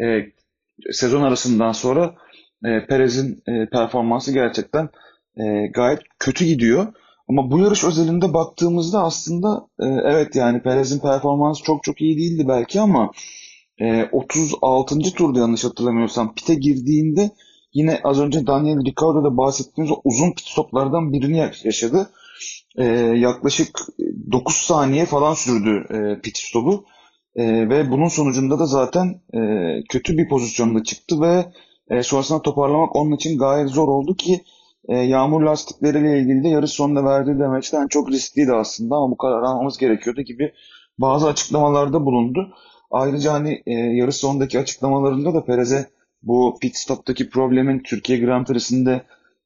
e, 0.00 0.32
sezon 0.92 1.22
arasından 1.22 1.72
sonra 1.72 2.14
e, 2.64 2.86
Perez'in 2.86 3.42
e, 3.46 3.66
performansı 3.66 4.32
gerçekten 4.32 4.88
e, 5.38 5.66
gayet 5.66 6.00
kötü 6.18 6.44
gidiyor. 6.44 6.86
Ama 7.28 7.50
bu 7.50 7.58
yarış 7.58 7.84
özelinde 7.84 8.34
baktığımızda 8.34 9.02
aslında 9.02 9.68
e, 9.80 9.86
evet 9.86 10.36
yani 10.36 10.62
Perez'in 10.62 10.98
performansı 10.98 11.62
çok 11.62 11.84
çok 11.84 12.00
iyi 12.00 12.18
değildi 12.18 12.44
belki 12.48 12.80
ama 12.80 13.12
e, 13.80 14.04
36. 14.12 14.98
turda 14.98 15.38
yanlış 15.38 15.64
hatırlamıyorsam 15.64 16.34
pite 16.34 16.54
girdiğinde 16.54 17.30
yine 17.72 18.00
az 18.04 18.20
önce 18.20 18.46
Daniel 18.46 18.78
Ricciardo'da 18.78 19.36
bahsettiğimiz 19.36 19.96
uzun 20.04 20.32
pit 20.32 20.46
stoplardan 20.46 21.12
birini 21.12 21.50
yaşadı. 21.64 22.10
E, 22.76 22.84
yaklaşık 23.16 23.78
9 24.32 24.54
saniye 24.54 25.06
falan 25.06 25.34
sürdü 25.34 25.86
e, 25.90 26.20
pit 26.20 26.38
stopu. 26.38 26.84
E, 27.36 27.68
ve 27.68 27.90
bunun 27.90 28.08
sonucunda 28.08 28.58
da 28.58 28.66
zaten 28.66 29.20
e, 29.34 29.40
kötü 29.88 30.18
bir 30.18 30.28
pozisyonda 30.28 30.82
çıktı 30.84 31.20
ve 31.20 31.52
e, 31.90 32.02
sonrasında 32.02 32.42
toparlamak 32.42 32.96
onun 32.96 33.16
için 33.16 33.38
gayet 33.38 33.70
zor 33.70 33.88
oldu 33.88 34.16
ki 34.16 34.40
e, 34.88 34.96
yağmur 34.96 35.42
lastikleriyle 35.42 36.20
ilgili 36.20 36.44
de 36.44 36.48
yarış 36.48 36.70
sonunda 36.70 37.04
verdiği 37.04 37.38
demeçten 37.38 37.88
çok 37.88 38.10
riskliydi 38.10 38.52
aslında 38.52 38.96
ama 38.96 39.10
bu 39.10 39.16
karar 39.16 39.42
almamız 39.42 39.78
gerekiyordu 39.78 40.20
gibi 40.20 40.52
bazı 40.98 41.28
açıklamalarda 41.28 42.04
bulundu. 42.04 42.54
Ayrıca 42.90 43.32
hani 43.32 43.62
e, 43.66 43.72
yarış 43.72 44.16
sonundaki 44.16 44.58
açıklamalarında 44.58 45.34
da 45.34 45.44
Perez'e 45.44 45.86
bu 46.22 46.58
pit 46.60 46.76
stop'taki 46.76 47.30
problemin 47.30 47.82
Türkiye 47.82 48.18
Grand 48.18 48.46
Prix'sinde 48.46 49.02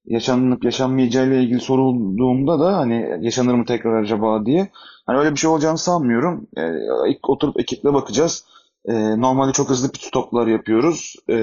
yaşanıp 0.06 0.64
yaşanmayacağı 0.64 1.26
ile 1.26 1.42
ilgili 1.42 1.60
sorulduğumda 1.60 2.60
da 2.60 2.76
hani 2.76 3.18
yaşanır 3.20 3.54
mı 3.54 3.64
tekrar 3.64 4.02
acaba 4.02 4.46
diye. 4.46 4.68
Hani 5.06 5.18
öyle 5.18 5.30
bir 5.30 5.36
şey 5.36 5.50
olacağını 5.50 5.78
sanmıyorum. 5.78 6.46
E, 6.56 6.62
ilk 7.10 7.30
oturup 7.30 7.60
ekiple 7.60 7.92
bakacağız. 7.94 8.44
E, 8.84 9.20
normalde 9.20 9.52
çok 9.52 9.70
hızlı 9.70 9.92
pit 9.92 10.02
stoplar 10.02 10.46
yapıyoruz. 10.46 11.14
E, 11.30 11.36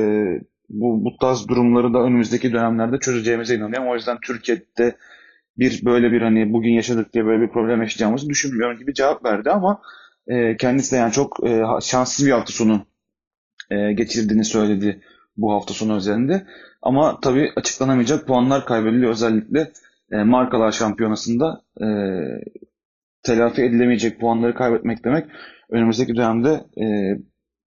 bu, 0.70 1.06
bu 1.06 1.18
tarz 1.22 1.48
durumları 1.48 1.94
da 1.94 2.00
önümüzdeki 2.00 2.54
dönemlerde 2.54 3.00
çözeceğimize 3.00 3.56
inanıyorum. 3.56 3.90
O 3.90 3.96
yüzden 3.96 4.18
Türkiye'de 4.26 4.96
bir 5.58 5.86
böyle 5.86 6.12
bir 6.12 6.22
hani 6.22 6.54
bugün 6.54 6.72
yaşadık 6.72 7.14
diye 7.14 7.26
böyle 7.26 7.42
bir 7.42 7.50
problem 7.50 7.82
yaşayacağımızı 7.82 8.30
düşünmüyorum 8.30 8.80
gibi 8.80 8.94
cevap 8.94 9.26
verdi 9.26 9.52
ama 9.52 9.82
e, 10.28 10.58
kendisi 10.58 10.92
de 10.92 10.96
yani 10.96 11.12
çok 11.12 11.48
e, 11.48 11.64
şanssız 11.82 12.26
bir 12.26 12.32
hafta 12.32 12.54
sonu 12.54 12.86
e, 13.70 13.94
geçirdiğini 13.94 14.46
söyledi 14.46 15.02
bu 15.38 15.54
hafta 15.54 15.74
sonu 15.74 15.96
özelinde. 15.96 16.48
Ama 16.82 17.20
tabii 17.22 17.52
açıklanamayacak 17.56 18.28
puanlar 18.28 18.66
kaybediliyor 18.66 19.12
özellikle 19.12 19.72
e, 20.12 20.24
markalar 20.24 20.72
şampiyonasında 20.72 21.62
e, 21.82 21.88
telafi 23.24 23.62
edilemeyecek 23.62 24.20
puanları 24.20 24.56
kaybetmek 24.56 25.04
demek 25.04 25.26
önümüzdeki 25.70 26.16
dönemde 26.16 26.50
e, 26.82 26.86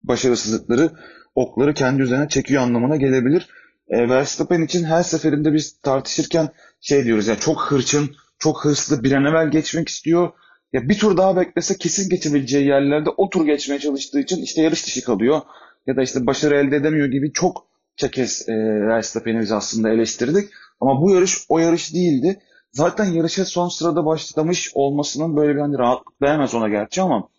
başarısızlıkları 0.03 0.89
okları 1.35 1.73
kendi 1.73 2.01
üzerine 2.01 2.29
çekiyor 2.29 2.61
anlamına 2.63 2.95
gelebilir. 2.95 3.47
E, 3.89 4.09
Verstappen 4.09 4.61
için 4.61 4.83
her 4.83 5.03
seferinde 5.03 5.53
biz 5.53 5.79
tartışırken 5.81 6.49
şey 6.81 7.05
diyoruz 7.05 7.27
ya 7.27 7.35
çok 7.35 7.61
hırçın, 7.61 8.15
çok 8.39 8.65
hırslı 8.65 9.03
bir 9.03 9.11
an 9.11 9.25
evvel 9.25 9.51
geçmek 9.51 9.89
istiyor. 9.89 10.31
Ya 10.73 10.89
bir 10.89 10.99
tur 10.99 11.17
daha 11.17 11.35
beklese 11.35 11.77
kesin 11.77 12.09
geçebileceği 12.09 12.67
yerlerde 12.67 13.09
o 13.09 13.29
tur 13.29 13.45
geçmeye 13.45 13.79
çalıştığı 13.79 14.19
için 14.19 14.43
işte 14.43 14.61
yarış 14.61 14.85
dışı 14.85 15.03
kalıyor. 15.03 15.41
Ya 15.87 15.95
da 15.95 16.01
işte 16.01 16.25
başarı 16.25 16.55
elde 16.55 16.75
edemiyor 16.75 17.07
gibi 17.07 17.33
çok 17.33 17.67
çekes 17.95 18.49
e, 18.49 18.53
Verstappen'i 18.87 19.39
biz 19.39 19.51
aslında 19.51 19.89
eleştirdik. 19.89 20.49
Ama 20.79 21.01
bu 21.01 21.11
yarış 21.11 21.37
o 21.49 21.59
yarış 21.59 21.93
değildi. 21.93 22.39
Zaten 22.71 23.05
yarışa 23.05 23.45
son 23.45 23.69
sırada 23.69 24.05
başlamış 24.05 24.71
olmasının 24.73 25.35
böyle 25.35 25.55
bir 25.55 25.61
hani 25.61 25.77
rahatlık 25.77 26.21
vermez 26.21 26.55
ona 26.55 26.69
gerçi 26.69 27.01
ama 27.01 27.29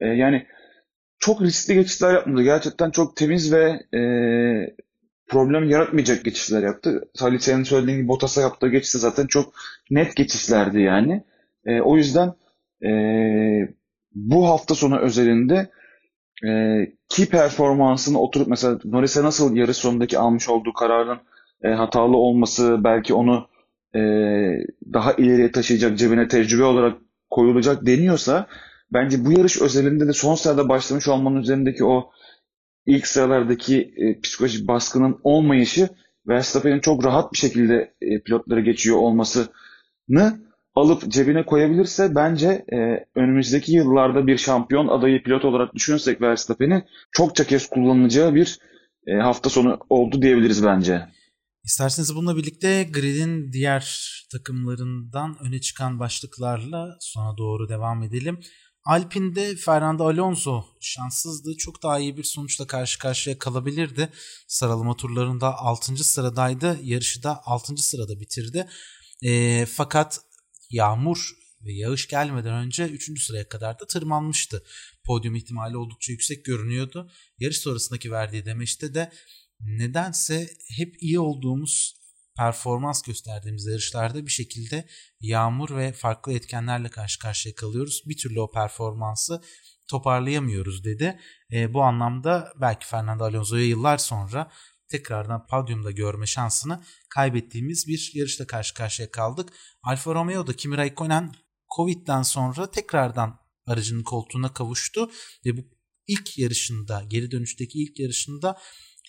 e, 0.00 0.06
yani 0.06 0.46
çok 1.18 1.42
riskli 1.42 1.74
geçişler 1.74 2.14
yapmadı. 2.14 2.42
Gerçekten 2.42 2.90
çok 2.90 3.16
temiz 3.16 3.52
ve 3.52 3.80
e, 3.98 4.00
problem 5.26 5.70
yaratmayacak 5.70 6.24
geçişler 6.24 6.62
yaptı. 6.62 7.10
Halit 7.18 7.42
senin 7.42 7.62
söylediğin 7.62 7.98
gibi 7.98 8.08
Bottas'a 8.08 8.40
yaptığı 8.40 8.68
geçişte 8.68 8.98
zaten 8.98 9.26
çok 9.26 9.54
net 9.90 10.16
geçişlerdi 10.16 10.80
yani. 10.80 11.24
E, 11.66 11.80
o 11.80 11.96
yüzden 11.96 12.32
e, 12.84 12.90
bu 14.14 14.48
hafta 14.48 14.74
sonu 14.74 14.98
özelinde 14.98 15.70
e, 16.46 16.80
ki 17.08 17.28
performansını 17.28 18.20
oturup 18.20 18.48
mesela 18.48 18.78
Norris'e 18.84 19.22
nasıl 19.22 19.56
yarış 19.56 19.76
sonundaki 19.76 20.18
almış 20.18 20.48
olduğu 20.48 20.72
kararın 20.72 21.18
e, 21.62 21.68
hatalı 21.68 22.16
olması 22.16 22.84
belki 22.84 23.14
onu 23.14 23.48
e, 23.94 24.00
daha 24.92 25.12
ileriye 25.12 25.52
taşıyacak 25.52 25.98
cebine 25.98 26.28
tecrübe 26.28 26.64
olarak 26.64 26.98
koyulacak 27.30 27.86
deniyorsa 27.86 28.46
bence 28.94 29.24
bu 29.24 29.32
yarış 29.32 29.62
özelinde 29.62 30.08
de 30.08 30.12
son 30.12 30.34
sırada 30.34 30.68
başlamış 30.68 31.08
olmanın 31.08 31.40
üzerindeki 31.40 31.84
o 31.84 32.10
ilk 32.86 33.06
sıralardaki 33.06 33.94
e, 33.96 34.20
psikolojik 34.20 34.68
baskının 34.68 35.20
olmayışı 35.22 35.88
Verstappen'in 36.28 36.80
çok 36.80 37.04
rahat 37.04 37.32
bir 37.32 37.38
şekilde 37.38 37.94
e, 38.00 38.20
pilotları 38.22 38.60
geçiyor 38.60 38.96
olmasını 38.96 40.44
alıp 40.74 41.08
cebine 41.08 41.46
koyabilirse 41.46 42.14
bence 42.14 42.64
e, 42.72 42.76
önümüzdeki 43.14 43.72
yıllarda 43.72 44.26
bir 44.26 44.36
şampiyon 44.36 44.88
adayı 44.88 45.22
pilot 45.22 45.44
olarak 45.44 45.74
düşünürsek 45.74 46.20
Verstappen'i 46.20 46.84
çokça 47.12 47.44
kez 47.44 47.66
kullanılacağı 47.66 48.34
bir 48.34 48.58
e, 49.06 49.14
hafta 49.14 49.50
sonu 49.50 49.78
oldu 49.88 50.22
diyebiliriz 50.22 50.64
bence. 50.64 51.02
İsterseniz 51.64 52.14
bununla 52.14 52.36
birlikte 52.36 52.84
gridin 52.84 53.52
diğer 53.52 54.10
takımlarından 54.32 55.36
öne 55.46 55.60
çıkan 55.60 55.98
başlıklarla 55.98 56.96
sona 57.00 57.38
doğru 57.38 57.68
devam 57.68 58.02
edelim. 58.02 58.38
Alpine'de 58.84 59.56
Fernando 59.56 60.04
Alonso 60.08 60.64
şanssızdı. 60.80 61.56
Çok 61.56 61.82
daha 61.82 61.98
iyi 61.98 62.16
bir 62.16 62.24
sonuçla 62.24 62.66
karşı 62.66 62.98
karşıya 62.98 63.38
kalabilirdi. 63.38 64.08
Sıralama 64.48 64.96
turlarında 64.96 65.58
6. 65.58 66.04
sıradaydı. 66.04 66.78
Yarışı 66.82 67.22
da 67.22 67.42
6. 67.44 67.76
sırada 67.76 68.20
bitirdi. 68.20 68.68
E, 69.22 69.66
fakat 69.66 70.20
yağmur 70.70 71.30
ve 71.60 71.72
yağış 71.72 72.08
gelmeden 72.08 72.54
önce 72.54 72.84
3. 72.84 73.22
sıraya 73.22 73.48
kadar 73.48 73.80
da 73.80 73.86
tırmanmıştı. 73.86 74.64
Podyum 75.04 75.34
ihtimali 75.34 75.76
oldukça 75.76 76.12
yüksek 76.12 76.44
görünüyordu. 76.44 77.10
Yarış 77.38 77.58
sonrasındaki 77.58 78.10
verdiği 78.10 78.44
demeçte 78.44 78.94
de 78.94 79.12
nedense 79.60 80.50
hep 80.76 81.02
iyi 81.02 81.20
olduğumuz 81.20 82.03
performans 82.36 83.02
gösterdiğimiz 83.02 83.66
yarışlarda 83.66 84.26
bir 84.26 84.30
şekilde 84.30 84.88
yağmur 85.20 85.76
ve 85.76 85.92
farklı 85.92 86.32
etkenlerle 86.32 86.88
karşı 86.88 87.18
karşıya 87.18 87.54
kalıyoruz. 87.54 88.02
Bir 88.06 88.16
türlü 88.16 88.40
o 88.40 88.50
performansı 88.50 89.42
toparlayamıyoruz 89.88 90.84
dedi. 90.84 91.20
E, 91.52 91.74
bu 91.74 91.82
anlamda 91.82 92.52
belki 92.60 92.86
Fernando 92.86 93.24
Alonso'ya 93.24 93.64
yıllar 93.64 93.98
sonra 93.98 94.50
tekrardan 94.88 95.46
podyumda 95.46 95.90
görme 95.90 96.26
şansını 96.26 96.82
kaybettiğimiz 97.08 97.86
bir 97.88 98.10
yarışta 98.14 98.46
karşı 98.46 98.74
karşıya 98.74 99.10
kaldık. 99.10 99.52
Alfa 99.82 100.14
Romeo'da 100.14 100.52
Kimi 100.52 100.76
Raikkonen 100.76 101.34
Covid'den 101.76 102.22
sonra 102.22 102.70
tekrardan 102.70 103.38
aracının 103.66 104.02
koltuğuna 104.02 104.52
kavuştu 104.52 105.10
ve 105.46 105.56
bu 105.56 105.60
ilk 106.06 106.38
yarışında, 106.38 107.02
geri 107.08 107.30
dönüşteki 107.30 107.82
ilk 107.82 108.00
yarışında 108.00 108.58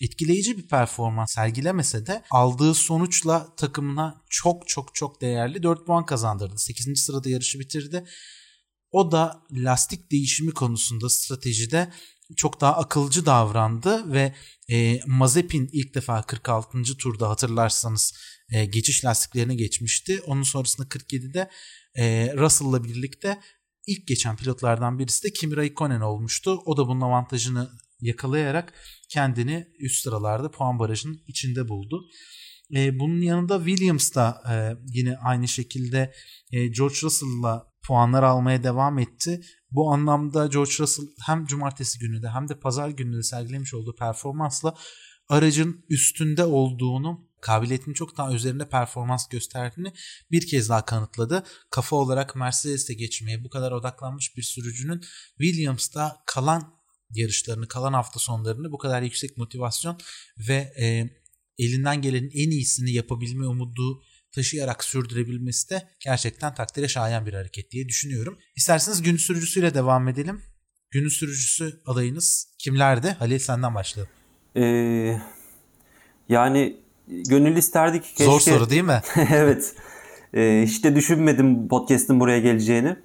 etkileyici 0.02 0.58
bir 0.58 0.68
performans 0.68 1.32
sergilemese 1.32 2.06
de 2.06 2.22
aldığı 2.30 2.74
sonuçla 2.74 3.54
takımına 3.56 4.22
çok 4.30 4.68
çok 4.68 4.94
çok 4.94 5.20
değerli 5.20 5.62
4 5.62 5.86
puan 5.86 6.06
kazandırdı. 6.06 6.58
8. 6.58 7.00
sırada 7.00 7.28
yarışı 7.28 7.60
bitirdi. 7.60 8.04
O 8.90 9.12
da 9.12 9.42
lastik 9.52 10.10
değişimi 10.12 10.52
konusunda 10.52 11.10
stratejide 11.10 11.92
çok 12.36 12.60
daha 12.60 12.76
akılcı 12.76 13.26
davrandı 13.26 14.12
ve 14.12 14.34
e, 14.70 15.00
Mazepin 15.06 15.68
ilk 15.72 15.94
defa 15.94 16.22
46. 16.22 16.82
turda 16.98 17.28
hatırlarsanız 17.28 18.14
e, 18.52 18.64
geçiş 18.64 19.04
lastiklerine 19.04 19.54
geçmişti. 19.54 20.20
Onun 20.26 20.42
sonrasında 20.42 20.86
47'de 20.86 21.50
e, 21.94 22.34
Russell'la 22.36 22.84
birlikte 22.84 23.40
ilk 23.86 24.06
geçen 24.08 24.36
pilotlardan 24.36 24.98
birisi 24.98 25.24
de 25.24 25.32
Kimi 25.32 25.56
Raikkonen 25.56 26.00
olmuştu. 26.00 26.62
O 26.64 26.76
da 26.76 26.88
bunun 26.88 27.00
avantajını 27.00 27.70
yakalayarak 28.06 28.74
kendini 29.08 29.66
üst 29.78 30.02
sıralarda 30.02 30.50
puan 30.50 30.78
barajının 30.78 31.22
içinde 31.26 31.68
buldu. 31.68 32.04
E, 32.74 32.98
bunun 32.98 33.20
yanında 33.20 33.58
Williams 33.58 34.14
da 34.14 34.42
e, 34.50 34.54
yine 34.86 35.16
aynı 35.16 35.48
şekilde 35.48 36.12
e, 36.52 36.66
George 36.66 36.96
Russell'la 37.02 37.72
puanlar 37.82 38.22
almaya 38.22 38.64
devam 38.64 38.98
etti. 38.98 39.40
Bu 39.70 39.92
anlamda 39.92 40.46
George 40.46 40.72
Russell 40.78 41.06
hem 41.26 41.46
cumartesi 41.46 41.98
günü 41.98 42.22
de 42.22 42.28
hem 42.28 42.48
de 42.48 42.58
pazar 42.58 42.88
günü 42.88 43.16
de 43.16 43.22
sergilemiş 43.22 43.74
olduğu 43.74 43.94
performansla 43.94 44.74
aracın 45.28 45.84
üstünde 45.88 46.44
olduğunu 46.44 47.26
kabiliyetinin 47.40 47.94
çok 47.94 48.16
daha 48.16 48.32
üzerinde 48.32 48.68
performans 48.68 49.28
gösterdiğini 49.28 49.92
bir 50.30 50.46
kez 50.46 50.68
daha 50.68 50.84
kanıtladı. 50.84 51.44
Kafa 51.70 51.96
olarak 51.96 52.36
Mercedes'te 52.36 52.94
geçmeye 52.94 53.44
bu 53.44 53.50
kadar 53.50 53.72
odaklanmış 53.72 54.36
bir 54.36 54.42
sürücünün 54.42 55.00
Williams'ta 55.38 56.22
kalan 56.26 56.75
yarışlarını, 57.10 57.68
kalan 57.68 57.92
hafta 57.92 58.20
sonlarını 58.20 58.72
bu 58.72 58.78
kadar 58.78 59.02
yüksek 59.02 59.36
motivasyon 59.36 59.98
ve 60.48 60.72
e, 60.80 61.10
elinden 61.58 62.02
gelenin 62.02 62.30
en 62.34 62.50
iyisini 62.50 62.92
yapabilme 62.92 63.46
umudu 63.46 64.02
taşıyarak 64.32 64.84
sürdürebilmesi 64.84 65.70
de 65.70 65.88
gerçekten 66.00 66.54
takdire 66.54 66.88
şayan 66.88 67.26
bir 67.26 67.32
hareket 67.32 67.70
diye 67.70 67.88
düşünüyorum. 67.88 68.38
İsterseniz 68.56 69.02
gün 69.02 69.16
sürücüsüyle 69.16 69.74
devam 69.74 70.08
edelim. 70.08 70.42
Günün 70.90 71.08
sürücüsü 71.08 71.80
adayınız 71.86 72.48
kimlerdi? 72.58 73.16
Halil 73.18 73.38
senden 73.38 73.74
başlayalım. 73.74 74.12
Ee, 74.56 75.20
yani 76.28 76.76
gönül 77.08 77.56
isterdik 77.56 78.04
keşke... 78.04 78.24
Zor 78.24 78.40
soru 78.40 78.70
değil 78.70 78.82
mi? 78.82 79.00
evet. 79.30 79.74
Ee, 80.34 80.64
hiç 80.66 80.84
de 80.84 80.96
düşünmedim 80.96 81.68
podcast'ın 81.68 82.20
buraya 82.20 82.38
geleceğini. 82.38 82.96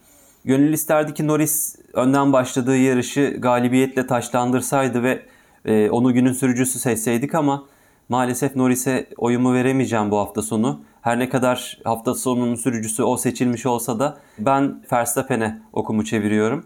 Gönül 0.45 0.73
isterdi 0.73 1.13
ki 1.13 1.27
Norris 1.27 1.75
önden 1.93 2.33
başladığı 2.33 2.77
yarışı 2.77 3.37
galibiyetle 3.39 4.07
taşlandırsaydı 4.07 5.03
ve 5.03 5.21
e, 5.65 5.89
onu 5.89 6.13
günün 6.13 6.33
sürücüsü 6.33 6.79
seçseydik 6.79 7.35
ama 7.35 7.65
maalesef 8.09 8.55
Norris'e 8.55 9.07
oyumu 9.17 9.53
veremeyeceğim 9.53 10.11
bu 10.11 10.17
hafta 10.17 10.41
sonu. 10.41 10.81
Her 11.01 11.19
ne 11.19 11.29
kadar 11.29 11.79
hafta 11.83 12.13
sonunun 12.13 12.55
sürücüsü 12.55 13.03
o 13.03 13.17
seçilmiş 13.17 13.65
olsa 13.65 13.99
da 13.99 14.17
ben 14.39 14.83
Verstappen'e 14.91 15.61
okumu 15.73 16.05
çeviriyorum. 16.05 16.65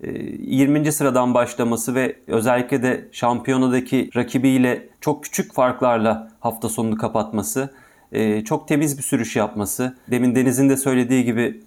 20. 0.00 0.78
E, 0.78 0.92
sıradan 0.92 1.34
başlaması 1.34 1.94
ve 1.94 2.16
özellikle 2.26 2.82
de 2.82 3.08
şampiyonadaki 3.12 4.10
rakibiyle 4.16 4.88
çok 5.00 5.24
küçük 5.24 5.54
farklarla 5.54 6.32
hafta 6.40 6.68
sonunu 6.68 6.96
kapatması, 6.96 7.70
e, 8.12 8.44
çok 8.44 8.68
temiz 8.68 8.98
bir 8.98 9.02
sürüş 9.02 9.36
yapması, 9.36 9.96
demin 10.10 10.34
Deniz'in 10.34 10.68
de 10.68 10.76
söylediği 10.76 11.24
gibi 11.24 11.60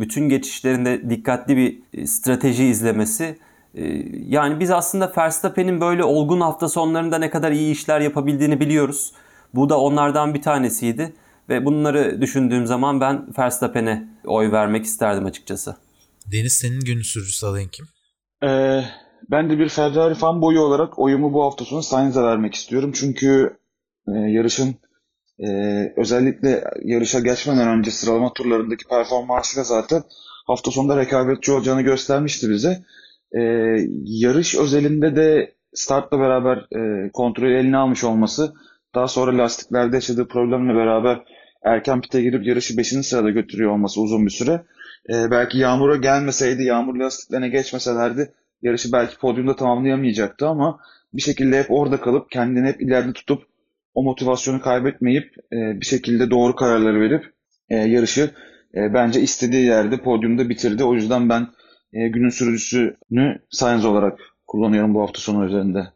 bütün 0.00 0.28
geçişlerinde 0.28 1.10
dikkatli 1.10 1.56
bir 1.56 1.78
e, 1.92 2.06
strateji 2.06 2.64
izlemesi. 2.64 3.38
E, 3.74 3.84
yani 4.28 4.60
biz 4.60 4.70
aslında 4.70 5.12
Verstappen'in 5.18 5.80
böyle 5.80 6.04
olgun 6.04 6.40
hafta 6.40 6.68
sonlarında 6.68 7.18
ne 7.18 7.30
kadar 7.30 7.52
iyi 7.52 7.72
işler 7.72 8.00
yapabildiğini 8.00 8.60
biliyoruz. 8.60 9.12
Bu 9.54 9.68
da 9.68 9.80
onlardan 9.80 10.34
bir 10.34 10.42
tanesiydi. 10.42 11.12
Ve 11.48 11.64
bunları 11.64 12.20
düşündüğüm 12.20 12.66
zaman 12.66 13.00
ben 13.00 13.26
Verstappen'e 13.38 14.08
oy 14.26 14.52
vermek 14.52 14.84
isterdim 14.84 15.26
açıkçası. 15.26 15.76
Deniz 16.32 16.52
senin 16.52 16.80
günün 16.80 17.02
sürücüsü 17.02 17.46
adayın 17.46 17.68
kim? 17.68 17.86
Ee, 18.42 18.84
ben 19.30 19.50
de 19.50 19.58
bir 19.58 19.68
Ferrari 19.68 20.14
fan 20.14 20.42
boyu 20.42 20.60
olarak 20.60 20.98
oyumu 20.98 21.32
bu 21.32 21.44
hafta 21.44 21.64
sonu 21.64 21.82
Sainz'e 21.82 22.22
vermek 22.22 22.54
istiyorum. 22.54 22.92
Çünkü 22.94 23.58
e, 24.08 24.12
yarışın 24.12 24.74
ee, 25.46 25.92
özellikle 25.96 26.64
yarışa 26.84 27.20
geçmeden 27.20 27.68
önce 27.68 27.90
sıralama 27.90 28.32
turlarındaki 28.32 28.84
performansıyla 28.88 29.64
zaten 29.64 30.02
hafta 30.46 30.70
sonunda 30.70 30.96
rekabetçi 30.96 31.52
olacağını 31.52 31.82
göstermişti 31.82 32.50
bize. 32.50 32.84
Ee, 33.32 33.40
yarış 34.04 34.54
özelinde 34.54 35.16
de 35.16 35.54
startla 35.74 36.18
beraber 36.18 36.56
e, 36.56 37.10
kontrolü 37.12 37.56
eline 37.58 37.76
almış 37.76 38.04
olması, 38.04 38.52
daha 38.94 39.08
sonra 39.08 39.38
lastiklerde 39.38 39.96
yaşadığı 39.96 40.28
problemle 40.28 40.74
beraber 40.74 41.24
erken 41.62 42.00
pite 42.00 42.22
girip 42.22 42.46
yarışı 42.46 42.78
5. 42.78 42.88
sırada 42.88 43.30
götürüyor 43.30 43.72
olması 43.72 44.00
uzun 44.00 44.26
bir 44.26 44.30
süre. 44.30 44.62
Ee, 45.10 45.30
belki 45.30 45.58
yağmura 45.58 45.96
gelmeseydi, 45.96 46.62
yağmur 46.62 46.96
lastiklerine 46.96 47.48
geçmeselerdi 47.48 48.32
yarışı 48.62 48.92
belki 48.92 49.18
podyumda 49.18 49.56
tamamlayamayacaktı 49.56 50.48
ama 50.48 50.80
bir 51.14 51.22
şekilde 51.22 51.58
hep 51.58 51.70
orada 51.70 52.00
kalıp 52.00 52.30
kendini 52.30 52.68
hep 52.68 52.80
ileride 52.80 53.12
tutup 53.12 53.42
o 53.94 54.02
motivasyonu 54.02 54.60
kaybetmeyip 54.60 55.34
e, 55.52 55.80
bir 55.80 55.86
şekilde 55.86 56.30
doğru 56.30 56.56
kararları 56.56 57.00
verip 57.00 57.24
e, 57.68 57.76
yarışı 57.76 58.34
e, 58.74 58.94
bence 58.94 59.20
istediği 59.20 59.64
yerde 59.64 60.02
podyumda 60.02 60.48
bitirdi. 60.48 60.84
O 60.84 60.94
yüzden 60.94 61.28
ben 61.28 61.48
e, 61.92 62.08
günün 62.08 62.30
sürücüsünü 62.30 63.42
Sainz 63.50 63.84
olarak 63.84 64.18
kullanıyorum 64.46 64.94
bu 64.94 65.02
hafta 65.02 65.20
sonu 65.20 65.46
üzerinde. 65.46 65.92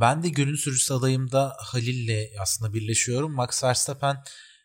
Ben 0.00 0.22
de 0.22 0.28
günün 0.28 0.54
sürücüsü 0.54 0.94
adayımda 0.94 1.52
Halil'le 1.58 2.28
aslında 2.40 2.74
birleşiyorum. 2.74 3.32
Max 3.32 3.64
Verstappen 3.64 4.16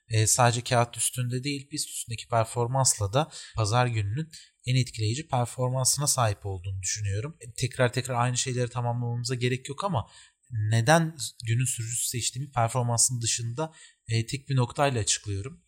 e, 0.09 0.27
sadece 0.27 0.61
kağıt 0.61 0.97
üstünde 0.97 1.43
değil 1.43 1.69
pist 1.69 1.89
üstündeki 1.89 2.27
performansla 2.27 3.13
da 3.13 3.29
pazar 3.55 3.87
gününün 3.87 4.29
en 4.65 4.75
etkileyici 4.75 5.27
performansına 5.27 6.07
sahip 6.07 6.45
olduğunu 6.45 6.81
düşünüyorum. 6.81 7.37
E, 7.39 7.53
tekrar 7.53 7.93
tekrar 7.93 8.15
aynı 8.15 8.37
şeyleri 8.37 8.69
tamamlamamıza 8.69 9.35
gerek 9.35 9.69
yok 9.69 9.83
ama 9.83 10.07
neden 10.51 11.17
günün 11.45 11.65
sürücüsü 11.65 12.07
seçtiğimi 12.07 12.51
performansın 12.51 13.21
dışında 13.21 13.73
e, 14.07 14.25
tek 14.25 14.49
bir 14.49 14.55
noktayla 14.55 15.01
açıklıyorum. 15.01 15.63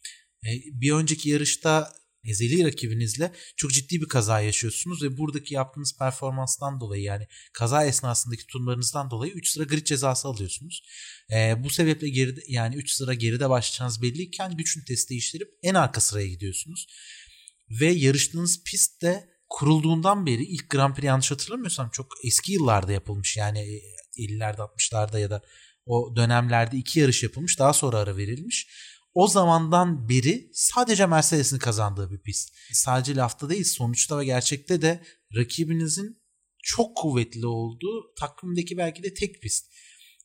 E, 0.46 0.50
bir 0.82 0.92
önceki 0.92 1.30
yarışta 1.30 1.94
ezeli 2.24 2.66
rakibinizle 2.66 3.32
çok 3.56 3.72
ciddi 3.72 4.02
bir 4.02 4.08
kaza 4.08 4.42
yaşıyorsunuz 4.42 5.04
ve 5.04 5.18
buradaki 5.18 5.54
yaptığınız 5.54 5.98
performanstan 5.98 6.80
dolayı 6.80 7.04
yani 7.04 7.28
kaza 7.54 7.86
esnasındaki 7.86 8.48
tutumlarınızdan 8.48 9.12
dolayı 9.12 9.34
3 9.34 9.50
sıra 9.50 9.64
grid 9.64 9.86
cezası 9.86 10.28
alıyorsunuz. 10.28 10.84
Ee, 11.34 11.64
bu 11.64 11.70
sebeple 11.70 12.10
geride 12.10 12.42
yani 12.48 12.76
3 12.76 12.92
sıra 12.92 13.14
geride 13.14 13.50
başlayacağınız 13.50 14.02
belliyken 14.02 14.58
güç 14.58 14.78
ünitesi 14.78 15.10
değiştirip 15.10 15.50
en 15.64 15.74
arka 15.74 16.02
sıraya 16.02 16.28
gidiyorsunuz. 16.28 16.88
Ve 17.70 17.92
yarıştığınız 17.92 18.64
pist 18.64 19.02
de 19.02 19.30
kurulduğundan 19.50 20.26
beri 20.26 20.44
ilk 20.44 20.70
Grand 20.70 20.96
Prix 20.96 21.06
yanlış 21.06 21.32
hatırlamıyorsam 21.32 21.90
çok 21.90 22.08
eski 22.24 22.54
yıllarda 22.54 22.92
yapılmış 22.92 23.38
yani 23.38 23.82
50'lerde 24.18 24.57
60'larda 24.57 25.20
ya 25.20 25.30
da 25.30 25.41
o 25.86 26.16
dönemlerde 26.16 26.78
iki 26.78 26.99
yarış 26.99 27.24
yapılmış 27.24 27.59
daha 27.59 27.74
sonra 27.74 27.97
ara 27.97 28.18
verilmiş 28.18 28.68
o 29.14 29.28
zamandan 29.28 30.09
beri 30.09 30.49
sadece 30.53 31.05
Mercedes'in 31.05 31.57
kazandığı 31.59 32.12
bir 32.12 32.20
pist. 32.20 32.53
Sadece 32.74 33.16
lafta 33.16 33.49
değil 33.49 33.64
sonuçta 33.64 34.20
ve 34.20 34.26
gerçekte 34.26 34.82
de 34.82 35.03
rakibinizin 35.36 36.22
çok 36.64 36.97
kuvvetli 36.97 37.45
olduğu 37.45 38.14
takvimdeki 38.20 38.78
belki 38.78 39.03
de 39.03 39.14
tek 39.14 39.41
pist. 39.41 39.66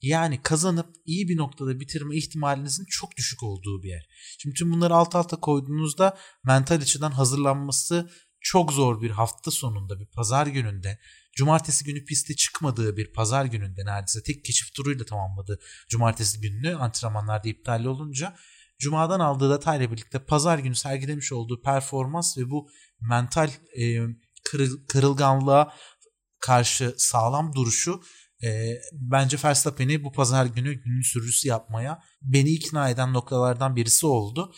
Yani 0.03 0.43
kazanıp 0.43 0.97
iyi 1.05 1.29
bir 1.29 1.37
noktada 1.37 1.81
bitirme 1.81 2.17
ihtimalinizin 2.17 2.85
çok 2.85 3.17
düşük 3.17 3.43
olduğu 3.43 3.83
bir 3.83 3.89
yer. 3.89 4.07
Şimdi 4.39 4.55
tüm 4.55 4.73
bunları 4.73 4.95
alt 4.95 5.15
alta 5.15 5.37
koyduğunuzda 5.37 6.19
mental 6.45 6.77
açıdan 6.77 7.11
hazırlanması 7.11 8.11
çok 8.41 8.73
zor 8.73 9.03
bir 9.03 9.11
hafta 9.11 9.51
sonunda 9.51 10.01
bir 10.01 10.07
pazar 10.07 10.47
gününde 10.47 10.99
cumartesi 11.37 11.85
günü 11.85 12.05
piste 12.05 12.37
çıkmadığı 12.37 12.97
bir 12.97 13.13
pazar 13.13 13.45
gününde 13.45 13.85
neredeyse 13.85 14.23
tek 14.23 14.45
keşif 14.45 14.75
turuyla 14.75 15.05
tamamladı 15.05 15.59
cumartesi 15.89 16.41
gününü 16.41 16.77
antrenmanlarda 16.77 17.49
iptal 17.49 17.85
olunca 17.85 18.37
Cuma'dan 18.79 19.21
aldığı 19.21 19.55
detayla 19.55 19.93
birlikte 19.93 20.25
pazar 20.25 20.59
günü 20.59 20.75
sergilemiş 20.75 21.33
olduğu 21.33 21.63
performans 21.63 22.39
ve 22.39 22.51
bu 22.51 22.69
mental 23.01 23.51
e, 23.79 23.99
kırıl, 24.45 24.87
kırılganlığa 24.89 25.73
karşı 26.41 26.95
sağlam 26.99 27.53
duruşu 27.55 28.03
e, 28.43 28.75
bence 28.93 29.37
Verstappen'i 29.45 30.05
bu 30.05 30.13
pazar 30.13 30.47
günü 30.47 30.75
günün 30.75 31.03
sürücüsü 31.03 31.49
yapmaya 31.49 32.03
beni 32.23 32.51
ikna 32.51 32.91
eden 32.91 33.13
noktalardan 33.13 33.77
birisi 33.77 34.07
oldu. 34.07 34.55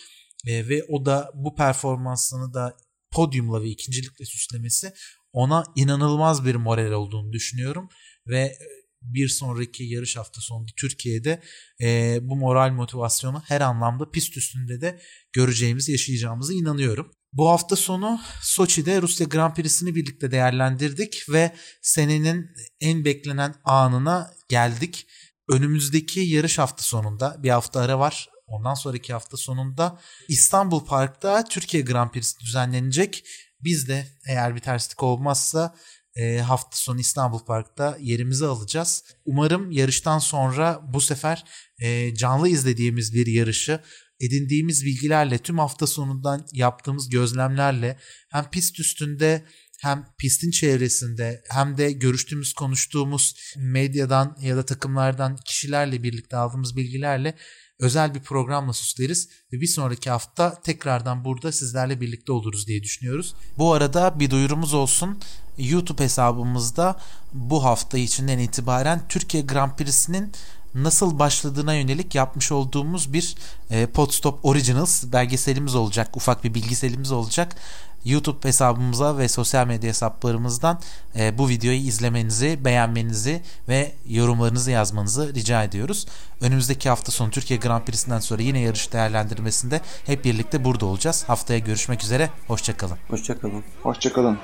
E, 0.46 0.68
ve 0.68 0.84
o 0.88 1.06
da 1.06 1.30
bu 1.34 1.54
performansını 1.54 2.54
da 2.54 2.76
podyumla 3.10 3.62
ve 3.62 3.68
ikincilikle 3.68 4.24
süslemesi 4.24 4.92
ona 5.32 5.64
inanılmaz 5.76 6.44
bir 6.44 6.54
moral 6.54 6.92
olduğunu 6.92 7.32
düşünüyorum 7.32 7.88
ve 8.26 8.58
bir 9.02 9.28
sonraki 9.28 9.84
yarış 9.84 10.16
hafta 10.16 10.40
sonunda 10.40 10.72
Türkiye'de 10.76 11.42
e, 11.82 12.18
bu 12.22 12.36
moral 12.36 12.70
motivasyonu 12.70 13.42
her 13.46 13.60
anlamda 13.60 14.10
pist 14.10 14.36
üstünde 14.36 14.80
de 14.80 15.00
göreceğimiz, 15.32 15.88
yaşayacağımıza 15.88 16.52
inanıyorum. 16.52 17.10
Bu 17.32 17.48
hafta 17.48 17.76
sonu 17.76 18.20
Soçi'de 18.42 19.02
Rusya 19.02 19.26
Grand 19.26 19.54
Prix'sini 19.54 19.94
birlikte 19.94 20.30
değerlendirdik 20.30 21.24
ve 21.28 21.54
senenin 21.82 22.46
en 22.80 23.04
beklenen 23.04 23.54
anına 23.64 24.30
geldik. 24.48 25.06
Önümüzdeki 25.50 26.20
yarış 26.20 26.58
hafta 26.58 26.82
sonunda 26.82 27.36
bir 27.42 27.50
hafta 27.50 27.80
ara 27.80 27.98
var. 27.98 28.28
Ondan 28.46 28.74
sonraki 28.74 29.12
hafta 29.12 29.36
sonunda 29.36 30.00
İstanbul 30.28 30.84
Park'ta 30.84 31.44
Türkiye 31.44 31.82
Grand 31.82 32.10
Prix'si 32.10 32.40
düzenlenecek. 32.40 33.24
Biz 33.64 33.88
de 33.88 34.06
eğer 34.26 34.54
bir 34.54 34.61
terslik 34.61 35.02
olmazsa 35.02 35.74
e, 36.14 36.38
hafta 36.38 36.76
sonu 36.76 37.00
İstanbul 37.00 37.44
Park'ta 37.44 37.96
yerimizi 38.00 38.46
alacağız. 38.46 39.04
Umarım 39.24 39.70
yarıştan 39.70 40.18
sonra 40.18 40.80
bu 40.92 41.00
sefer 41.00 41.44
e, 41.78 42.14
canlı 42.14 42.48
izlediğimiz 42.48 43.14
bir 43.14 43.26
yarışı 43.26 43.80
edindiğimiz 44.20 44.84
bilgilerle 44.84 45.38
tüm 45.38 45.59
hafta 45.59 45.86
sonundan 45.86 46.46
yaptığımız 46.52 47.09
gözlemlerle 47.09 47.98
hem 48.30 48.50
pist 48.50 48.80
üstünde 48.80 49.44
hem 49.80 50.06
pistin 50.18 50.50
çevresinde 50.50 51.42
hem 51.50 51.78
de 51.78 51.92
görüştüğümüz 51.92 52.52
konuştuğumuz 52.52 53.34
medyadan 53.56 54.36
ya 54.40 54.56
da 54.56 54.66
takımlardan 54.66 55.36
kişilerle 55.36 56.02
birlikte 56.02 56.36
aldığımız 56.36 56.76
bilgilerle 56.76 57.34
özel 57.78 58.14
bir 58.14 58.20
programla 58.20 58.72
süsleriz 58.72 59.28
ve 59.52 59.60
bir 59.60 59.66
sonraki 59.66 60.10
hafta 60.10 60.62
tekrardan 60.62 61.24
burada 61.24 61.52
sizlerle 61.52 62.00
birlikte 62.00 62.32
oluruz 62.32 62.66
diye 62.66 62.82
düşünüyoruz. 62.82 63.34
Bu 63.58 63.72
arada 63.72 64.20
bir 64.20 64.30
duyurumuz 64.30 64.74
olsun. 64.74 65.18
YouTube 65.58 66.04
hesabımızda 66.04 67.00
bu 67.32 67.64
hafta 67.64 67.98
içinden 67.98 68.38
itibaren 68.38 69.00
Türkiye 69.08 69.42
Grand 69.42 69.76
Prix'sinin 69.76 70.32
nasıl 70.74 71.18
başladığına 71.18 71.74
yönelik 71.74 72.14
yapmış 72.14 72.52
olduğumuz 72.52 73.12
bir 73.12 73.34
e, 73.70 73.86
Podstop 73.86 74.44
Originals 74.44 75.04
belgeselimiz 75.12 75.74
olacak. 75.74 76.16
Ufak 76.16 76.44
bir 76.44 76.54
bilgiselimiz 76.54 77.12
olacak. 77.12 77.56
YouTube 78.05 78.49
hesabımıza 78.49 79.18
ve 79.18 79.28
sosyal 79.28 79.66
medya 79.66 79.88
hesaplarımızdan 79.88 80.80
e, 81.16 81.38
bu 81.38 81.49
videoyu 81.49 81.78
izlemenizi, 81.78 82.64
beğenmenizi 82.64 83.42
ve 83.68 83.92
yorumlarınızı 84.09 84.70
yazmanızı 84.70 85.34
rica 85.34 85.64
ediyoruz. 85.64 86.07
Önümüzdeki 86.40 86.88
hafta 86.88 87.12
sonu 87.12 87.30
Türkiye 87.30 87.61
Grand 87.61 87.82
Prix'sinden 87.84 88.20
sonra 88.20 88.42
yine 88.42 88.61
yarış 88.61 88.92
değerlendirmesinde 88.92 89.80
hep 90.07 90.24
birlikte 90.24 90.64
burada 90.64 90.86
olacağız. 90.86 91.24
Haftaya 91.26 91.59
görüşmek 91.59 92.03
üzere. 92.03 92.30
Hoşçakalın. 92.46 92.96
Hoşçakalın. 93.09 93.64
Hoşçakalın. 93.82 94.38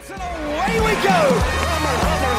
Lewis 0.69 2.34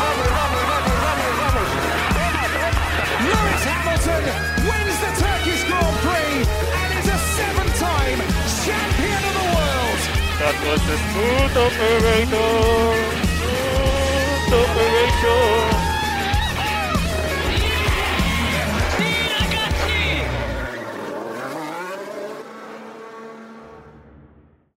That 10.46 10.62
was 10.62 10.82
the 10.86 10.96
smooth 11.10 11.58
operator. 11.58 12.54
Smooth 14.46 14.54
operator. 14.62 15.95